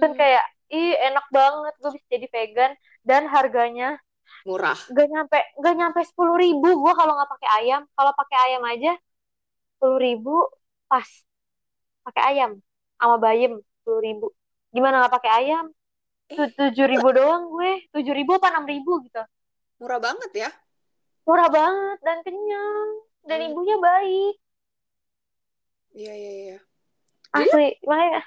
Kan 0.02 0.12
Hmm, 0.14 0.18
kayak, 0.18 0.46
ih 0.80 0.92
enak 1.08 1.26
banget 1.38 1.74
gue 1.82 1.92
bisa 1.96 2.08
jadi 2.16 2.28
vegan 2.36 2.72
dan 3.10 3.24
harganya 3.34 3.88
murah. 4.46 4.78
gak 4.96 5.08
nyampe 5.14 5.38
gak 5.64 5.76
nyampe 5.80 6.00
sepuluh 6.10 6.36
ribu 6.44 6.68
gue 6.84 6.94
kalau 7.00 7.14
nggak 7.18 7.32
pakai 7.34 7.50
ayam. 7.60 7.82
Kalau 7.98 8.12
pakai 8.20 8.38
ayam 8.46 8.64
aja 8.72 8.92
sepuluh 9.76 10.00
ribu 10.06 10.36
pas. 10.92 11.10
Pakai 12.06 12.24
ayam 12.34 12.52
sama 13.00 13.16
bayam 13.26 13.52
sepuluh 13.78 14.02
ribu. 14.08 14.26
Gimana 14.76 14.96
nggak 15.02 15.14
pakai 15.18 15.32
ayam? 15.40 15.66
Eh, 16.32 16.50
Tujuh 16.58 16.88
ribu 16.94 17.08
doang 17.18 17.44
gue. 17.54 17.72
Tujuh 17.94 18.14
ribu 18.20 18.32
apa 18.40 18.48
enam 18.54 18.66
ribu 18.74 18.92
gitu. 19.06 19.22
murah 19.82 20.00
banget 20.00 20.32
ya. 20.44 20.50
murah 21.28 21.50
banget 21.58 21.98
dan 22.06 22.18
kenyang 22.26 22.90
dan 23.30 23.40
Hmm. 23.42 23.48
ibunya 23.50 23.76
baik 23.88 24.34
Iya 25.98 26.14
iya 26.20 26.32
iya. 26.42 26.58
Asli 27.40 27.68
makanya 27.88 28.22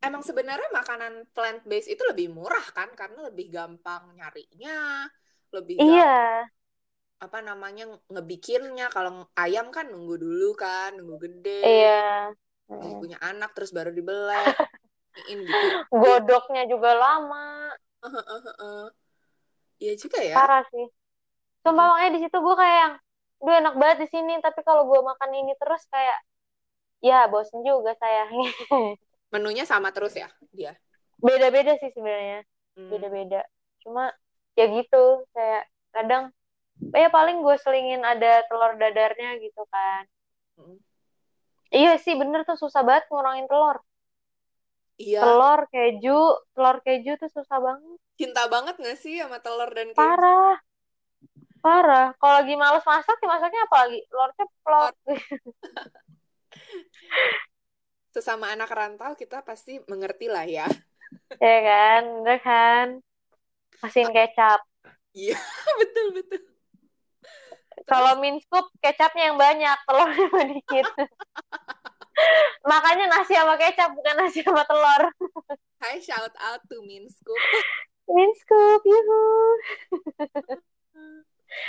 emang 0.00 0.22
sebenarnya 0.24 0.68
makanan 0.72 1.28
plant 1.32 1.62
based 1.68 1.88
itu 1.92 2.02
lebih 2.08 2.32
murah 2.32 2.64
kan? 2.72 2.90
Karena 2.96 3.28
lebih 3.28 3.52
gampang 3.52 4.16
nyarinya, 4.16 5.06
lebih 5.52 5.76
gampang 5.80 5.96
iya 5.96 6.48
apa 7.20 7.38
namanya 7.44 7.84
ngebikinnya. 8.08 8.88
Kalau 8.88 9.28
ayam 9.36 9.68
kan 9.68 9.92
nunggu 9.92 10.16
dulu 10.16 10.56
kan, 10.56 10.96
nunggu 10.96 11.20
gede, 11.20 11.60
iya. 11.60 12.32
nunggu 12.72 12.96
punya 12.96 13.18
anak 13.20 13.52
terus 13.52 13.76
baru 13.76 13.92
dibelek, 13.92 14.56
gitu. 15.28 15.52
godoknya 15.92 16.64
juga 16.64 16.96
lama. 16.96 17.68
Iya 19.80 19.96
juga 19.96 20.20
ya. 20.20 20.36
parah 20.36 20.64
sih. 20.72 20.88
Sumpah 21.60 21.76
Mm-mm. 21.76 21.92
makanya 21.92 22.10
di 22.16 22.20
situ 22.24 22.36
gue 22.40 22.56
kayak 22.56 22.78
yang 22.80 22.94
Duh 23.40 23.56
enak 23.56 23.74
banget 23.80 24.04
di 24.04 24.08
sini 24.12 24.36
tapi 24.44 24.60
kalau 24.60 24.84
gue 24.84 25.00
makan 25.00 25.32
ini 25.32 25.56
terus 25.56 25.80
kayak 25.88 26.18
ya 27.00 27.24
bosen 27.32 27.64
juga 27.64 27.96
sayangnya 27.96 28.52
Menunya 29.30 29.64
sama 29.66 29.94
terus 29.94 30.14
ya 30.14 30.30
dia. 30.50 30.74
beda-beda 31.20 31.76
sih 31.78 31.90
sebenarnya. 31.92 32.42
Hmm. 32.78 32.90
beda-beda. 32.90 33.42
Cuma 33.82 34.10
ya 34.56 34.66
gitu. 34.70 35.26
Kayak 35.34 35.64
kadang 35.94 36.24
ya 36.96 37.08
paling 37.12 37.44
gue 37.44 37.56
selingin 37.60 38.02
ada 38.02 38.46
telur 38.48 38.74
dadarnya 38.78 39.36
gitu 39.42 39.62
kan. 39.68 40.04
Mm. 40.56 40.78
iya 41.70 41.94
sih 42.00 42.16
bener 42.18 42.42
tuh. 42.48 42.58
Susah 42.58 42.82
banget 42.82 43.06
ngurangin 43.12 43.46
telur. 43.46 43.78
Iya, 45.00 45.24
telur 45.24 45.64
keju 45.72 46.20
telur 46.52 46.76
keju 46.84 47.16
tuh 47.16 47.30
susah 47.32 47.56
banget. 47.56 47.98
Cinta 48.20 48.44
banget 48.52 48.76
gak 48.76 49.00
sih 49.00 49.16
sama 49.16 49.40
telur 49.40 49.72
dan 49.72 49.92
keju? 49.92 49.96
parah. 49.96 50.60
Parah. 51.60 52.16
Kalau 52.16 52.34
lagi 52.40 52.56
males 52.56 52.84
masak 52.84 53.16
ya 53.20 53.28
masaknya 53.28 53.60
apa 53.68 53.76
lagi? 53.84 54.00
Telur. 54.08 54.30
ceplok 54.36 54.94
Sesama 58.10 58.50
anak 58.50 58.70
rantau 58.74 59.14
kita 59.14 59.46
pasti 59.46 59.78
mengerti 59.86 60.26
lah 60.26 60.42
ya. 60.42 60.66
ya 61.42 61.58
kan 61.62 62.02
bener 62.22 62.38
kan? 62.42 62.86
Masukin 63.80 64.10
kecap. 64.10 64.60
Iya, 65.14 65.38
betul 65.80 66.06
betul. 66.18 66.42
kalau 67.88 68.20
min 68.22 68.38
scoop 68.38 68.70
kecapnya 68.78 69.32
yang 69.32 69.38
banyak 69.40 69.78
telurnya 69.88 70.26
mah 70.30 70.46
dikit. 70.52 70.86
Makanya 72.68 73.08
nasi 73.08 73.32
sama 73.34 73.56
kecap 73.56 73.90
bukan 73.96 74.14
nasi 74.20 74.44
sama 74.44 74.62
telur. 74.68 75.02
Hai 75.80 75.96
shout 75.98 76.34
out 76.44 76.60
to 76.68 76.84
Minscoop. 76.84 77.40
min 78.10 78.30
scoop 78.36 78.82
yuhu. 78.84 79.22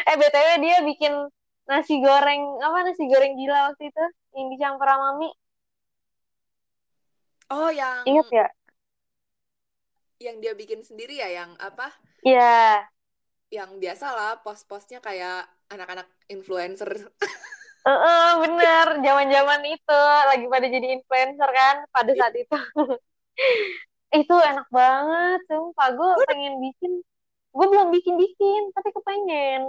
Eh 0.10 0.16
btw 0.20 0.50
dia 0.60 0.78
bikin 0.84 1.14
nasi 1.66 2.02
goreng 2.04 2.60
apa 2.60 2.78
nasi 2.86 3.08
goreng 3.08 3.34
gila 3.40 3.72
waktu 3.72 3.88
itu? 3.88 4.06
Yang 4.36 4.48
dicampur 4.58 4.88
sama 4.90 5.16
mie 5.16 5.32
Oh, 7.52 7.70
yang 7.70 8.08
inget 8.08 8.28
ya 8.32 8.46
yang 10.26 10.38
dia 10.44 10.54
bikin 10.62 10.82
sendiri 10.88 11.16
ya, 11.24 11.30
yang 11.44 11.52
apa? 11.60 11.88
Iya, 12.26 12.90
Yang 13.52 13.72
biasa 13.84 14.08
lah, 14.18 14.32
post-postnya 14.46 15.00
kayak 15.04 15.44
anak-anak 15.74 16.08
influencer. 16.32 16.90
Heeh, 17.88 18.28
bener. 18.42 18.88
Zaman-zaman 19.06 19.62
itu 19.74 20.00
lagi 20.30 20.46
pada 20.54 20.68
jadi 20.76 20.88
influencer 20.98 21.50
kan 21.60 21.76
pada 21.96 22.12
saat 22.20 22.34
itu. 22.38 22.56
itu 24.20 24.34
enak 24.50 24.68
banget, 24.78 25.38
sumpah. 25.50 25.88
Gue 25.98 26.12
pengen 26.28 26.54
bikin. 26.66 26.92
Gue 27.56 27.68
belum 27.72 27.88
bikin-bikin, 27.96 28.62
tapi 28.76 28.90
kepengen. 28.96 29.62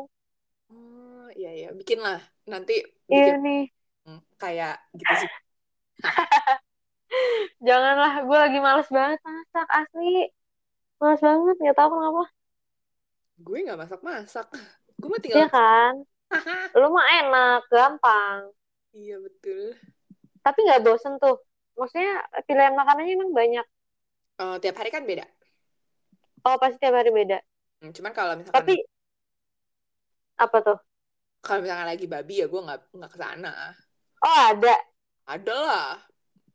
Oh, 0.72 1.22
iya 1.38 1.48
iya, 1.58 1.68
bikin 1.80 1.98
lah. 2.06 2.18
Nanti 2.52 2.72
Iya 3.12 3.26
bikin 3.26 3.36
nih. 3.44 3.60
hmm, 4.04 4.18
kayak 4.42 4.72
gitu 5.00 5.14
sih. 5.22 5.30
Janganlah, 7.66 8.12
gue 8.26 8.38
lagi 8.44 8.58
males 8.58 8.88
banget 8.96 9.18
masak, 9.26 9.66
asli. 9.70 10.28
Males 11.00 11.20
banget, 11.22 11.56
gak 11.66 11.76
tahu 11.78 11.88
kenapa. 11.94 12.24
Gue 13.42 13.58
nggak 13.64 13.80
masak-masak. 13.80 14.46
Gue 15.00 15.08
mah 15.10 15.18
Iya 15.18 15.24
tinggal 15.24 15.48
kan? 15.50 15.94
Lu 16.78 16.88
mah 16.94 17.06
enak, 17.20 17.60
gampang. 17.68 18.40
Iya 18.92 19.16
betul. 19.24 19.76
Tapi 20.44 20.58
gak 20.68 20.82
bosen 20.84 21.14
tuh. 21.22 21.36
Maksudnya 21.78 22.22
pilihan 22.46 22.74
makanannya 22.76 23.12
emang 23.16 23.32
banyak. 23.32 23.66
Eh, 24.42 24.56
tiap 24.62 24.76
hari 24.80 24.90
kan 24.90 25.04
beda. 25.06 25.24
Oh, 26.42 26.56
pasti 26.58 26.76
tiap 26.82 26.94
hari 26.98 27.10
beda. 27.14 27.38
Hmm, 27.80 27.90
cuman 27.94 28.12
kalau 28.14 28.32
misalkan 28.38 28.62
Tapi, 28.62 28.74
apa 30.38 30.58
tuh? 30.62 30.78
kalau 31.42 31.58
misalkan 31.62 31.88
lagi 31.90 32.06
babi 32.06 32.34
ya 32.42 32.46
gue 32.46 32.60
nggak 32.62 32.78
nggak 32.94 33.10
ke 33.10 33.18
sana. 33.18 33.52
Oh, 34.22 34.38
ada. 34.50 34.74
Ada 35.26 35.54
lah. 35.54 35.88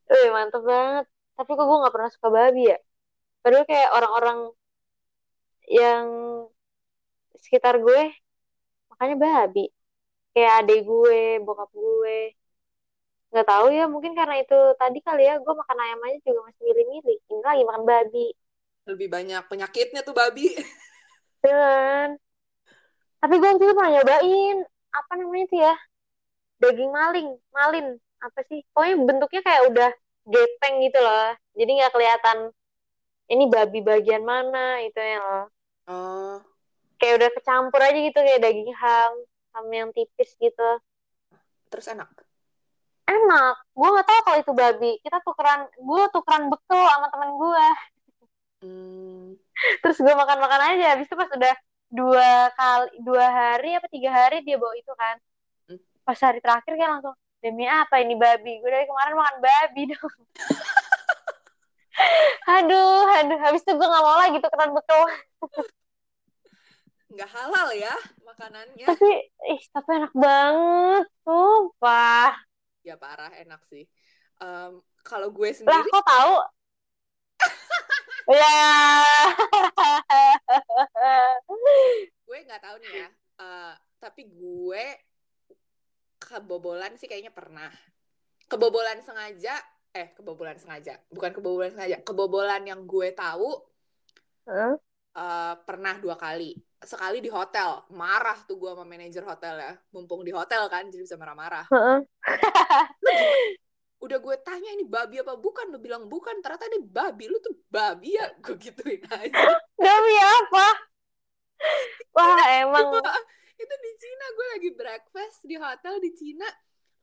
Eh, 0.08 0.28
mantep 0.36 0.64
banget. 0.64 1.06
Tapi 1.36 1.50
kok 1.54 1.66
gue 1.70 1.84
gak 1.86 1.96
pernah 1.96 2.12
suka 2.16 2.28
babi 2.32 2.62
ya? 2.72 2.78
Padahal 3.44 3.66
kayak 3.70 3.90
orang-orang 3.98 4.40
yang 5.68 6.06
sekitar 7.44 7.76
gue, 7.80 8.02
makanya 8.92 9.16
babi. 9.20 9.66
Kayak 10.34 10.54
adik 10.64 10.80
gue, 10.88 11.22
bokap 11.44 11.70
gue. 11.74 12.20
Gak 13.36 13.48
tahu 13.48 13.68
ya, 13.76 13.86
mungkin 13.92 14.16
karena 14.16 14.40
itu 14.40 14.58
tadi 14.80 15.00
kali 15.04 15.28
ya, 15.28 15.36
gue 15.44 15.54
makan 15.54 15.78
ayam 15.84 16.00
aja 16.08 16.18
juga 16.24 16.42
masih 16.48 16.62
milih-milih. 16.64 17.18
Ini 17.28 17.42
lagi 17.44 17.64
makan 17.68 17.84
babi. 17.84 18.28
Lebih 18.88 19.08
banyak 19.12 19.44
penyakitnya 19.52 20.02
tuh 20.08 20.16
babi. 20.16 20.56
Dan, 21.44 22.18
tapi 23.22 23.34
gue 23.38 23.50
waktu 23.50 23.64
itu 23.68 23.76
pernah 23.78 23.94
nyobain, 24.00 24.58
apa 24.96 25.14
namanya 25.20 25.46
tuh 25.52 25.60
ya? 25.60 25.76
Daging 26.64 26.92
maling, 26.92 27.30
malin. 27.54 27.88
Apa 28.26 28.40
sih? 28.50 28.60
Pokoknya 28.74 28.96
bentuknya 29.08 29.42
kayak 29.46 29.64
udah 29.70 29.90
gepeng 30.28 30.76
gitu 30.86 31.00
loh. 31.00 31.28
Jadi 31.58 31.70
gak 31.82 31.94
kelihatan 31.96 32.38
ini 33.34 33.44
babi 33.52 33.80
bagian 33.84 34.24
mana 34.24 34.82
itu 34.84 35.00
ya 35.00 35.20
loh. 35.20 35.46
Oh, 35.88 36.38
kayak 37.00 37.14
udah 37.22 37.30
kecampur 37.38 37.80
aja 37.82 37.98
gitu 37.98 38.20
kayak 38.20 38.42
daging 38.44 38.72
ham 38.74 39.14
ham 39.54 39.66
yang 39.74 39.90
tipis 39.96 40.34
gitu 40.38 40.70
terus 41.70 41.88
enak. 41.94 42.10
enak 43.08 43.56
gue 43.72 43.88
nggak 43.94 44.08
tahu 44.08 44.20
kalau 44.26 44.38
itu 44.44 44.52
babi 44.54 44.92
kita 45.06 45.18
tukeran 45.24 45.62
gue 45.72 46.04
tukeran 46.16 46.44
bekal 46.52 46.84
sama 46.92 47.08
temen 47.14 47.32
gue 47.40 47.66
Hmm, 48.58 49.38
terus 49.86 49.98
gue 50.02 50.14
makan 50.18 50.38
makan 50.42 50.62
aja 50.74 50.86
habis 50.98 51.06
itu 51.06 51.16
pas 51.16 51.30
udah 51.30 51.56
dua 51.88 52.52
kali 52.58 52.90
dua 53.06 53.26
hari 53.32 53.70
apa 53.78 53.88
tiga 53.88 54.10
hari 54.12 54.44
dia 54.44 54.58
bawa 54.60 54.74
itu 54.76 54.94
kan 54.98 55.16
Hmm. 55.68 55.80
pas 56.08 56.20
hari 56.24 56.40
terakhir 56.40 56.74
kan 56.80 56.90
langsung 57.00 57.16
demi 57.44 57.66
apa 57.70 58.02
ini 58.02 58.18
babi 58.18 58.60
gue 58.60 58.70
dari 58.70 58.86
kemarin 58.90 59.16
makan 59.16 59.38
babi 59.40 59.82
dong 59.94 60.16
aduh 62.58 63.06
aduh 63.18 63.40
habis 63.42 63.62
itu 63.66 63.74
gue 63.74 63.88
nggak 63.88 64.06
mau 64.06 64.18
lagi 64.18 64.38
tukeran 64.42 64.72
bekal 64.74 65.02
nggak 67.14 67.30
halal 67.34 67.70
ya 67.74 67.96
makanannya. 68.22 68.86
tapi 68.86 69.10
ih 69.50 69.62
tapi 69.74 69.90
enak 69.96 70.14
banget 70.14 71.06
sumpah 71.24 72.36
Ya 72.88 72.96
parah 72.96 73.36
enak 73.36 73.60
sih. 73.68 73.84
Em, 74.40 74.80
kalau 75.04 75.28
gue 75.28 75.52
Lah, 75.52 75.84
sendiri, 75.84 75.92
kok 75.92 76.06
tahu? 76.08 76.34
Ya. 78.28 78.60
gue 82.28 82.38
nggak 82.48 82.64
tahu 82.64 82.76
nih 82.80 82.92
ya. 83.04 83.10
Eh, 83.44 83.74
tapi 84.00 84.22
gue 84.32 84.84
kebobolan 86.20 86.98
sih 86.98 87.08
kayaknya 87.10 87.34
pernah. 87.34 87.70
Kebobolan 88.48 89.04
sengaja, 89.04 89.60
eh 89.92 90.14
kebobolan 90.16 90.56
sengaja, 90.56 90.96
bukan 91.12 91.32
kebobolan 91.36 91.72
sengaja. 91.74 91.98
Kebobolan 92.04 92.64
yang 92.64 92.88
gue 92.88 93.12
tahu 93.12 93.60
Hah? 94.48 94.76
eh, 95.18 95.54
pernah 95.68 95.96
dua 96.00 96.16
kali. 96.16 96.56
Sekali 96.78 97.20
di 97.20 97.28
hotel, 97.28 97.90
marah 97.92 98.38
tuh 98.46 98.56
gue 98.62 98.70
sama 98.72 98.86
manajer 98.86 99.26
hotel 99.26 99.56
ya. 99.58 99.74
Mumpung 99.92 100.22
di 100.22 100.30
hotel 100.30 100.70
kan, 100.70 100.88
jadi 100.94 101.02
bisa 101.04 101.18
marah-marah. 101.18 101.66
Heeh. 101.74 102.00
Udah 103.98 104.22
gue 104.22 104.36
tanya 104.46 104.70
ini 104.78 104.86
babi 104.86 105.18
apa 105.18 105.34
bukan, 105.36 105.74
lu 105.74 105.82
bilang 105.82 106.06
bukan. 106.06 106.38
Ternyata 106.38 106.70
ini 106.70 106.86
babi, 106.86 107.26
lu 107.28 107.42
tuh 107.42 107.58
babi 107.68 108.14
ya. 108.14 108.30
Gue 108.40 108.56
gituin 108.62 109.02
aja. 109.10 109.34
Demi 109.84 110.16
apa? 110.22 110.68
Wah, 112.14 112.42
emang 112.62 113.02
Itu, 113.68 113.76
di 113.84 113.94
Cina, 114.00 114.26
gue 114.32 114.48
lagi 114.56 114.70
breakfast 114.72 115.38
di 115.44 115.60
hotel 115.60 116.00
di 116.00 116.16
Cina. 116.16 116.48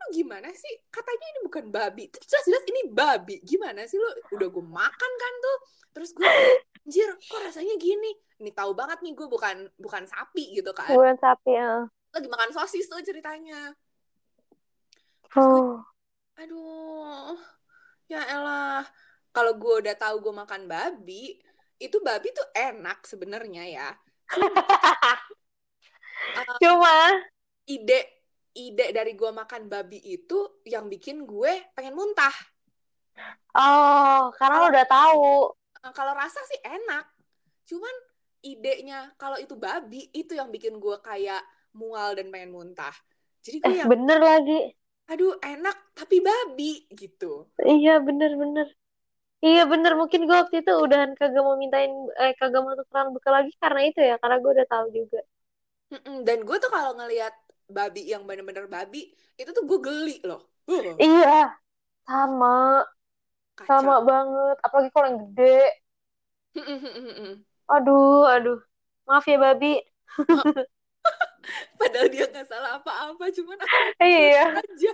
Lu 0.00 0.06
gimana 0.16 0.48
sih? 0.48 0.72
Katanya 0.88 1.26
ini 1.36 1.40
bukan 1.44 1.68
babi. 1.68 2.08
Terus 2.08 2.24
jelas-jelas 2.24 2.64
ini 2.72 2.80
babi. 2.88 3.36
Gimana 3.44 3.84
sih 3.84 4.00
lu? 4.00 4.08
Udah 4.32 4.48
gue 4.48 4.64
makan 4.64 5.12
kan 5.20 5.32
tuh. 5.44 5.58
Terus 5.92 6.10
gue, 6.16 6.24
anjir, 6.88 7.12
kok 7.20 7.40
rasanya 7.44 7.76
gini? 7.76 8.16
Ini 8.40 8.50
tahu 8.56 8.72
banget 8.72 9.04
nih 9.04 9.12
gue 9.12 9.28
bukan 9.28 9.68
bukan 9.76 10.08
sapi 10.08 10.56
gitu 10.56 10.72
kan. 10.72 10.88
bukan 10.88 11.20
sapi 11.20 11.52
ya. 11.52 11.84
Lagi 12.16 12.28
makan 12.32 12.50
sosis 12.56 12.88
tuh 12.88 13.04
ceritanya. 13.04 13.76
Terus 15.28 15.36
gue, 15.36 15.60
Oh. 15.60 15.84
aduh, 16.40 17.36
ya 18.08 18.24
elah. 18.24 18.88
Kalau 19.36 19.52
gue 19.60 19.84
udah 19.84 19.94
tahu 20.00 20.16
gue 20.24 20.32
makan 20.32 20.64
babi, 20.64 21.36
itu 21.76 22.00
babi 22.00 22.32
tuh 22.32 22.48
enak 22.56 23.04
sebenarnya 23.04 23.64
ya. 23.68 23.88
Uh, 26.32 26.58
Cuma 26.62 26.94
ide 27.68 28.00
ide 28.54 28.86
dari 28.96 29.12
gue 29.18 29.30
makan 29.40 29.62
babi 29.72 29.98
itu 30.16 30.38
yang 30.64 30.86
bikin 30.92 31.26
gue 31.26 31.52
pengen 31.74 31.94
muntah. 31.98 32.34
oh, 33.54 34.30
karena 34.38 34.56
lo 34.62 34.66
udah 34.72 34.86
tahu. 34.86 35.24
Uh, 35.84 35.92
kalau 35.92 36.12
rasa 36.16 36.40
sih 36.50 36.60
enak, 36.64 37.04
cuman 37.68 37.94
idenya 38.44 39.12
kalau 39.20 39.36
itu 39.40 39.54
babi 39.56 40.08
itu 40.12 40.32
yang 40.36 40.48
bikin 40.54 40.74
gue 40.80 40.96
kayak 41.08 41.42
mual 41.78 42.10
dan 42.16 42.28
pengen 42.32 42.52
muntah. 42.56 42.94
Jadi 43.44 43.58
gue 43.64 43.74
Eh, 43.74 43.76
yang 43.82 43.90
bener 43.90 44.18
lagi. 44.28 44.58
aduh 45.12 45.34
enak 45.52 45.76
tapi 45.98 46.16
babi 46.28 46.72
gitu. 47.02 47.32
Iya, 47.70 47.90
bener-bener. 48.06 48.66
Iya 49.46 49.60
bener, 49.72 49.92
mungkin 50.00 50.20
gue 50.28 50.36
waktu 50.42 50.56
itu 50.62 50.72
udahan 50.84 51.12
kagak 51.20 51.42
mau 51.48 51.56
mintain, 51.62 51.92
eh 52.22 52.32
kagak 52.40 52.60
mau 52.64 52.74
tukeran 52.80 53.08
bekal 53.14 53.32
lagi 53.38 53.52
karena 53.62 53.80
itu 53.90 54.00
ya, 54.10 54.14
karena 54.22 54.36
gue 54.42 54.50
udah 54.56 54.68
tahu 54.72 54.86
juga. 54.98 55.18
Mm-mm, 55.94 56.16
Dan 56.26 56.38
gue 56.42 56.56
tuh 56.58 56.70
kalau 56.72 56.92
ngelihat 56.98 57.34
babi 57.70 58.02
yang 58.12 58.22
bener-bener 58.28 58.66
babi 58.68 59.14
itu 59.40 59.50
tuh 59.56 59.64
gue 59.64 59.78
geli 59.80 60.16
loh. 60.26 60.40
Uh, 60.68 60.94
Iya, 61.00 61.54
sama, 62.08 62.84
sama 63.68 63.94
kacau. 63.96 64.06
banget. 64.08 64.56
Apalagi 64.66 64.90
kalau 64.94 65.06
yang 65.10 65.18
gede. 65.30 65.56
Aduh, 67.74 68.24
aduh. 68.34 68.58
Maaf 69.08 69.24
ya, 69.28 69.36
babi. 69.44 69.72
Padahal 71.80 72.08
dia 72.10 72.24
nggak 72.30 72.46
salah 72.48 72.80
apa-apa, 72.80 73.24
cuman 73.34 73.58
aku 73.60 73.76
iya 74.04 74.44
aja. 74.58 74.92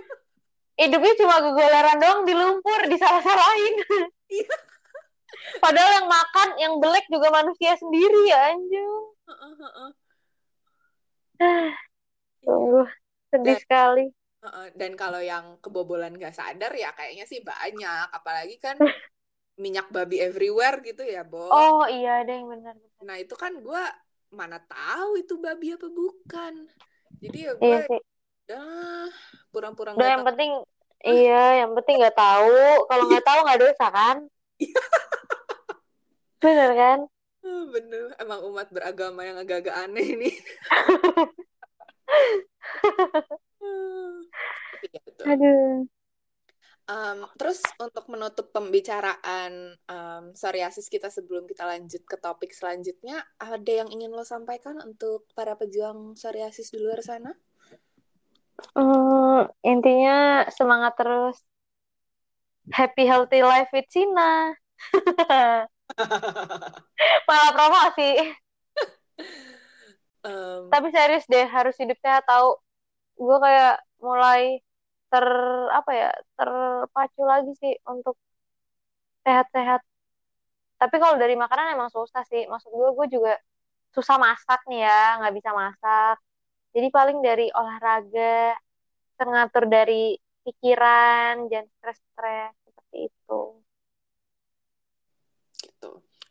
hidupnya 0.79 1.13
cuma 1.19 1.35
gegoleran 1.45 1.97
doang 2.01 2.21
di 2.27 2.33
lumpur 2.35 2.79
disalah-salahin 2.91 3.75
Iya. 4.31 4.55
padahal 5.63 5.91
yang 6.01 6.07
makan 6.09 6.49
yang 6.59 6.73
belek 6.81 7.05
juga 7.11 7.27
manusia 7.31 7.73
sendiri 7.79 8.29
ya 8.31 8.51
anjing 8.53 8.91
Heeh, 9.27 9.53
heeh. 9.61 9.89
sungguh 12.45 12.87
sedih 13.31 13.57
Dan- 13.57 13.63
sekali. 13.63 14.05
Heeh, 14.41 14.67
Dan 14.73 14.97
kalau 14.97 15.21
yang 15.21 15.61
kebobolan 15.61 16.17
nggak 16.17 16.33
sadar 16.33 16.73
ya 16.73 16.89
kayaknya 16.97 17.29
sih 17.29 17.45
banyak. 17.45 18.07
Apalagi 18.09 18.57
kan 18.57 18.73
minyak 19.61 19.93
babi 19.93 20.17
everywhere 20.17 20.81
gitu 20.81 21.05
ya, 21.05 21.21
Bo. 21.21 21.53
oh 21.53 21.85
iya 21.85 22.25
ada 22.25 22.31
yang 22.33 22.49
benar. 22.49 22.73
Nah 23.05 23.15
itu 23.21 23.37
kan 23.37 23.53
gue 23.61 23.83
mana 24.33 24.57
tahu 24.65 25.21
itu 25.21 25.37
babi 25.37 25.77
apa 25.77 25.87
bukan. 25.93 26.65
Jadi 27.21 27.37
ya 27.45 27.53
gue 27.53 27.67
iya 27.69 27.85
udah 28.49 29.07
pura-pura 29.53 29.93
nggak 29.93 30.09
yang 30.09 30.25
penting 30.25 30.51
iya 31.05 31.43
yang 31.61 31.71
penting 31.77 32.01
nggak 32.01 32.17
tahu. 32.17 32.57
Kalau 32.89 33.03
nggak 33.05 33.25
tahu 33.25 33.39
nggak 33.45 33.61
dosa 33.61 33.85
kan? 33.93 34.17
Bener 36.41 36.71
kan 36.73 36.99
Bener, 37.41 38.13
emang 38.21 38.45
umat 38.45 38.69
beragama 38.69 39.25
yang 39.25 39.37
agak-agak 39.41 39.73
aneh 39.73 40.05
ini. 40.13 40.29
Aduh. 45.25 45.89
Em, 46.91 47.19
terus 47.39 47.63
untuk 47.79 48.09
menutup 48.11 48.51
pembicaraan 48.51 49.77
em, 49.77 50.23
psoriasis 50.35 50.91
kita 50.91 51.07
sebelum 51.07 51.47
kita 51.47 51.63
lanjut 51.63 52.03
ke 52.03 52.17
topik 52.19 52.51
selanjutnya, 52.51 53.23
ada 53.39 53.71
yang 53.71 53.87
ingin 53.87 54.11
lo 54.11 54.27
sampaikan 54.27 54.75
untuk 54.83 55.23
para 55.31 55.55
pejuang 55.55 56.19
psoriasis 56.19 56.73
di 56.73 56.83
luar 56.83 56.99
sana? 56.99 57.31
Hmm, 58.75 59.49
intinya 59.65 60.45
semangat 60.53 60.93
terus. 60.99 61.37
Happy 62.69 63.09
healthy 63.09 63.41
life 63.41 63.73
with 63.73 63.89
Cina 63.89 64.53
malah 67.27 67.51
promosi. 67.55 68.11
Em, 70.23 70.69
tapi 70.69 70.87
serius 70.93 71.25
deh 71.33 71.45
harus 71.49 71.75
hidup 71.81 71.97
sehat 72.03 72.23
tahu 72.29 72.47
gue 73.17 73.37
kayak 73.45 73.73
mulai 74.05 74.41
ter 75.11 75.25
apa 75.79 75.91
ya 76.01 76.09
terpacu 76.37 77.21
lagi 77.31 77.51
sih 77.61 77.73
untuk 77.93 78.15
sehat-sehat. 79.25 79.81
Tapi 80.81 80.95
kalau 81.01 81.15
dari 81.21 81.35
makanan 81.37 81.75
emang 81.77 81.89
susah 81.93 82.23
sih. 82.31 82.43
Maksud 82.49 82.71
gue 82.73 82.89
gue 82.97 83.07
juga 83.15 83.33
susah 83.95 84.17
masak 84.25 84.59
nih 84.69 84.79
ya 84.87 84.99
nggak 85.21 85.33
bisa 85.37 85.51
masak. 85.61 86.15
Jadi 86.75 86.87
paling 86.97 87.19
dari 87.27 87.47
olahraga 87.59 88.57
teratur 89.17 89.65
dari 89.69 90.17
pikiran 90.45 91.33
jangan 91.51 91.67
stres-stres 91.77 92.53
seperti 92.65 92.97
itu. 93.09 93.60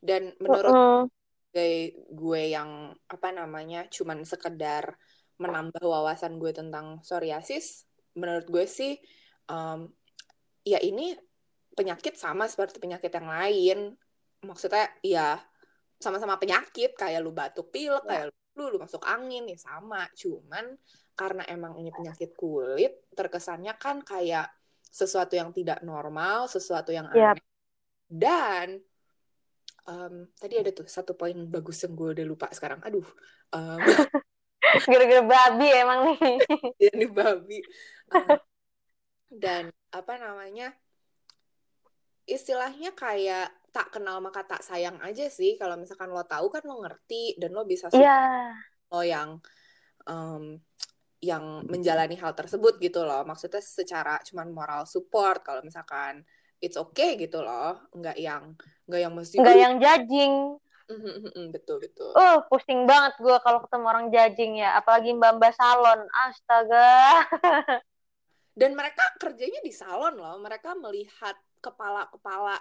Dan 0.01 0.32
menurut 0.40 0.72
Mm-mm. 0.72 1.05
gue, 1.53 1.92
gue 2.09 2.42
yang 2.48 2.96
apa 3.07 3.28
namanya 3.36 3.84
cuman 3.92 4.24
sekedar 4.24 4.96
menambah 5.40 5.80
wawasan 5.80 6.36
gue 6.40 6.53
tentang 6.53 7.01
psoriasis, 7.05 7.84
menurut 8.16 8.44
gue 8.48 8.64
sih 8.68 8.96
em, 9.48 9.88
ya 10.64 10.80
ini 10.80 11.16
penyakit 11.72 12.16
sama 12.16 12.44
seperti 12.48 12.80
penyakit 12.80 13.12
yang 13.12 13.28
lain. 13.28 13.78
Maksudnya 14.44 14.88
ya 15.05 15.36
sama-sama 16.01 16.40
penyakit 16.40 16.96
kayak 16.96 17.20
lu 17.20 17.32
batuk 17.32 17.68
pilek, 17.72 18.05
Ya. 18.09 18.09
kayak 18.09 18.26
lu 18.57 18.64
lu 18.72 18.78
masuk 18.80 19.05
angin 19.05 19.48
ya 19.48 19.57
sama. 19.61 20.09
Cuman 20.16 20.76
karena 21.16 21.44
emang 21.48 21.76
ini 21.76 21.92
penyakit 21.92 22.32
kulit, 22.36 23.12
terkesannya 23.12 23.76
kan 23.76 24.01
kayak 24.01 24.48
sesuatu 24.90 25.36
yang 25.36 25.53
tidak 25.53 25.84
normal, 25.84 26.48
sesuatu 26.48 26.90
yang 26.90 27.09
Yap. 27.12 27.36
aneh. 27.36 27.44
Dan 28.11 28.66
em, 29.89 30.28
tadi 30.37 30.55
ada 30.61 30.70
tuh 30.74 30.87
satu 30.89 31.16
poin 31.16 31.37
bagus 31.49 31.81
yang 31.85 31.93
gue 31.97 32.09
udah 32.20 32.26
lupa 32.26 32.47
sekarang. 32.53 32.81
Aduh, 32.85 33.07
em, 33.55 33.81
gara-gara 34.91 35.22
babi 35.24 35.68
emang 35.72 36.01
nih 36.07 36.39
ini 36.93 37.07
babi. 37.09 37.59
Em, 38.12 38.39
dan 39.31 39.64
apa 39.95 40.14
namanya? 40.20 40.74
Istilahnya 42.28 42.95
kayak 42.95 43.51
tak 43.70 43.95
kenal 43.95 44.18
maka 44.18 44.43
tak 44.47 44.62
sayang 44.62 44.99
aja 45.03 45.26
sih. 45.31 45.55
Kalau 45.59 45.78
misalkan 45.78 46.11
lo 46.11 46.22
tahu 46.26 46.51
kan 46.51 46.62
lo 46.66 46.83
ngerti 46.83 47.39
dan 47.39 47.55
lo 47.55 47.62
bisa 47.66 47.91
iya 47.95 48.55
lo 48.91 49.03
yang 49.07 49.39
em, 50.07 50.59
yang 51.20 51.68
menjalani 51.68 52.16
hal 52.16 52.33
tersebut 52.33 52.81
gitu 52.81 53.05
loh. 53.05 53.22
Maksudnya 53.28 53.61
secara 53.61 54.18
cuman 54.24 54.51
moral 54.51 54.83
support 54.89 55.45
kalau 55.45 55.61
misalkan 55.61 56.24
it's 56.59 56.81
okay 56.81 57.14
gitu 57.20 57.45
loh. 57.45 57.76
Nggak 57.93 58.16
yang 58.16 58.57
nggak 58.91 59.01
yang 59.07 59.14
mesti. 59.14 59.34
Nggak 59.38 59.57
yang 59.57 59.74
judging. 59.78 60.34
Betul 61.55 61.78
betul. 61.78 62.11
uh 62.18 62.43
pusing 62.51 62.82
banget 62.82 63.14
gue 63.22 63.36
kalau 63.47 63.62
ketemu 63.62 63.86
orang 63.86 64.07
judging 64.11 64.59
ya 64.59 64.74
apalagi 64.74 65.14
mbak-mbak 65.14 65.55
salon. 65.55 66.03
Astaga. 66.26 67.22
Dan 68.61 68.74
mereka 68.74 69.07
kerjanya 69.22 69.62
di 69.62 69.70
salon 69.70 70.18
loh. 70.18 70.34
Mereka 70.43 70.74
melihat 70.74 71.38
kepala-kepala. 71.62 72.59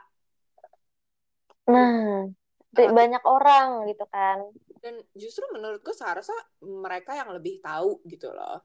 Nah 1.74 2.30
di- 2.70 2.94
banyak 2.94 3.24
orang 3.26 3.90
gitu 3.90 4.06
kan. 4.14 4.46
Dan 4.80 5.02
justru 5.18 5.44
menurut 5.50 5.82
gue 5.82 5.96
seharusnya 5.98 6.38
mereka 6.62 7.18
yang 7.18 7.34
lebih 7.34 7.60
tahu 7.60 8.00
gitu 8.06 8.30
loh. 8.30 8.62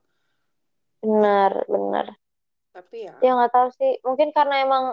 bener 1.05 1.69
bener 1.69 2.17
Tapi 2.73 3.05
ya. 3.05 3.17
Ya 3.21 3.37
nggak 3.37 3.53
tahu 3.53 3.69
sih. 3.77 4.01
Mungkin 4.05 4.33
karena 4.33 4.65
emang 4.65 4.85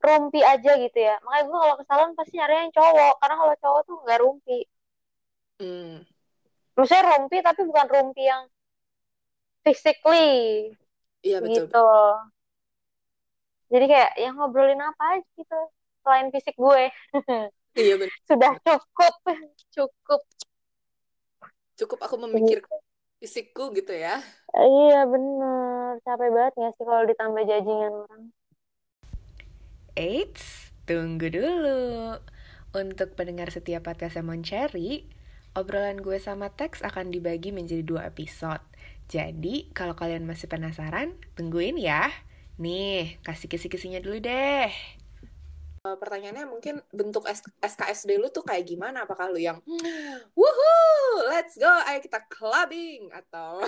rumpi 0.00 0.40
aja 0.44 0.72
gitu 0.76 0.98
ya. 0.98 1.16
Makanya 1.24 1.44
gue 1.48 1.58
kalau 1.58 1.76
ke 1.80 1.84
salon 1.88 2.10
pasti 2.14 2.34
nyari 2.36 2.54
yang 2.66 2.72
cowok 2.72 3.14
karena 3.20 3.34
kalau 3.40 3.54
cowok 3.62 3.80
tuh 3.86 3.96
nggak 4.04 4.20
rumpi. 4.22 4.58
Hmm, 5.56 6.04
maksudnya 6.76 7.04
rumpi 7.16 7.36
tapi 7.40 7.60
bukan 7.64 7.86
rumpi 7.88 8.22
yang 8.28 8.44
physically 9.64 10.30
iya 11.24 11.40
betul. 11.40 11.66
gitu. 11.66 11.88
Jadi 13.66 13.84
kayak 13.90 14.12
yang 14.20 14.34
ngobrolin 14.38 14.78
apa 14.78 15.18
aja 15.18 15.26
gitu 15.34 15.60
selain 16.04 16.28
fisik 16.30 16.56
gue. 16.56 16.84
Iya 17.76 18.00
benar. 18.00 18.16
sudah 18.24 18.52
cukup 18.64 19.14
cukup. 19.68 20.20
Cukup 21.76 21.98
aku 22.00 22.16
memikirkan 22.24 22.80
fisikku 23.20 23.68
gitu 23.76 23.92
ya. 23.92 24.16
iya 24.56 25.04
bener. 25.04 26.00
Capek 26.00 26.28
banget 26.32 26.52
nggak 26.56 26.72
sih 26.80 26.84
kalau 26.88 27.04
ditambah 27.04 27.42
judgingan 27.44 27.92
orang 28.00 28.32
Eits, 29.96 30.76
tunggu 30.84 31.32
dulu. 31.32 32.20
Untuk 32.76 33.16
pendengar 33.16 33.48
setiap 33.48 33.88
podcast 33.88 34.20
Lemon 34.20 34.44
Cherry, 34.44 35.08
obrolan 35.56 36.04
gue 36.04 36.20
sama 36.20 36.52
Tex 36.52 36.84
akan 36.84 37.08
dibagi 37.08 37.48
menjadi 37.48 37.80
dua 37.80 38.04
episode. 38.04 38.60
Jadi, 39.08 39.72
kalau 39.72 39.96
kalian 39.96 40.28
masih 40.28 40.52
penasaran, 40.52 41.16
tungguin 41.32 41.80
ya. 41.80 42.12
Nih, 42.60 43.16
kasih 43.24 43.48
kisi-kisinya 43.48 44.04
dulu 44.04 44.20
deh. 44.20 44.68
Eh, 45.86 45.96
Pertanyaannya 45.96 46.44
mungkin 46.44 46.84
bentuk 46.92 47.24
SKSD 47.64 48.20
lu 48.20 48.28
tuh 48.28 48.44
kayak 48.44 48.68
gimana? 48.68 49.08
Apakah 49.08 49.32
lu 49.32 49.40
yang 49.40 49.64
woohoo, 50.38 51.32
let's 51.32 51.56
go, 51.56 51.72
ayo 51.88 52.04
kita 52.04 52.20
clubbing 52.28 53.08
atau 53.16 53.64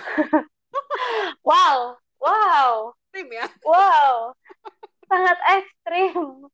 wow 1.49 1.97
wow 2.21 2.93
tim 3.15 3.31
ya? 3.33 3.47
wow 3.65 4.35
sangat 5.09 5.39
ekstrim. 5.59 6.47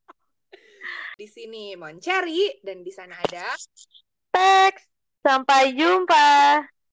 Di 1.21 1.27
sini 1.31 1.79
Monceri 1.79 2.51
dan 2.63 2.83
di 2.83 2.91
sana 2.91 3.15
ada 3.15 3.55
teks. 4.35 4.83
Sampai 5.25 5.73
jumpa 5.73 6.61